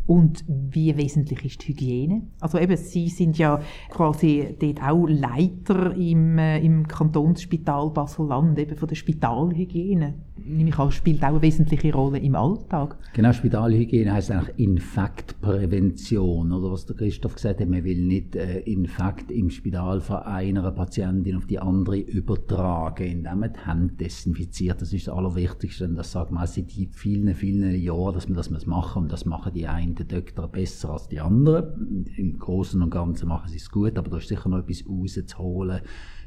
Und 0.09 0.43
wie 0.47 0.97
wesentlich 0.97 1.45
ist 1.45 1.61
die 1.61 1.67
Hygiene? 1.67 2.23
Also 2.39 2.57
eben, 2.57 2.75
Sie 2.75 3.09
sind 3.09 3.37
ja 3.37 3.61
quasi 3.91 4.55
dort 4.59 4.81
auch 4.81 5.05
Leiter 5.05 5.95
im, 5.95 6.39
äh, 6.39 6.57
im 6.65 6.87
Kantonsspital 6.87 7.91
Basel-Land, 7.91 8.57
eben 8.57 8.75
von 8.75 8.87
der 8.87 8.95
Spitalhygiene. 8.95 10.15
Nehme 10.43 10.69
ich 10.69 10.93
spielt 10.95 11.21
auch 11.23 11.27
eine 11.27 11.41
wesentliche 11.43 11.93
Rolle 11.93 12.17
im 12.17 12.33
Alltag. 12.33 12.97
Genau, 13.13 13.31
Spitalhygiene 13.31 14.11
heißt 14.13 14.31
eigentlich 14.31 14.57
Infektprävention, 14.57 16.53
oder 16.53 16.71
was 16.71 16.87
der 16.87 16.95
Christoph 16.95 17.35
gesagt 17.35 17.61
hat, 17.61 17.69
man 17.69 17.83
will 17.83 18.03
nicht 18.03 18.35
äh, 18.35 18.61
Infekt 18.61 19.29
im 19.29 19.51
Spital 19.51 20.01
von 20.01 20.23
einer 20.23 20.71
Patientin 20.71 21.35
auf 21.35 21.45
die 21.45 21.59
andere 21.59 21.99
übertragen, 21.99 23.03
indem 23.03 23.41
man 23.41 23.53
die 23.53 23.69
Hände 23.69 23.93
desinfiziert. 23.93 24.81
Das 24.81 24.91
ist 24.91 25.05
das 25.05 25.13
Allerwichtigste, 25.13 25.85
und 25.85 25.97
das 25.97 26.13
sagt 26.13 26.31
man 26.31 26.47
seit 26.47 26.71
vielen, 26.93 27.35
vielen 27.35 27.79
Jahren, 27.79 28.15
dass 28.15 28.27
man 28.27 28.37
das 28.37 28.65
machen 28.65 29.03
und 29.03 29.11
das 29.11 29.25
machen 29.25 29.53
die 29.53 29.67
einen 29.67 29.98
der 29.99 30.21
Doktor 30.21 30.47
besser 30.47 30.91
als 30.91 31.07
die 31.07 31.19
anderen. 31.19 32.05
Im 32.15 32.37
Großen 32.37 32.81
und 32.81 32.89
Ganzen 32.89 33.27
machen 33.27 33.49
sie 33.49 33.57
es 33.57 33.69
gut, 33.69 33.97
aber 33.97 34.09
da 34.09 34.17
ist 34.17 34.27
sicher 34.27 34.49
noch 34.49 34.59
etwas 34.59 34.83
rauszuholen, 34.87 35.81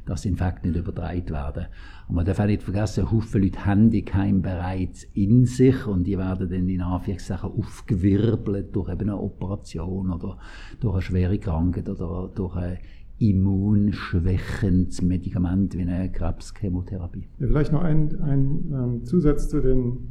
dass 0.07 0.25
Infekte 0.25 0.69
nicht 0.69 0.79
übertragen 0.79 1.31
werden. 1.31 1.67
Und 2.09 2.17
man 2.17 2.25
darf 2.25 2.41
auch 2.41 2.47
nicht 2.47 2.63
vergessen, 2.63 3.11
Haufen 3.11 3.43
Leute 3.43 3.65
haben 3.65 3.91
die 3.91 4.05
Keim 4.05 4.43
bereits 4.43 5.05
in 5.15 5.47
sich 5.47 5.87
und 5.87 6.05
die 6.05 6.19
werden 6.19 6.49
dann 6.49 6.69
in 6.69 6.81
Anführungszeichen 6.81 7.51
aufgewirbelt 7.51 8.75
durch 8.75 8.91
eben 8.91 9.11
eine 9.11 9.19
Operation 9.19 10.11
oder 10.11 10.39
durch 10.81 10.95
eine 10.95 11.03
schwere 11.03 11.39
Krankheit 11.39 11.89
oder 11.89 12.31
durch 12.35 12.57
eine 12.57 12.79
immunschwächendes 13.19 15.01
Medikament 15.03 15.77
wie 15.77 15.83
eine 15.83 16.11
Krebschemotherapie. 16.11 17.29
Ja, 17.39 17.47
vielleicht 17.47 17.73
noch 17.73 17.83
ein, 17.83 18.21
ein 18.21 18.73
ähm, 18.73 19.05
Zusatz 19.05 19.49
zu 19.49 19.61
den 19.61 20.09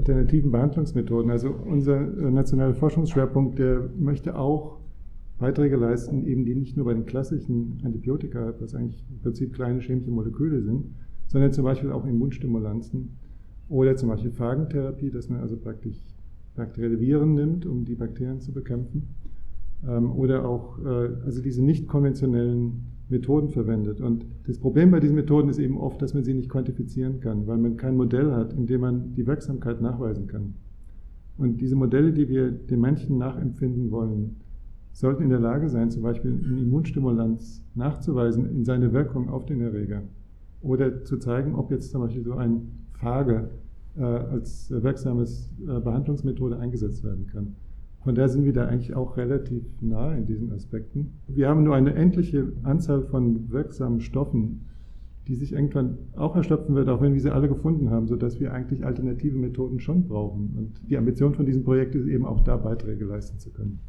alternativen 0.00 0.50
Behandlungsmethoden. 0.50 1.30
Also 1.30 1.50
unser 1.50 2.00
äh, 2.00 2.30
nationaler 2.30 2.74
Forschungsschwerpunkt, 2.74 3.58
der 3.58 3.88
möchte 3.98 4.36
auch 4.36 4.78
Beiträge 5.38 5.76
leisten, 5.76 6.26
eben 6.26 6.44
die 6.44 6.54
nicht 6.54 6.76
nur 6.76 6.86
bei 6.86 6.94
den 6.94 7.06
klassischen 7.06 7.80
Antibiotika, 7.84 8.54
was 8.60 8.74
eigentlich 8.74 9.04
im 9.10 9.20
Prinzip 9.20 9.54
kleine 9.54 9.80
chemische 9.80 10.10
Moleküle 10.10 10.62
sind, 10.62 10.86
sondern 11.28 11.52
zum 11.52 11.64
Beispiel 11.64 11.92
auch 11.92 12.06
Immunstimulanzen 12.06 13.16
oder 13.68 13.96
zum 13.96 14.08
Beispiel 14.08 14.32
Phagentherapie, 14.32 15.10
dass 15.10 15.28
man 15.28 15.40
also 15.40 15.56
praktisch 15.56 15.96
bakterielle 16.56 17.00
Viren 17.00 17.34
nimmt, 17.34 17.64
um 17.64 17.84
die 17.84 17.94
Bakterien 17.94 18.40
zu 18.40 18.52
bekämpfen. 18.52 19.14
Ähm, 19.86 20.12
oder 20.12 20.46
auch 20.46 20.78
äh, 20.84 21.08
also 21.24 21.40
diese 21.40 21.64
nicht 21.64 21.88
konventionellen 21.88 22.86
Methoden 23.10 23.50
verwendet. 23.50 24.00
Und 24.00 24.24
das 24.46 24.58
Problem 24.58 24.90
bei 24.90 25.00
diesen 25.00 25.16
Methoden 25.16 25.48
ist 25.48 25.58
eben 25.58 25.78
oft, 25.78 26.00
dass 26.00 26.14
man 26.14 26.24
sie 26.24 26.34
nicht 26.34 26.48
quantifizieren 26.48 27.20
kann, 27.20 27.46
weil 27.46 27.58
man 27.58 27.76
kein 27.76 27.96
Modell 27.96 28.32
hat, 28.32 28.52
in 28.52 28.66
dem 28.66 28.80
man 28.80 29.14
die 29.14 29.26
Wirksamkeit 29.26 29.80
nachweisen 29.80 30.26
kann. 30.26 30.54
Und 31.36 31.60
diese 31.60 31.76
Modelle, 31.76 32.12
die 32.12 32.28
wir 32.28 32.50
den 32.50 32.80
Menschen 32.80 33.18
nachempfinden 33.18 33.90
wollen, 33.90 34.36
sollten 34.92 35.22
in 35.22 35.30
der 35.30 35.40
Lage 35.40 35.68
sein, 35.68 35.90
zum 35.90 36.02
Beispiel 36.02 36.32
einen 36.32 36.58
Immunstimulanz 36.58 37.64
nachzuweisen 37.74 38.48
in 38.50 38.64
seine 38.64 38.92
Wirkung 38.92 39.28
auf 39.30 39.46
den 39.46 39.60
Erreger. 39.60 40.02
Oder 40.62 41.04
zu 41.04 41.16
zeigen, 41.16 41.54
ob 41.54 41.70
jetzt 41.70 41.90
zum 41.90 42.02
Beispiel 42.02 42.22
so 42.22 42.34
ein 42.34 42.68
Phage 42.92 43.48
äh, 43.96 44.02
als 44.02 44.70
wirksames 44.70 45.50
äh, 45.62 45.80
Behandlungsmethode 45.80 46.58
eingesetzt 46.58 47.02
werden 47.02 47.26
kann. 47.26 47.56
Von 48.02 48.14
daher 48.14 48.28
sind 48.30 48.44
wir 48.44 48.52
da 48.52 48.66
eigentlich 48.66 48.94
auch 48.94 49.16
relativ 49.16 49.62
nah 49.80 50.14
in 50.14 50.26
diesen 50.26 50.52
Aspekten. 50.52 51.12
Wir 51.28 51.48
haben 51.48 51.64
nur 51.64 51.74
eine 51.74 51.94
endliche 51.94 52.52
Anzahl 52.62 53.02
von 53.02 53.50
wirksamen 53.50 54.00
Stoffen, 54.00 54.66
die 55.28 55.34
sich 55.34 55.52
irgendwann 55.52 55.98
auch 56.16 56.34
erschöpfen 56.34 56.74
wird, 56.74 56.88
auch 56.88 57.02
wenn 57.02 57.12
wir 57.12 57.20
sie 57.20 57.30
alle 57.30 57.48
gefunden 57.48 57.90
haben, 57.90 58.06
sodass 58.06 58.40
wir 58.40 58.52
eigentlich 58.52 58.84
alternative 58.84 59.36
Methoden 59.36 59.80
schon 59.80 60.08
brauchen. 60.08 60.54
Und 60.56 60.90
die 60.90 60.96
Ambition 60.96 61.34
von 61.34 61.44
diesem 61.44 61.62
Projekt 61.62 61.94
ist 61.94 62.06
eben 62.06 62.24
auch 62.24 62.40
da 62.40 62.56
Beiträge 62.56 63.04
leisten 63.04 63.38
zu 63.38 63.50
können. 63.50 63.80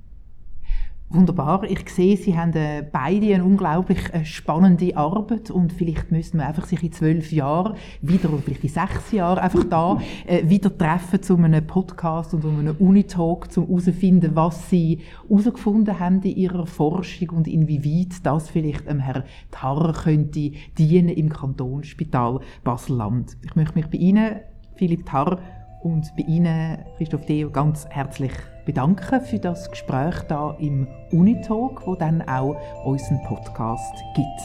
Wunderbar. 1.14 1.64
Ich 1.66 1.90
sehe, 1.90 2.16
Sie 2.16 2.38
haben 2.38 2.54
äh, 2.54 2.86
beide 2.90 3.34
eine 3.34 3.44
unglaublich 3.44 4.00
äh, 4.14 4.24
spannende 4.24 4.96
Arbeit 4.96 5.52
und 5.52 5.74
vielleicht 5.74 6.10
müssen 6.10 6.38
wir 6.38 6.48
einfach 6.48 6.66
sich 6.66 6.82
in 6.84 6.94
zwölf 6.94 7.34
Jahren 7.34 7.76
wieder, 8.02 8.32
oder 8.32 8.42
vielleicht 8.42 8.64
in 8.64 8.70
sechs 8.70 9.12
Jahren, 9.12 9.40
einfach 9.40 9.66
da 9.66 10.00
äh, 10.26 10.48
wieder 10.48 10.76
treffen 10.78 11.22
zu 11.22 11.36
einem 11.36 11.68
Podcast 11.68 12.34
und 12.34 12.46
um 12.46 12.60
einen 12.60 12.78
Unitalk, 12.78 13.50
um 13.58 13.68
herauszufinden, 13.68 14.38
was 14.38 14.70
Sie 14.70 15.02
herausgefunden 15.28 16.00
haben 16.00 16.22
in 16.22 16.38
Ihrer 16.38 16.66
Forschung 16.66 17.32
und 17.32 17.48
inwieweit 17.50 18.26
das 18.26 18.50
vielleicht 18.50 18.88
dem 18.88 19.00
Herrn 19.00 19.24
Tarr 19.52 19.92
könnte 19.92 20.54
dienen 20.78 21.10
im 21.10 21.28
Kantonsspital 21.28 22.40
Basel-Land. 22.64 23.36
Ich 23.44 23.54
möchte 23.58 23.78
mich 23.78 23.88
bei 23.88 23.98
Ihnen, 23.98 24.36
Philipp 24.76 25.06
Tarr, 25.06 25.40
und 25.84 26.16
bei 26.16 26.24
Ihnen, 26.24 26.78
Christoph 26.98 27.26
Deo, 27.26 27.50
ganz 27.50 27.86
herzlich 27.90 28.32
bedanken 28.66 29.22
für 29.22 29.40
das 29.40 29.70
Gespräch 29.70 30.16
da 30.28 30.56
im 30.60 30.88
Unitalk, 31.12 31.86
wo 31.86 31.96
dann 31.96 32.22
auch 32.28 32.56
unseren 32.86 33.22
Podcast 33.24 33.94
gibt. 34.16 34.42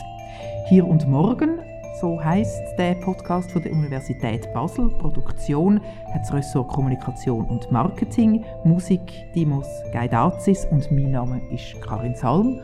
Hier 0.69 0.87
und 0.87 1.07
morgen, 1.09 1.61
so 2.01 2.23
heißt 2.23 2.79
der 2.79 2.95
Podcast 2.97 3.51
von 3.53 3.63
der 3.63 3.73
Universität 3.73 4.53
Basel. 4.53 4.89
Produktion 4.99 5.81
hat 6.13 6.23
das 6.23 6.33
Ressort 6.33 6.69
Kommunikation 6.69 7.45
und 7.47 7.71
Marketing, 7.71 8.45
Musik 8.65 9.13
Dimos 9.35 9.69
Gaidazis 9.93 10.67
und 10.67 10.91
mein 10.91 11.13
Name 11.13 11.41
ist 11.51 11.81
Karin 11.83 12.15
Salm. 12.15 12.61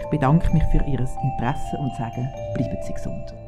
Ich 0.00 0.06
bedanke 0.10 0.52
mich 0.52 0.64
für 0.72 0.78
Ihr 0.78 0.98
Interesse 0.98 1.76
und 1.78 1.94
sage, 1.96 2.28
bleiben 2.54 2.78
Sie 2.82 2.92
gesund. 2.92 3.41